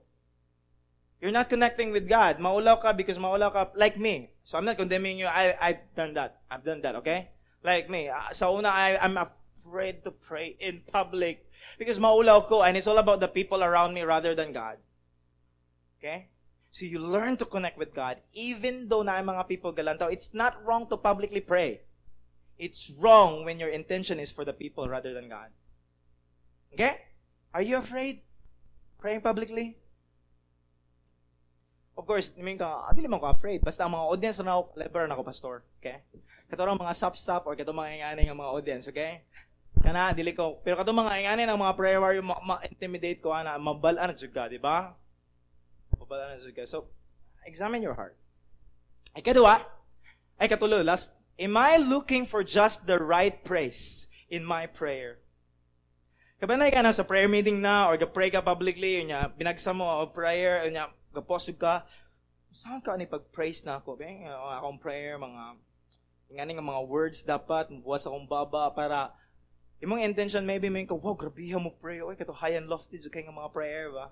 You're 1.20 1.36
not 1.36 1.52
connecting 1.52 1.92
with 1.92 2.08
God. 2.08 2.40
Maulaw 2.40 2.80
ka 2.80 2.96
because 2.96 3.20
maulaw 3.20 3.52
ka 3.52 3.68
like 3.76 4.00
me. 4.00 4.32
So 4.42 4.56
I'm 4.56 4.64
not 4.64 4.80
condemning 4.80 5.20
you. 5.20 5.28
I 5.28 5.52
I've 5.60 5.84
done 5.94 6.16
that. 6.16 6.40
I've 6.50 6.64
done 6.64 6.80
that, 6.80 6.96
okay? 7.04 7.28
Like 7.62 7.92
me. 7.92 8.08
Uh, 8.08 8.32
sa 8.32 8.48
una 8.48 8.72
I 8.72 8.96
I'm 8.96 9.20
afraid 9.20 10.00
to 10.08 10.10
pray 10.10 10.56
in 10.56 10.80
public 10.88 11.44
because 11.76 12.00
maulaw 12.00 12.48
ko 12.48 12.64
and 12.64 12.80
it's 12.80 12.88
all 12.88 12.96
about 12.96 13.20
the 13.20 13.28
people 13.28 13.60
around 13.60 13.92
me 13.92 14.00
rather 14.00 14.32
than 14.32 14.56
God. 14.56 14.80
Okay? 16.00 16.32
So 16.72 16.88
you 16.88 17.04
learn 17.04 17.36
to 17.36 17.44
connect 17.44 17.76
with 17.76 17.92
God 17.92 18.16
even 18.32 18.88
though 18.88 19.04
na 19.04 19.20
mga 19.20 19.44
people 19.52 19.76
galantaw. 19.76 20.08
It's 20.08 20.32
not 20.32 20.56
wrong 20.64 20.88
to 20.88 20.96
publicly 20.96 21.44
pray. 21.44 21.84
It's 22.56 22.88
wrong 22.96 23.44
when 23.44 23.60
your 23.60 23.68
intention 23.68 24.16
is 24.16 24.32
for 24.32 24.48
the 24.48 24.56
people 24.56 24.88
rather 24.88 25.12
than 25.12 25.28
God. 25.28 25.52
Okay? 26.74 27.00
Are 27.54 27.62
you 27.62 27.78
afraid? 27.78 28.22
Praying 28.98 29.20
publicly? 29.20 29.76
Of 31.98 32.08
course, 32.08 32.32
I 32.32 32.42
ka, 32.56 32.88
dili 32.96 33.10
man 33.10 33.20
ko 33.20 33.28
afraid. 33.28 33.60
Basta 33.60 33.84
ang 33.84 33.92
mga 33.92 34.08
audience 34.08 34.38
na 34.40 34.56
ako, 34.56 34.62
clever 34.72 35.04
na 35.04 35.14
ako, 35.18 35.22
pastor. 35.26 35.56
Okay? 35.82 36.00
Kato 36.48 36.64
mga 36.64 36.96
sap-sap 36.96 37.44
or 37.44 37.54
kato 37.54 37.76
mga 37.76 38.00
ingani 38.00 38.22
ng 38.26 38.38
mga 38.40 38.52
audience, 38.56 38.84
okay? 38.88 39.20
Kana, 39.84 40.10
dili 40.16 40.32
ko. 40.32 40.58
Pero 40.64 40.80
kato 40.80 40.96
mga 40.96 41.12
ingani 41.20 41.44
ng 41.44 41.60
mga 41.60 41.76
prayer 41.76 42.00
warrior, 42.00 42.24
ma-intimidate 42.24 43.20
ko, 43.20 43.36
ana, 43.36 43.60
mabalaan 43.60 44.10
na 44.10 44.16
ka, 44.16 44.48
di 44.48 44.58
ba? 44.58 44.96
So, 46.66 46.88
examine 47.46 47.84
your 47.84 47.94
heart. 47.94 48.16
Ay 49.14 49.22
kadua, 49.22 49.62
ay 50.38 50.48
katulo, 50.48 50.82
last, 50.82 51.10
am 51.38 51.54
I 51.58 51.78
looking 51.78 52.26
for 52.26 52.42
just 52.42 52.86
the 52.86 52.98
right 52.98 53.34
praise 53.44 54.06
in 54.30 54.42
my 54.42 54.66
prayer? 54.66 55.18
Kabanay 56.40 56.72
ka 56.72 56.80
na 56.80 56.96
sa 56.96 57.04
prayer 57.04 57.28
meeting 57.28 57.60
na 57.60 57.92
or 57.92 58.00
ga-pray 58.00 58.32
ka 58.32 58.40
publicly, 58.40 58.96
yun 58.96 59.12
niya, 59.12 59.28
binagsa 59.28 59.76
mo 59.76 59.84
o 59.84 60.08
prayer, 60.08 60.64
yun 60.64 60.72
niya, 60.72 60.88
ga-post 61.12 61.52
ka, 61.60 61.84
saan 62.48 62.80
ka 62.80 62.96
ni 62.96 63.04
pag-praise 63.04 63.60
na 63.68 63.76
ako? 63.76 64.00
Beng, 64.00 64.24
akong 64.24 64.80
prayer, 64.80 65.20
mga, 65.20 65.60
nga 66.32 66.44
nga 66.48 66.64
mga 66.64 66.82
words 66.88 67.28
dapat, 67.28 67.68
buwas 67.84 68.08
akong 68.08 68.24
baba 68.24 68.72
para, 68.72 69.12
imong 69.84 70.00
intention 70.00 70.48
maybe 70.48 70.72
may 70.72 70.88
ka, 70.88 70.96
wow, 70.96 71.12
grabihan 71.12 71.60
mo 71.60 71.76
pray, 71.76 72.00
oy, 72.00 72.16
kato 72.16 72.32
high 72.32 72.56
and 72.56 72.72
lofty, 72.72 72.96
kay 73.12 73.20
nga 73.20 73.36
mga 73.36 73.52
prayer 73.52 73.92
ba? 73.92 74.08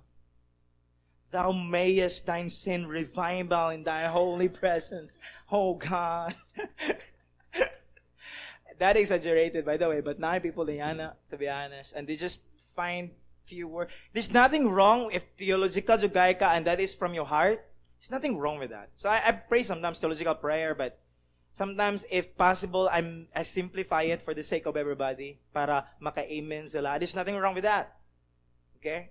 Thou 1.33 1.57
mayest 1.57 2.29
thine 2.29 2.53
sin 2.53 2.85
revival 2.85 3.73
in 3.73 3.89
thy 3.89 4.05
holy 4.05 4.53
presence. 4.53 5.17
Oh 5.49 5.81
God. 5.81 6.37
that 8.79 8.97
exaggerated, 8.97 9.65
by 9.65 9.77
the 9.77 9.89
way, 9.89 10.01
but 10.01 10.19
nine 10.19 10.41
people 10.41 10.65
Liana, 10.65 11.17
to 11.31 11.37
be 11.37 11.49
honest, 11.49 11.93
and 11.93 12.07
they 12.07 12.17
just 12.17 12.41
find 12.75 13.11
few 13.49 13.67
words. 13.67 13.91
There's 14.13 14.33
nothing 14.33 14.69
wrong 14.69 15.11
if 15.13 15.25
theological 15.39 15.97
jugay 15.97 16.39
ka 16.39 16.53
and 16.53 16.67
that 16.67 16.81
is 16.81 16.95
from 16.95 17.15
your 17.15 17.25
heart. 17.25 17.65
There's 17.99 18.13
nothing 18.13 18.37
wrong 18.37 18.59
with 18.59 18.71
that. 18.71 18.91
So 18.95 19.09
I, 19.09 19.23
I 19.25 19.33
pray 19.33 19.65
sometimes 19.65 19.99
theological 20.01 20.37
prayer, 20.37 20.75
but 20.75 21.01
sometimes 21.55 22.05
if 22.11 22.37
possible, 22.37 22.89
I'm, 22.93 23.27
I 23.35 23.43
simplify 23.43 24.03
it 24.03 24.23
for 24.23 24.35
the 24.35 24.45
sake 24.45 24.67
of 24.67 24.77
everybody 24.77 25.41
para 25.53 25.89
maka-amen 25.99 26.69
sila. 26.69 26.99
There's 27.01 27.17
nothing 27.17 27.37
wrong 27.37 27.55
with 27.55 27.65
that. 27.65 27.97
Okay? 28.79 29.11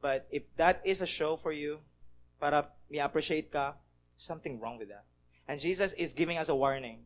But 0.00 0.26
if 0.30 0.44
that 0.56 0.80
is 0.84 1.02
a 1.02 1.06
show 1.06 1.36
for 1.36 1.52
you, 1.52 1.80
para 2.40 2.68
mi-appreciate 2.88 3.52
ka, 3.52 3.74
something 4.16 4.60
wrong 4.60 4.78
with 4.78 4.88
that. 4.88 5.04
And 5.48 5.60
Jesus 5.60 5.92
is 5.92 6.14
giving 6.14 6.38
us 6.38 6.48
a 6.48 6.54
warning. 6.54 7.04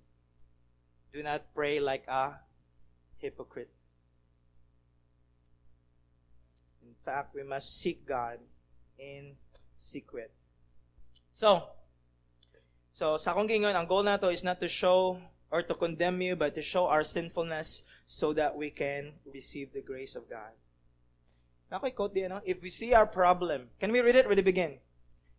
Do 1.13 1.23
not 1.23 1.43
pray 1.55 1.79
like 1.79 2.09
a 2.09 2.41
hypocrite. 3.19 3.71
In 6.83 6.95
fact, 7.05 7.35
we 7.35 7.43
must 7.43 7.81
seek 7.81 8.07
God 8.07 8.39
in 8.99 9.37
secret. 9.77 10.33
So, 11.33 11.69
so 12.93 13.17
sa 13.17 13.33
akong 13.33 13.49
gingon, 13.49 13.77
ang 13.77 13.87
goal 13.87 14.03
nato 14.03 14.29
is 14.29 14.45
not 14.45 14.61
to 14.61 14.69
show 14.69 15.21
or 15.53 15.63
to 15.63 15.75
condemn 15.75 16.21
you, 16.23 16.35
but 16.35 16.55
to 16.55 16.63
show 16.63 16.87
our 16.87 17.05
sinfulness 17.05 17.85
so 18.07 18.33
that 18.33 18.57
we 18.57 18.71
can 18.71 19.13
receive 19.29 19.73
the 19.73 19.83
grace 19.83 20.17
of 20.17 20.29
God. 20.29 20.53
Nakoy 21.71 21.95
quote? 21.95 22.17
If 22.45 22.63
we 22.63 22.69
see 22.69 22.93
our 22.95 23.07
problem, 23.07 23.69
can 23.81 23.93
we 23.93 24.01
read 24.01 24.17
it? 24.17 24.29
Really 24.29 24.43
begin. 24.43 24.79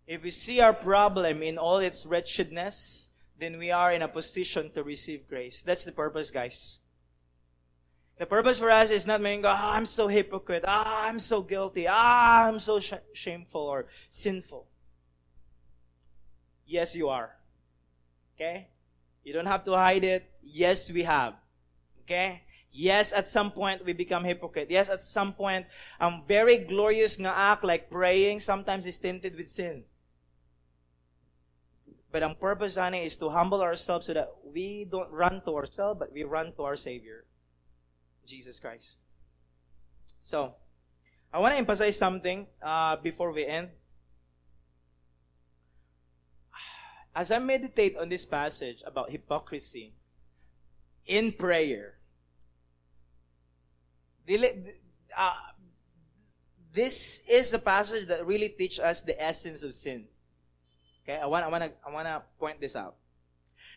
If 0.05 0.21
we 0.21 0.31
see 0.31 0.59
our 0.61 0.73
problem 0.73 1.41
in 1.41 1.57
all 1.57 1.77
its 1.77 2.05
wretchedness, 2.05 3.09
then 3.39 3.57
we 3.57 3.71
are 3.71 3.91
in 3.91 4.01
a 4.01 4.07
position 4.07 4.71
to 4.71 4.83
receive 4.83 5.27
grace. 5.27 5.63
That's 5.63 5.85
the 5.85 5.91
purpose, 5.91 6.31
guys. 6.31 6.79
The 8.19 8.25
purpose 8.25 8.59
for 8.59 8.69
us 8.69 8.91
is 8.91 9.07
not 9.07 9.21
saying, 9.21 9.43
ah, 9.45 9.73
I'm 9.73 9.85
so 9.85 10.07
hypocrite, 10.07 10.63
ah, 10.67 11.07
I'm 11.07 11.19
so 11.19 11.41
guilty, 11.41 11.87
ah, 11.89 12.47
I'm 12.47 12.59
so 12.59 12.79
sh- 12.79 12.93
shameful 13.13 13.61
or 13.61 13.87
sinful. 14.09 14.67
Yes, 16.65 16.95
you 16.95 17.09
are. 17.09 17.35
Okay? 18.35 18.67
You 19.23 19.33
don't 19.33 19.47
have 19.47 19.63
to 19.65 19.73
hide 19.73 20.03
it. 20.03 20.29
Yes, 20.43 20.91
we 20.91 21.03
have. 21.03 21.33
Okay? 22.03 22.43
Yes, 22.71 23.13
at 23.13 23.27
some 23.27 23.51
point 23.51 23.85
we 23.85 23.93
become 23.93 24.23
hypocrite. 24.23 24.71
Yes, 24.71 24.89
at 24.89 25.03
some 25.03 25.33
point, 25.33 25.65
um, 25.99 26.23
very 26.27 26.57
glorious 26.57 27.17
nga 27.17 27.33
act 27.35 27.63
like 27.63 27.89
praying 27.89 28.39
sometimes 28.39 28.85
is 28.85 28.97
tinted 28.97 29.35
with 29.35 29.47
sin. 29.47 29.85
But 32.13 32.21
ang 32.21 32.37
purpose 32.37 32.77
ani 32.77 33.09
is 33.09 33.17
to 33.25 33.33
humble 33.33 33.65
ourselves 33.65 34.05
so 34.05 34.13
that 34.13 34.29
we 34.45 34.85
don't 34.85 35.09
run 35.09 35.41
to 35.49 35.57
ourselves, 35.57 35.97
but 35.97 36.13
we 36.13 36.21
run 36.21 36.53
to 36.53 36.61
our 36.61 36.77
Savior, 36.77 37.25
Jesus 38.29 38.61
Christ. 38.61 39.01
So, 40.21 40.53
I 41.33 41.39
want 41.39 41.53
to 41.53 41.57
emphasize 41.57 41.97
something 41.97 42.45
uh, 42.61 42.97
before 43.01 43.33
we 43.33 43.47
end. 43.49 43.73
As 47.15 47.31
I 47.31 47.39
meditate 47.39 47.97
on 47.97 48.09
this 48.09 48.25
passage 48.29 48.85
about 48.85 49.09
hypocrisy 49.09 49.97
in 51.07 51.33
prayer, 51.33 51.97
uh, 55.17 55.33
this 56.73 57.21
is 57.27 57.53
a 57.53 57.59
passage 57.59 58.05
that 58.13 58.27
really 58.27 58.49
teaches 58.49 58.85
us 58.85 59.01
the 59.01 59.17
essence 59.17 59.63
of 59.63 59.73
sin. 59.73 60.05
Okay, 61.03 61.19
I 61.19 61.25
want, 61.25 61.45
I 61.45 61.49
want 61.49 61.63
to, 61.63 61.71
I 61.85 61.91
want 61.91 62.07
to 62.07 62.23
point 62.39 62.61
this 62.61 62.75
out. 62.75 62.95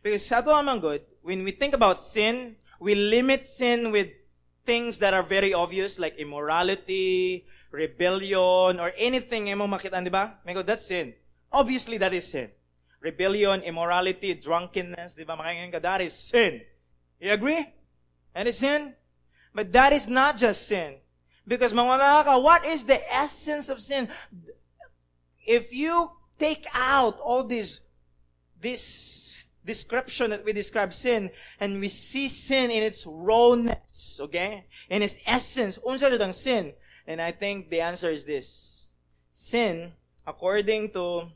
Because 0.03 0.25
sa 0.27 0.41
to 0.41 0.79
good, 0.81 1.03
when 1.23 1.43
we 1.43 1.51
think 1.51 1.75
about 1.75 2.01
sin, 2.01 2.57
we 2.79 2.95
limit 2.95 3.43
sin 3.43 3.91
with 3.91 4.09
things 4.65 4.99
that 4.99 5.15
are 5.15 5.23
very 5.23 5.55
obvious 5.55 5.99
like 5.99 6.17
immorality, 6.19 7.47
rebellion, 7.73 8.79
or 8.79 8.93
anything 8.97 9.51
mo 9.59 9.67
ba? 9.67 10.35
That's 10.65 10.87
sin. 10.87 11.15
Obviously, 11.51 11.99
that 11.99 12.15
is 12.15 12.29
sin. 12.31 12.51
rebellion, 13.01 13.63
immorality, 13.63 14.35
drunkenness, 14.35 15.15
di 15.15 15.25
ba? 15.25 15.37
That 15.81 16.01
is 16.01 16.13
sin. 16.13 16.61
You 17.21 17.33
agree? 17.33 17.63
That 18.35 18.47
is 18.47 18.59
sin? 18.59 18.95
But 19.55 19.73
that 19.73 19.93
is 19.93 20.09
not 20.09 20.37
just 20.37 20.67
sin. 20.67 20.97
Because 21.47 21.73
mga 21.73 22.25
ka, 22.25 22.39
what 22.39 22.67
is 22.67 22.85
the 22.85 22.99
essence 23.13 23.69
of 23.69 23.81
sin? 23.81 24.09
If 25.47 25.73
you 25.73 26.11
take 26.39 26.67
out 26.73 27.19
all 27.21 27.45
this, 27.45 27.81
this 28.61 29.49
description 29.65 30.31
that 30.31 30.45
we 30.45 30.53
describe 30.53 30.93
sin, 30.93 31.31
and 31.61 31.81
we 31.81 31.89
see 31.89 32.29
sin 32.29 32.71
in 32.71 32.83
its 32.83 33.05
rawness, 33.07 34.21
okay? 34.23 34.65
In 34.89 35.03
its 35.03 35.19
essence, 35.27 35.79
unsa 35.79 36.19
ang 36.21 36.33
sin? 36.33 36.73
And 37.07 37.21
I 37.21 37.33
think 37.33 37.71
the 37.71 37.83
answer 37.83 38.11
is 38.11 38.25
this. 38.25 38.91
Sin, 39.31 39.93
according 40.27 40.91
to 40.93 41.29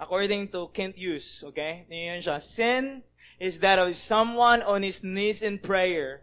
according 0.00 0.48
to 0.48 0.68
Kent 0.68 0.96
Hughes, 0.96 1.44
okay? 1.48 1.84
Siya. 1.90 2.40
Sin 2.42 3.02
is 3.38 3.60
that 3.60 3.78
of 3.78 3.96
someone 3.96 4.62
on 4.62 4.82
his 4.82 5.04
knees 5.04 5.42
in 5.42 5.58
prayer, 5.58 6.22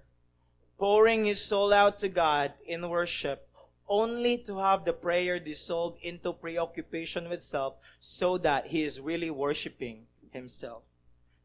pouring 0.77 1.25
his 1.25 1.43
soul 1.43 1.71
out 1.71 1.99
to 1.99 2.09
God 2.09 2.53
in 2.65 2.87
worship, 2.89 3.46
only 3.87 4.37
to 4.37 4.57
have 4.57 4.85
the 4.85 4.93
prayer 4.93 5.39
dissolved 5.39 5.99
into 6.03 6.33
preoccupation 6.33 7.29
with 7.29 7.41
self 7.41 7.75
so 7.99 8.37
that 8.39 8.67
he 8.67 8.83
is 8.83 8.99
really 8.99 9.29
worshiping 9.29 10.05
himself. 10.31 10.83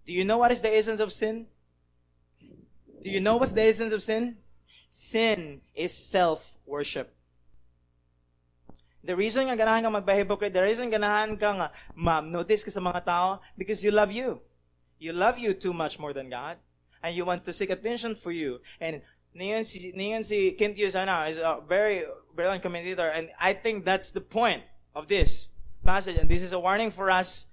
Do 0.06 0.12
you 0.12 0.24
know 0.24 0.38
what 0.38 0.52
is 0.52 0.62
the 0.62 0.74
essence 0.74 1.00
of 1.00 1.12
sin? 1.12 1.46
Do 3.02 3.10
you 3.10 3.20
know 3.20 3.36
what's 3.36 3.52
the 3.52 3.62
essence 3.62 3.92
of 3.92 4.02
sin? 4.02 4.36
Sin 4.90 5.60
is 5.74 5.92
self-worship. 5.92 7.12
The 9.02 9.16
reason 9.16 9.50
nga 9.50 9.58
ganahan 9.58 9.82
ka 9.82 9.90
magba-hypocrite, 9.90 10.54
the 10.54 10.62
reason 10.62 10.90
ganahan 10.90 11.34
ka 11.34 11.50
nga 11.58 11.68
ma-notice 11.94 12.62
ka 12.62 12.70
sa 12.70 12.78
mga 12.78 13.04
tao, 13.04 13.40
because 13.58 13.82
you 13.82 13.90
love 13.90 14.12
you. 14.12 14.38
You 14.98 15.12
love 15.12 15.38
you 15.38 15.54
too 15.54 15.74
much 15.74 15.98
more 15.98 16.12
than 16.12 16.30
God. 16.30 16.58
And 17.02 17.16
you 17.16 17.26
want 17.26 17.42
to 17.46 17.52
seek 17.52 17.70
attention 17.70 18.14
for 18.14 18.30
you. 18.30 18.62
And 18.78 19.02
niyon 19.34 19.66
si, 19.66 19.90
niyon 19.90 20.22
si 20.22 20.54
Kent 20.54 20.78
ano, 20.94 21.26
is 21.26 21.38
a 21.38 21.58
very 21.66 22.06
brilliant 22.34 22.62
commentator. 22.62 23.08
And 23.08 23.30
I 23.38 23.52
think 23.52 23.84
that's 23.84 24.10
the 24.10 24.20
point 24.20 24.62
of 24.94 25.08
this 25.08 25.48
passage. 25.84 26.16
And 26.16 26.28
this 26.28 26.42
is 26.42 26.52
a 26.52 26.58
warning 26.58 26.90
for 26.90 27.10
us 27.10 27.46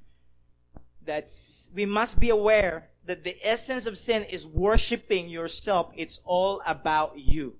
that 1.05 1.27
we 1.73 1.85
must 1.85 2.19
be 2.19 2.29
aware 2.29 2.89
that 3.05 3.23
the 3.23 3.35
essence 3.41 3.85
of 3.85 3.97
sin 3.97 4.23
is 4.23 4.45
worshiping 4.45 5.29
yourself. 5.29 5.91
It's 5.95 6.19
all 6.23 6.61
about 6.65 7.17
you. 7.17 7.55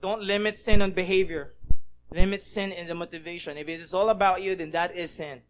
Don't 0.00 0.22
limit 0.22 0.56
sin 0.56 0.82
on 0.82 0.92
behavior. 0.92 1.54
Limit 2.12 2.42
sin 2.42 2.72
in 2.72 2.86
the 2.86 2.94
motivation. 2.94 3.58
If 3.58 3.68
it 3.68 3.80
is 3.80 3.92
all 3.92 4.08
about 4.08 4.42
you, 4.42 4.54
then 4.54 4.70
that 4.70 4.96
is 4.96 5.10
sin. 5.10 5.42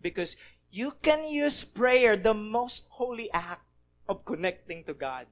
Because 0.00 0.36
you 0.70 0.92
can 1.02 1.24
use 1.24 1.62
prayer, 1.62 2.16
the 2.16 2.34
most 2.34 2.86
holy 2.90 3.30
act 3.32 3.62
of 4.08 4.24
connecting 4.24 4.84
to 4.84 4.94
God. 4.94 5.26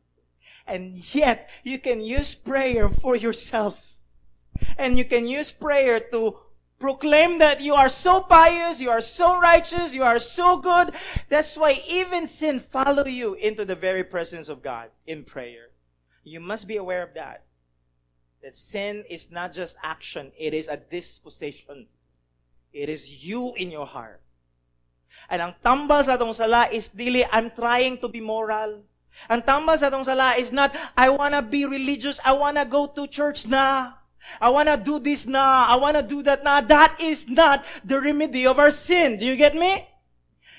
And 0.66 0.96
yet, 1.14 1.50
you 1.62 1.78
can 1.78 2.00
use 2.00 2.34
prayer 2.34 2.88
for 2.88 3.16
yourself. 3.16 3.96
And 4.78 4.96
you 4.96 5.04
can 5.04 5.26
use 5.26 5.50
prayer 5.50 6.00
to 6.12 6.36
proclaim 6.78 7.38
that 7.38 7.60
you 7.60 7.74
are 7.74 7.88
so 7.88 8.20
pious, 8.20 8.80
you 8.80 8.90
are 8.90 9.00
so 9.00 9.38
righteous, 9.38 9.94
you 9.94 10.02
are 10.02 10.18
so 10.18 10.58
good. 10.58 10.92
That's 11.28 11.56
why 11.56 11.80
even 11.88 12.26
sin 12.26 12.58
follow 12.58 13.06
you 13.06 13.34
into 13.34 13.64
the 13.64 13.76
very 13.76 14.02
presence 14.02 14.48
of 14.48 14.62
God 14.62 14.90
in 15.06 15.22
prayer. 15.22 15.70
You 16.24 16.40
must 16.40 16.66
be 16.66 16.76
aware 16.76 17.02
of 17.02 17.14
that. 17.14 17.44
That 18.42 18.56
sin 18.56 19.04
is 19.08 19.30
not 19.30 19.52
just 19.52 19.76
action, 19.82 20.32
it 20.36 20.54
is 20.54 20.66
a 20.66 20.76
disposition. 20.76 21.86
It 22.72 22.88
is 22.88 23.24
you 23.24 23.54
in 23.54 23.70
your 23.70 23.86
heart. 23.86 24.20
And 25.30 25.42
ang 25.42 25.54
tambal 25.62 26.02
sa 26.02 26.18
atong 26.18 26.34
sala 26.34 26.66
is 26.72 26.90
dili, 26.90 27.22
I'm 27.30 27.54
trying 27.54 28.02
to 28.02 28.08
be 28.08 28.18
moral. 28.18 28.82
Ang 29.30 29.42
tambal 29.42 29.78
sa 29.78 29.88
atong 29.88 30.04
sala 30.04 30.34
is 30.36 30.50
not, 30.50 30.74
I 30.96 31.10
wanna 31.10 31.42
be 31.42 31.64
religious, 31.64 32.18
I 32.24 32.34
wanna 32.34 32.64
go 32.66 32.86
to 32.86 33.06
church 33.06 33.46
na. 33.46 33.94
I 34.40 34.50
wanna 34.50 34.76
do 34.76 34.98
this 34.98 35.26
na, 35.26 35.66
I 35.68 35.76
wanna 35.76 36.02
do 36.02 36.22
that 36.22 36.44
na. 36.44 36.60
That 36.62 37.00
is 37.00 37.28
not 37.28 37.64
the 37.84 38.00
remedy 38.00 38.46
of 38.46 38.58
our 38.58 38.70
sin. 38.70 39.16
Do 39.18 39.26
you 39.26 39.36
get 39.36 39.54
me? 39.54 39.86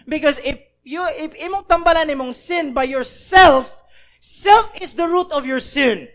Because 0.07 0.39
if 0.39 0.59
you, 0.83 1.03
if 1.07 1.35
imong 1.39 1.67
tambalan 1.67 2.11
imong 2.11 2.33
sin 2.35 2.73
by 2.73 2.83
yourself, 2.83 3.71
self 4.19 4.69
is 4.79 4.93
the 4.93 5.07
root 5.07 5.31
of 5.31 5.45
your 5.45 5.59
sin. 5.59 6.07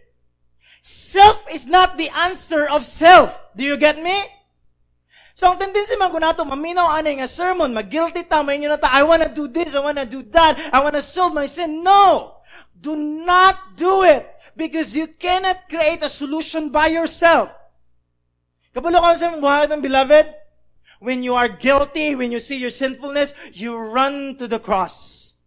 Self 0.83 1.37
is 1.53 1.67
not 1.67 1.97
the 1.97 2.09
answer 2.09 2.65
of 2.69 2.85
self. 2.85 3.33
Do 3.57 3.65
you 3.65 3.77
get 3.77 4.01
me? 4.01 4.17
So 5.39 5.47
ang 5.47 5.63
tendency 5.63 5.95
man 5.95 6.11
ko 6.11 6.19
nato 6.19 6.43
maminaw 6.43 6.99
ani 6.99 7.23
nga 7.23 7.31
sermon, 7.31 7.71
mag-guilty 7.71 8.27
ta, 8.27 8.43
may 8.43 8.59
na 8.59 8.75
ta, 8.75 8.91
I 8.91 9.07
wanna 9.07 9.31
do 9.31 9.47
this, 9.47 9.79
I 9.79 9.87
wanna 9.87 10.03
do 10.03 10.27
that, 10.35 10.59
I 10.75 10.83
wanna 10.83 10.99
solve 10.99 11.31
my 11.31 11.47
sin. 11.47 11.87
No! 11.87 12.43
Do 12.75 12.99
not 12.99 13.79
do 13.79 14.03
it 14.03 14.27
because 14.59 14.99
you 14.99 15.07
cannot 15.07 15.71
create 15.71 16.03
a 16.03 16.11
solution 16.11 16.75
by 16.75 16.91
yourself. 16.91 17.55
Kapalo 18.75 18.99
ka 18.99 19.15
sa 19.15 19.31
buhay 19.39 19.71
ng 19.71 19.79
beloved, 19.79 20.27
when 20.99 21.23
you 21.23 21.39
are 21.39 21.47
guilty, 21.47 22.19
when 22.19 22.35
you 22.35 22.43
see 22.43 22.59
your 22.59 22.75
sinfulness, 22.75 23.31
you 23.55 23.79
run 23.79 24.43
to 24.43 24.51
the 24.51 24.59
cross. 24.59 25.39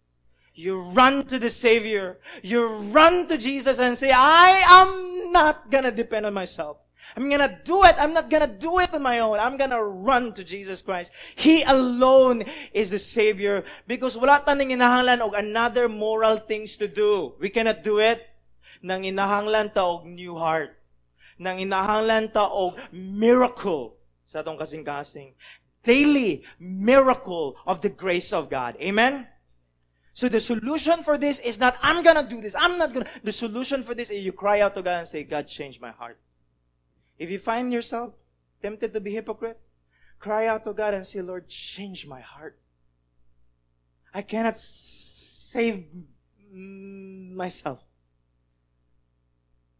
You 0.56 0.88
run 0.96 1.28
to 1.28 1.36
the 1.36 1.52
Savior. 1.52 2.16
You 2.40 2.64
run 2.96 3.28
to 3.28 3.36
Jesus 3.36 3.76
and 3.76 4.00
say, 4.00 4.08
I 4.08 4.64
am 4.80 5.32
not 5.36 5.68
gonna 5.68 5.92
depend 5.92 6.24
on 6.24 6.32
myself. 6.32 6.80
I'm 7.16 7.28
gonna 7.28 7.60
do 7.64 7.84
it. 7.84 7.96
I'm 7.98 8.12
not 8.12 8.30
gonna 8.30 8.48
do 8.48 8.78
it 8.78 8.94
on 8.94 9.02
my 9.02 9.20
own. 9.20 9.38
I'm 9.38 9.56
gonna 9.56 9.82
run 9.82 10.32
to 10.34 10.44
Jesus 10.44 10.82
Christ. 10.82 11.12
He 11.36 11.62
alone 11.62 12.44
is 12.72 12.90
the 12.90 12.98
Savior 12.98 13.64
because 13.86 14.16
wala 14.16 14.40
taning 14.40 14.72
inahanglan 14.72 15.20
og 15.20 15.34
another 15.34 15.88
moral 15.88 16.36
things 16.36 16.76
to 16.76 16.88
do. 16.88 17.34
We 17.38 17.50
cannot 17.50 17.84
do 17.84 17.98
it. 17.98 18.24
Nang 18.82 19.04
inahanglan 19.04 19.74
ta 19.74 19.84
og 19.84 20.06
new 20.08 20.36
heart. 20.36 20.72
Nang 21.38 21.60
inahanglan 21.60 22.32
ta 22.32 22.48
og 22.48 22.80
miracle 22.92 23.92
sa 24.24 24.40
atong 24.40 24.56
kasing-kasing. 24.56 25.36
Daily 25.84 26.44
miracle 26.58 27.60
of 27.66 27.82
the 27.82 27.90
grace 27.90 28.32
of 28.32 28.48
God. 28.48 28.76
Amen? 28.80 29.26
So 30.14 30.28
the 30.28 30.40
solution 30.40 31.02
for 31.02 31.18
this 31.18 31.38
is 31.38 31.58
not, 31.58 31.76
I'm 31.82 32.02
gonna 32.02 32.22
do 32.22 32.40
this. 32.40 32.54
I'm 32.54 32.78
not 32.78 32.92
gonna. 32.92 33.08
The 33.24 33.32
solution 33.32 33.82
for 33.82 33.94
this 33.94 34.10
is 34.10 34.24
you 34.24 34.32
cry 34.32 34.60
out 34.60 34.74
to 34.74 34.82
God 34.82 35.00
and 35.00 35.08
say, 35.08 35.24
God, 35.24 35.48
change 35.48 35.80
my 35.80 35.90
heart. 35.90 36.18
If 37.22 37.30
you 37.30 37.38
find 37.38 37.72
yourself 37.72 38.14
tempted 38.62 38.94
to 38.94 39.00
be 39.00 39.12
hypocrite, 39.14 39.60
cry 40.18 40.48
out 40.48 40.64
to 40.64 40.72
God 40.72 40.92
and 40.92 41.06
say, 41.06 41.22
Lord, 41.22 41.48
change 41.48 42.04
my 42.04 42.20
heart. 42.20 42.58
I 44.12 44.22
cannot 44.22 44.56
save 44.56 45.86
myself. 46.50 47.78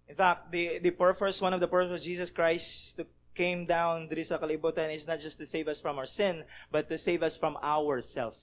In 0.07 0.14
fact, 0.14 0.53
the, 0.53 0.78
the 0.78 0.93
purpose, 0.93 1.40
one 1.40 1.53
of 1.53 1.59
the 1.59 1.66
purposes 1.66 1.99
of 1.99 2.05
Jesus 2.05 2.30
Christ 2.30 2.97
to 2.99 3.07
came 3.34 3.66
down 3.66 4.07
diri 4.07 4.22
sa 4.22 4.38
kalibutan 4.38 4.95
is 4.95 5.09
not 5.09 5.18
just 5.18 5.38
to 5.38 5.47
save 5.47 5.66
us 5.66 5.80
from 5.80 5.99
our 5.99 6.07
sin, 6.07 6.45
but 6.70 6.88
to 6.90 6.97
save 6.97 7.24
us 7.24 7.36
from 7.36 7.57
ourself. 7.57 8.38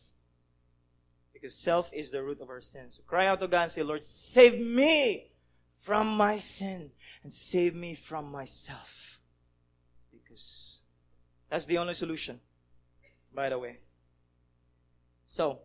Because 1.31 1.55
self 1.55 1.89
is 1.93 2.11
the 2.11 2.21
root 2.21 2.41
of 2.41 2.49
our 2.49 2.59
sin. 2.59 2.89
So 2.89 3.03
cry 3.07 3.27
out 3.27 3.39
to 3.39 3.47
God 3.47 3.63
and 3.63 3.71
say, 3.71 3.83
Lord, 3.83 4.03
save 4.03 4.59
me 4.59 5.28
from 5.79 6.07
my 6.07 6.37
sin 6.37 6.91
and 7.23 7.31
save 7.31 7.75
me 7.75 7.95
from 7.95 8.31
myself. 8.31 9.19
Because 10.11 10.79
that's 11.49 11.65
the 11.65 11.77
only 11.77 11.93
solution, 11.93 12.39
by 13.33 13.49
the 13.49 13.57
way. 13.57 13.77
So, 15.25 15.59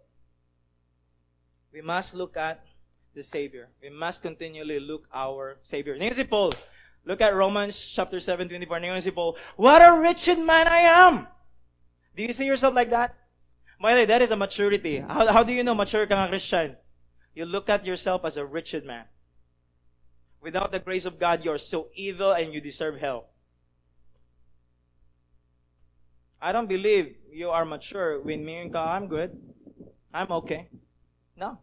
we 1.73 1.81
must 1.81 2.15
look 2.15 2.37
at 2.37 2.65
the 3.15 3.23
Savior. 3.23 3.69
We 3.83 3.91
must 3.91 4.23
continually 4.23 4.81
look 4.81 5.09
our 5.13 5.59
Savior. 5.63 5.99
Si 6.13 6.25
Paul, 6.25 6.53
look 7.05 7.21
at 7.21 7.35
Romans 7.35 7.79
chapter 7.79 8.21
7, 8.21 8.49
24. 8.49 8.81
Ngayon 8.81 9.15
Paul, 9.15 9.37
what 9.57 9.83
a 9.83 9.99
wretched 9.99 10.39
man 10.39 10.69
I 10.69 10.81
am! 11.09 11.27
Do 12.17 12.23
you 12.23 12.33
see 12.33 12.47
yourself 12.47 12.75
like 12.75 12.91
that? 12.91 13.15
By 13.81 14.05
that 14.07 14.23
is 14.23 14.31
a 14.31 14.37
maturity. 14.37 14.99
How, 14.99 15.27
how 15.27 15.43
do 15.43 15.53
you 15.53 15.63
know 15.63 15.75
mature 15.75 16.07
ka 16.07 16.15
nga 16.15 16.29
Christian? 16.29 16.77
You 17.35 17.45
look 17.45 17.69
at 17.69 17.85
yourself 17.85 18.25
as 18.25 18.37
a 18.37 18.45
wretched 18.47 18.87
man. 18.87 19.05
Without 20.45 20.73
the 20.73 20.79
grace 20.79 21.07
of 21.07 21.19
God, 21.19 21.43
you're 21.43 21.57
so 21.57 21.89
evil 21.95 22.33
and 22.33 22.53
you 22.53 22.61
deserve 22.61 23.01
hell. 23.01 23.31
I 26.39 26.53
don't 26.53 26.69
believe 26.69 27.17
you 27.33 27.49
are 27.49 27.65
mature 27.65 28.21
when 28.21 28.45
me 28.45 28.59
and 28.59 28.71
God, 28.71 28.95
I'm 28.95 29.09
good. 29.09 29.41
I'm 30.13 30.31
okay. 30.31 30.69
No. 31.35 31.61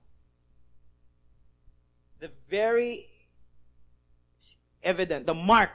The 2.22 2.32
very 2.50 3.08
evident, 4.82 5.28
the 5.28 5.36
mark 5.36 5.70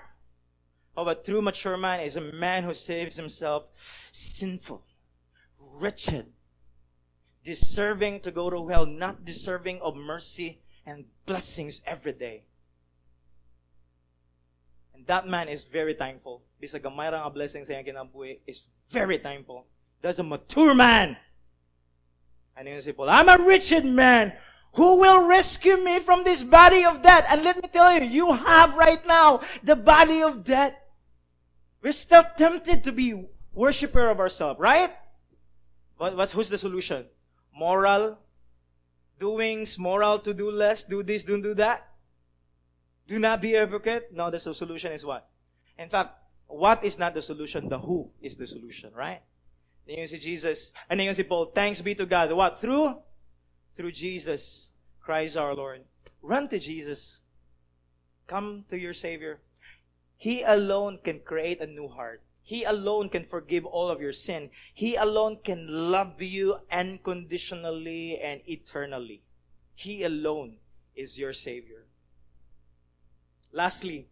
of 0.96 1.06
a 1.06 1.14
true 1.14 1.40
mature 1.40 1.76
man 1.76 2.00
is 2.00 2.16
a 2.16 2.20
man 2.20 2.64
who 2.64 2.74
saves 2.74 3.14
himself 3.14 3.66
sinful, 4.10 4.84
wretched, 5.78 6.26
deserving 7.44 8.18
to 8.22 8.32
go 8.32 8.50
to 8.50 8.66
hell, 8.66 8.84
not 8.84 9.24
deserving 9.24 9.80
of 9.80 9.94
mercy 9.94 10.58
and 10.84 11.04
blessings 11.24 11.82
every 11.86 12.12
day. 12.12 12.42
And 14.96 15.06
that 15.06 15.28
man 15.28 15.48
is 15.48 15.64
very 15.64 15.92
thankful. 15.92 16.42
Bisag 16.62 16.80
gamay 16.80 17.12
ra 17.12 17.20
nga 17.20 17.30
blessing 17.30 17.68
sa 17.68 17.76
iyang 17.76 17.84
kinabuhi 17.84 18.40
is 18.48 18.64
very 18.88 19.18
thankful. 19.18 19.68
That's 20.00 20.18
a 20.18 20.24
mature 20.24 20.72
man. 20.72 21.16
And 22.56 22.66
you 22.66 22.80
say, 22.80 22.92
Paul, 22.92 23.10
I'm 23.10 23.28
a 23.28 23.36
wretched 23.36 23.84
man. 23.84 24.32
Who 24.72 24.96
will 24.96 25.28
rescue 25.28 25.76
me 25.76 26.00
from 26.00 26.24
this 26.24 26.42
body 26.42 26.84
of 26.84 27.02
death? 27.02 27.26
And 27.28 27.44
let 27.44 27.60
me 27.60 27.68
tell 27.68 27.92
you, 27.92 28.08
you 28.08 28.32
have 28.32 28.74
right 28.76 29.04
now 29.06 29.40
the 29.62 29.76
body 29.76 30.22
of 30.22 30.44
death. 30.44 30.72
We're 31.82 31.92
still 31.92 32.24
tempted 32.36 32.84
to 32.84 32.92
be 32.92 33.28
worshiper 33.52 34.08
of 34.08 34.20
ourselves, 34.20 34.58
right? 34.60 34.92
What, 35.98 36.16
what's, 36.16 36.32
who's 36.32 36.48
the 36.48 36.58
solution? 36.58 37.04
Moral 37.54 38.18
doings, 39.18 39.78
moral 39.78 40.18
to-do 40.20 40.50
list, 40.50 40.88
do 40.88 41.02
this, 41.02 41.24
don't 41.24 41.42
do 41.42 41.54
that. 41.54 41.88
Do 43.06 43.18
not 43.18 43.40
be 43.40 43.52
hypocrite. 43.52 44.12
No, 44.12 44.30
the 44.30 44.38
solution 44.38 44.92
is 44.92 45.04
what? 45.04 45.28
In 45.78 45.88
fact, 45.88 46.18
what 46.48 46.84
is 46.84 46.98
not 46.98 47.14
the 47.14 47.22
solution? 47.22 47.68
The 47.68 47.78
who 47.78 48.10
is 48.20 48.36
the 48.36 48.46
solution, 48.46 48.92
right? 48.94 49.22
Then 49.86 49.98
you 49.98 50.06
see 50.06 50.18
Jesus, 50.18 50.72
and 50.90 50.98
then 50.98 51.06
you 51.06 51.14
see 51.14 51.22
Paul, 51.22 51.46
thanks 51.54 51.80
be 51.80 51.94
to 51.94 52.06
God. 52.06 52.32
What? 52.32 52.60
Through? 52.60 52.96
Through 53.76 53.92
Jesus 53.92 54.70
Christ 55.00 55.36
our 55.36 55.54
Lord. 55.54 55.82
Run 56.22 56.48
to 56.48 56.58
Jesus. 56.58 57.20
Come 58.26 58.64
to 58.70 58.78
your 58.78 58.94
Savior. 58.94 59.38
He 60.16 60.42
alone 60.42 60.98
can 61.04 61.20
create 61.20 61.60
a 61.60 61.66
new 61.66 61.86
heart. 61.86 62.22
He 62.42 62.64
alone 62.64 63.08
can 63.08 63.24
forgive 63.24 63.64
all 63.64 63.88
of 63.88 64.00
your 64.00 64.12
sin. 64.12 64.50
He 64.74 64.96
alone 64.96 65.38
can 65.44 65.66
love 65.68 66.20
you 66.22 66.58
unconditionally 66.70 68.18
and 68.18 68.40
eternally. 68.46 69.22
He 69.74 70.02
alone 70.02 70.56
is 70.94 71.18
your 71.18 71.32
Savior. 71.32 71.85
Lastly, 73.56 74.04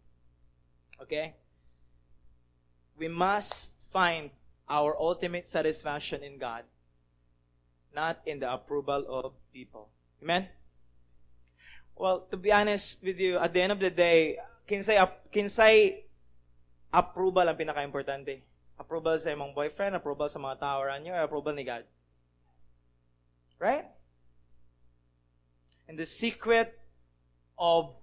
okay, 0.97 1.37
we 2.97 3.05
must 3.05 3.77
find 3.93 4.33
our 4.65 4.97
ultimate 4.97 5.45
satisfaction 5.45 6.25
in 6.25 6.41
God, 6.41 6.65
not 7.93 8.25
in 8.25 8.41
the 8.41 8.49
approval 8.49 9.05
of 9.05 9.37
people. 9.53 9.93
Amen? 10.25 10.49
Well, 11.93 12.25
to 12.33 12.37
be 12.41 12.51
honest 12.51 13.05
with 13.05 13.21
you, 13.21 13.37
at 13.37 13.53
the 13.53 13.61
end 13.61 13.71
of 13.71 13.79
the 13.79 13.93
day, 13.93 14.41
kinsay, 14.65 14.97
kinsay 15.29 16.01
approval 16.89 17.45
ang 17.45 17.53
pinaka-importante. 17.53 18.41
Approval 18.81 19.21
sa 19.21 19.29
imong 19.29 19.53
boyfriend, 19.53 19.93
approval 19.93 20.25
sa 20.25 20.41
mga 20.41 20.57
tao 20.57 20.81
around 20.81 21.05
you, 21.05 21.13
approval 21.13 21.53
ni 21.53 21.61
God. 21.61 21.85
Right? 23.61 23.85
And 25.85 26.01
the 26.01 26.09
secret 26.09 26.73
of 27.61 27.93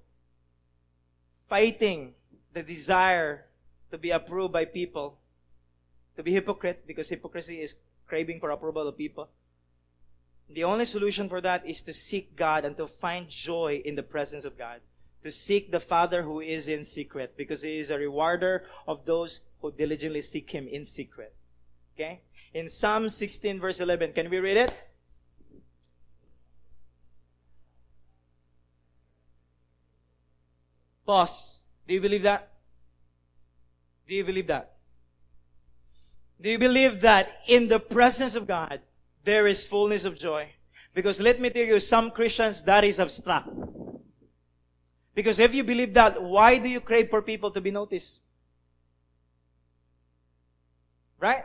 fighting 1.48 2.14
the 2.52 2.62
desire 2.62 3.46
to 3.90 3.98
be 3.98 4.10
approved 4.10 4.52
by 4.52 4.64
people, 4.64 5.18
to 6.16 6.22
be 6.22 6.32
hypocrite, 6.32 6.86
because 6.86 7.08
hypocrisy 7.08 7.60
is 7.60 7.74
craving 8.06 8.40
for 8.40 8.50
approval 8.50 8.88
of 8.88 8.96
people. 8.96 9.28
The 10.48 10.64
only 10.64 10.84
solution 10.84 11.28
for 11.28 11.40
that 11.40 11.66
is 11.66 11.82
to 11.82 11.92
seek 11.92 12.36
God 12.36 12.64
and 12.64 12.76
to 12.76 12.86
find 12.86 13.28
joy 13.28 13.82
in 13.84 13.94
the 13.94 14.02
presence 14.02 14.44
of 14.44 14.58
God 14.58 14.80
to 15.22 15.30
seek 15.30 15.70
the 15.70 15.80
Father 15.80 16.22
who 16.22 16.40
is 16.40 16.68
in 16.68 16.84
secret 16.84 17.36
because 17.36 17.62
He 17.62 17.78
is 17.78 17.90
a 17.90 17.98
rewarder 17.98 18.64
of 18.86 19.04
those 19.04 19.40
who 19.60 19.70
diligently 19.70 20.22
seek 20.22 20.50
Him 20.50 20.68
in 20.68 20.84
secret. 20.84 21.34
Okay? 21.94 22.20
In 22.54 22.68
Psalm 22.68 23.08
16 23.08 23.60
verse 23.60 23.80
11, 23.80 24.12
can 24.12 24.30
we 24.30 24.40
read 24.40 24.56
it? 24.56 24.72
Pause. 31.06 31.62
Do 31.86 31.94
you 31.94 32.00
believe 32.00 32.22
that? 32.22 32.48
Do 34.06 34.14
you 34.14 34.24
believe 34.24 34.46
that? 34.48 34.76
Do 36.40 36.50
you 36.50 36.58
believe 36.58 37.00
that 37.02 37.30
in 37.46 37.68
the 37.68 37.78
presence 37.78 38.34
of 38.34 38.46
God, 38.46 38.80
there 39.24 39.46
is 39.46 39.64
fullness 39.64 40.04
of 40.04 40.18
joy? 40.18 40.48
Because 40.94 41.20
let 41.20 41.40
me 41.40 41.50
tell 41.50 41.64
you, 41.64 41.80
some 41.80 42.10
Christians, 42.10 42.62
that 42.62 42.84
is 42.84 42.98
abstract. 43.00 43.48
Because 45.14 45.38
if 45.38 45.54
you 45.54 45.64
believe 45.64 45.94
that, 45.94 46.22
why 46.22 46.58
do 46.58 46.68
you 46.68 46.80
crave 46.80 47.10
for 47.10 47.22
people 47.22 47.50
to 47.52 47.60
be 47.60 47.70
noticed? 47.70 48.20
Right? 51.20 51.44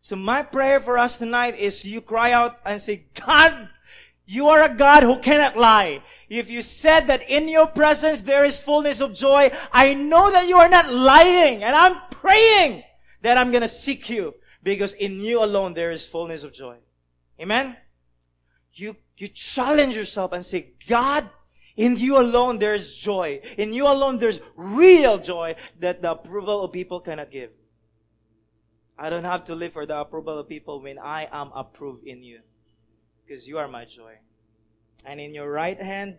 So 0.00 0.16
my 0.16 0.42
prayer 0.42 0.80
for 0.80 0.98
us 0.98 1.18
tonight 1.18 1.58
is 1.58 1.84
you 1.84 2.00
cry 2.00 2.32
out 2.32 2.58
and 2.64 2.80
say, 2.80 3.04
God, 3.26 3.68
you 4.26 4.48
are 4.48 4.62
a 4.62 4.74
God 4.74 5.02
who 5.02 5.18
cannot 5.18 5.56
lie. 5.56 6.02
If 6.28 6.50
you 6.50 6.62
said 6.62 7.06
that 7.06 7.28
in 7.30 7.48
your 7.48 7.66
presence 7.66 8.20
there 8.22 8.44
is 8.44 8.58
fullness 8.58 9.00
of 9.00 9.14
joy, 9.14 9.52
I 9.72 9.94
know 9.94 10.30
that 10.30 10.48
you 10.48 10.56
are 10.56 10.68
not 10.68 10.92
lying. 10.92 11.62
And 11.62 11.74
I'm 11.74 11.96
praying 12.10 12.82
that 13.22 13.38
I'm 13.38 13.52
gonna 13.52 13.68
seek 13.68 14.10
you 14.10 14.34
because 14.62 14.92
in 14.92 15.20
you 15.20 15.42
alone 15.42 15.74
there 15.74 15.90
is 15.90 16.06
fullness 16.06 16.42
of 16.42 16.52
joy. 16.52 16.76
Amen? 17.40 17.76
You, 18.74 18.96
you 19.16 19.28
challenge 19.28 19.94
yourself 19.94 20.32
and 20.32 20.44
say, 20.44 20.72
God, 20.88 21.28
in 21.76 21.96
you 21.96 22.18
alone 22.18 22.58
there's 22.58 22.92
joy. 22.92 23.40
In 23.56 23.72
you 23.72 23.86
alone 23.86 24.18
there's 24.18 24.40
real 24.56 25.18
joy 25.18 25.54
that 25.80 26.02
the 26.02 26.10
approval 26.10 26.64
of 26.64 26.72
people 26.72 27.00
cannot 27.00 27.30
give. 27.30 27.50
I 28.98 29.10
don't 29.10 29.24
have 29.24 29.44
to 29.44 29.54
live 29.54 29.74
for 29.74 29.86
the 29.86 29.98
approval 29.98 30.38
of 30.38 30.48
people 30.48 30.80
when 30.80 30.98
I 30.98 31.28
am 31.30 31.52
approved 31.54 32.06
in 32.06 32.22
you. 32.22 32.40
Because 33.26 33.46
you 33.46 33.58
are 33.58 33.68
my 33.68 33.84
joy. 33.84 34.14
And 35.04 35.20
in 35.20 35.34
your 35.34 35.50
right 35.50 35.80
hand 35.80 36.16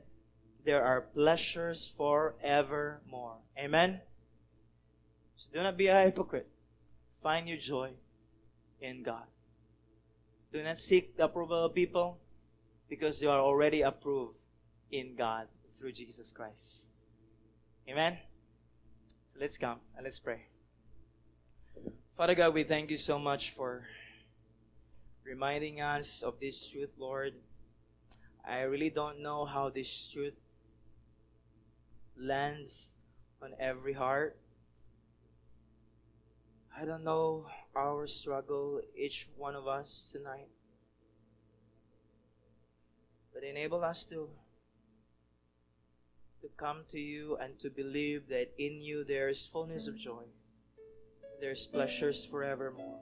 there 0.63 0.83
are 0.83 1.01
pleasures 1.01 1.93
forevermore. 1.97 3.37
Amen? 3.57 4.01
So 5.37 5.47
do 5.53 5.63
not 5.63 5.77
be 5.77 5.87
a 5.87 6.03
hypocrite. 6.03 6.47
Find 7.23 7.47
your 7.47 7.57
joy 7.57 7.91
in 8.81 9.03
God. 9.03 9.23
Do 10.51 10.61
not 10.63 10.77
seek 10.77 11.15
the 11.15 11.25
approval 11.25 11.65
of 11.65 11.73
people 11.73 12.19
because 12.89 13.21
you 13.21 13.29
are 13.29 13.39
already 13.39 13.81
approved 13.81 14.35
in 14.91 15.15
God 15.15 15.47
through 15.79 15.91
Jesus 15.93 16.31
Christ. 16.31 16.85
Amen? 17.89 18.17
So 19.33 19.39
let's 19.39 19.57
come 19.57 19.79
and 19.95 20.03
let's 20.03 20.19
pray. 20.19 20.41
Father 22.17 22.35
God, 22.35 22.53
we 22.53 22.63
thank 22.63 22.89
you 22.89 22.97
so 22.97 23.19
much 23.19 23.51
for 23.51 23.83
reminding 25.23 25.81
us 25.81 26.23
of 26.23 26.39
this 26.39 26.67
truth, 26.67 26.89
Lord. 26.97 27.33
I 28.47 28.61
really 28.61 28.89
don't 28.89 29.19
know 29.19 29.43
how 29.43 29.69
this 29.69 30.09
truth 30.09 30.39
lands 32.15 32.93
on 33.41 33.51
every 33.59 33.91
heart. 33.91 34.37
I 36.71 36.85
don't 36.85 37.03
know 37.03 37.47
our 37.75 38.07
struggle, 38.07 38.79
each 38.95 39.27
one 39.35 39.55
of 39.55 39.67
us 39.67 40.11
tonight. 40.13 40.47
But 43.33 43.43
enable 43.43 43.83
us 43.83 44.05
to 44.05 44.29
to 46.39 46.47
come 46.55 46.83
to 46.89 46.99
you 46.99 47.35
and 47.41 47.59
to 47.59 47.69
believe 47.69 48.29
that 48.29 48.53
in 48.57 48.81
you 48.81 49.03
there 49.03 49.27
is 49.27 49.45
fullness 49.45 49.87
of 49.87 49.97
joy. 49.97 50.23
There's 51.41 51.67
pleasures 51.67 52.23
forevermore. 52.23 52.99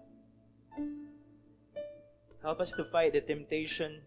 Help 2.42 2.62
us 2.62 2.72
to 2.74 2.84
fight 2.86 3.14
the 3.14 3.22
temptation 3.22 4.02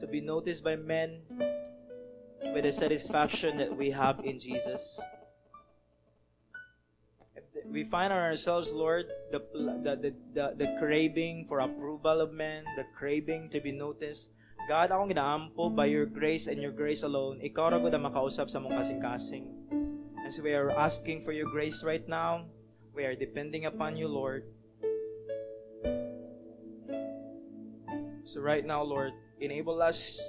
to 0.00 0.06
be 0.06 0.20
noticed 0.20 0.64
by 0.64 0.76
men 0.76 1.20
with 2.52 2.64
the 2.64 2.72
satisfaction 2.72 3.58
that 3.58 3.74
we 3.74 3.90
have 3.90 4.20
in 4.24 4.38
Jesus. 4.38 5.00
We 7.66 7.84
find 7.84 8.12
ourselves, 8.12 8.72
Lord, 8.72 9.06
the, 9.32 9.42
the, 9.52 10.14
the, 10.34 10.54
the, 10.56 10.76
craving 10.78 11.46
for 11.48 11.60
approval 11.60 12.20
of 12.20 12.32
men, 12.32 12.64
the 12.76 12.84
craving 12.96 13.50
to 13.50 13.60
be 13.60 13.72
noticed. 13.72 14.30
God, 14.68 14.90
akong 14.90 15.10
ginaampo 15.10 15.74
by 15.74 15.86
your 15.86 16.06
grace 16.06 16.46
and 16.46 16.62
your 16.62 16.72
grace 16.72 17.02
alone. 17.02 17.42
Ikaw 17.42 17.74
ra 17.74 17.78
na 17.78 17.98
makausap 17.98 18.50
sa 18.50 18.62
mong 18.62 18.74
kasing-kasing. 18.78 19.46
And 20.26 20.30
so 20.32 20.42
we 20.42 20.54
are 20.54 20.70
asking 20.72 21.22
for 21.22 21.30
your 21.30 21.50
grace 21.50 21.82
right 21.82 22.02
now. 22.08 22.46
We 22.94 23.04
are 23.04 23.14
depending 23.14 23.66
upon 23.66 23.94
you, 23.94 24.08
Lord. 24.08 24.46
So 28.26 28.42
right 28.42 28.66
now, 28.66 28.82
Lord, 28.82 29.14
enable 29.40 29.82
us 29.82 30.20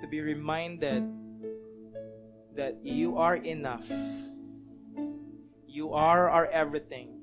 to 0.00 0.08
be 0.08 0.20
reminded 0.20 1.04
that 2.56 2.84
you 2.84 3.18
are 3.18 3.36
enough. 3.36 3.90
You 5.66 5.92
are 5.92 6.28
our 6.30 6.46
everything. 6.46 7.22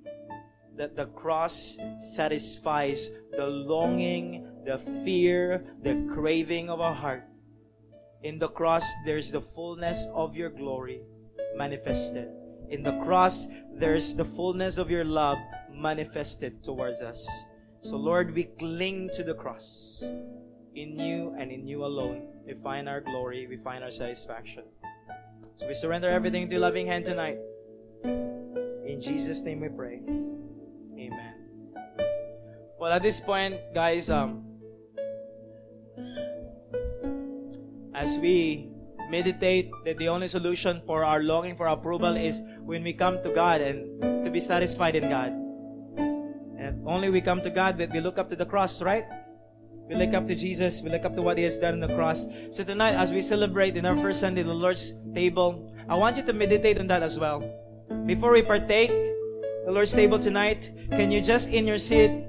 That 0.77 0.95
the 0.95 1.05
cross 1.05 1.77
satisfies 1.99 3.09
the 3.31 3.45
longing 3.45 4.51
the 4.65 4.77
fear, 5.03 5.63
the 5.81 6.07
craving 6.13 6.69
of 6.69 6.81
our 6.81 6.93
heart. 6.93 7.23
In 8.23 8.37
the 8.37 8.47
cross, 8.47 8.85
there's 9.05 9.31
the 9.31 9.41
fullness 9.41 10.05
of 10.13 10.35
your 10.35 10.49
glory 10.49 11.01
manifested. 11.55 12.29
In 12.69 12.83
the 12.83 12.97
cross, 12.99 13.47
there's 13.73 14.13
the 14.13 14.25
fullness 14.25 14.77
of 14.77 14.91
your 14.91 15.03
love 15.03 15.37
manifested 15.73 16.63
towards 16.63 17.01
us. 17.01 17.27
So, 17.81 17.97
Lord, 17.97 18.35
we 18.35 18.43
cling 18.43 19.09
to 19.13 19.23
the 19.23 19.33
cross. 19.33 20.03
In 20.73 20.97
you 20.97 21.35
and 21.37 21.51
in 21.51 21.67
you 21.67 21.83
alone, 21.83 22.27
we 22.47 22.53
find 22.63 22.87
our 22.87 23.01
glory, 23.01 23.45
we 23.45 23.57
find 23.57 23.83
our 23.83 23.91
satisfaction. 23.91 24.63
So, 25.57 25.67
we 25.67 25.73
surrender 25.73 26.09
everything 26.09 26.47
to 26.47 26.53
your 26.53 26.61
loving 26.61 26.87
hand 26.87 27.03
tonight. 27.05 27.37
In 28.03 28.99
Jesus' 29.01 29.41
name 29.41 29.59
we 29.59 29.67
pray. 29.67 30.01
Amen. 30.97 31.35
Well, 32.79 32.93
at 32.93 33.03
this 33.03 33.19
point, 33.19 33.59
guys, 33.73 34.09
um, 34.09 34.45
as 37.93 38.17
we 38.17 38.71
meditate 39.09 39.69
that 39.83 39.97
the 39.97 40.07
only 40.07 40.29
solution 40.29 40.81
for 40.85 41.03
our 41.03 41.21
longing 41.21 41.57
for 41.57 41.67
approval 41.67 42.15
is 42.15 42.41
when 42.63 42.81
we 42.81 42.93
come 42.93 43.21
to 43.23 43.29
God 43.35 43.59
and 43.59 44.23
to 44.23 44.31
be 44.31 44.39
satisfied 44.39 44.95
in 44.95 45.09
God. 45.09 45.35
And 46.57 46.87
only 46.87 47.09
we 47.09 47.19
come 47.19 47.41
to 47.41 47.49
God 47.49 47.77
that 47.79 47.91
we 47.91 47.99
look 47.99 48.17
up 48.17 48.29
to 48.29 48.37
the 48.37 48.45
cross, 48.45 48.81
right? 48.81 49.03
We 49.89 49.95
look 49.95 50.13
up 50.13 50.27
to 50.27 50.35
Jesus. 50.35 50.81
We 50.81 50.89
look 50.89 51.05
up 51.05 51.15
to 51.15 51.21
what 51.21 51.37
He 51.37 51.43
has 51.43 51.57
done 51.57 51.73
on 51.73 51.79
the 51.79 51.93
cross. 51.95 52.25
So 52.51 52.63
tonight, 52.63 52.93
as 52.93 53.11
we 53.11 53.21
celebrate 53.21 53.75
in 53.75 53.85
our 53.85 53.95
first 53.95 54.19
Sunday 54.19 54.43
the 54.43 54.53
Lord's 54.53 54.93
table, 55.13 55.73
I 55.89 55.95
want 55.95 56.17
you 56.17 56.23
to 56.23 56.33
meditate 56.33 56.79
on 56.79 56.87
that 56.87 57.03
as 57.03 57.19
well. 57.19 57.43
Before 58.05 58.31
we 58.31 58.41
partake 58.41 58.89
the 58.89 59.71
Lord's 59.71 59.91
table 59.91 60.17
tonight, 60.17 60.71
can 60.91 61.11
you 61.11 61.21
just 61.21 61.49
in 61.49 61.67
your 61.67 61.77
seat 61.77 62.25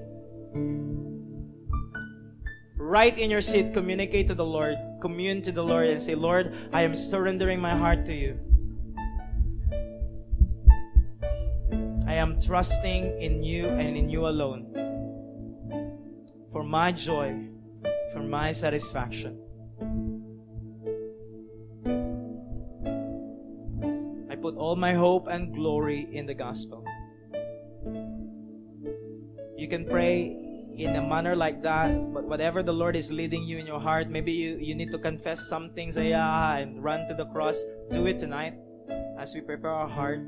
right 2.92 3.16
in 3.18 3.30
your 3.30 3.40
seat, 3.40 3.72
communicate 3.72 4.28
to 4.28 4.34
the 4.34 4.44
Lord, 4.44 4.76
commune 5.00 5.40
to 5.42 5.50
the 5.50 5.64
Lord, 5.64 5.88
and 5.88 6.02
say, 6.02 6.14
Lord, 6.14 6.52
I 6.74 6.82
am 6.82 6.94
surrendering 6.94 7.58
my 7.58 7.74
heart 7.74 8.04
to 8.04 8.12
you. 8.12 8.36
I 12.06 12.20
am 12.20 12.38
trusting 12.38 13.22
in 13.22 13.42
you 13.42 13.66
and 13.66 13.96
in 13.96 14.10
you 14.10 14.28
alone 14.28 14.91
for 16.52 16.62
my 16.62 16.92
joy, 16.92 17.34
for 18.12 18.20
my 18.20 18.52
satisfaction. 18.52 19.40
I 24.30 24.36
put 24.36 24.56
all 24.56 24.76
my 24.76 24.92
hope 24.92 25.26
and 25.28 25.54
glory 25.54 26.06
in 26.12 26.26
the 26.26 26.34
gospel. 26.34 26.84
You 29.56 29.68
can 29.68 29.86
pray 29.88 30.36
in 30.76 30.96
a 30.96 31.02
manner 31.02 31.34
like 31.36 31.62
that, 31.62 31.88
but 32.12 32.24
whatever 32.24 32.62
the 32.62 32.72
Lord 32.72 32.96
is 32.96 33.10
leading 33.10 33.44
you 33.44 33.58
in 33.58 33.66
your 33.66 33.80
heart, 33.80 34.10
maybe 34.10 34.32
you, 34.32 34.58
you 34.60 34.74
need 34.74 34.90
to 34.90 34.98
confess 34.98 35.48
some 35.48 35.70
things, 35.70 35.96
yeah, 35.96 36.56
and 36.56 36.82
run 36.82 37.08
to 37.08 37.14
the 37.14 37.26
cross. 37.26 37.62
Do 37.90 38.06
it 38.06 38.18
tonight 38.18 38.54
as 39.18 39.34
we 39.34 39.40
prepare 39.40 39.70
our 39.70 39.88
heart 39.88 40.20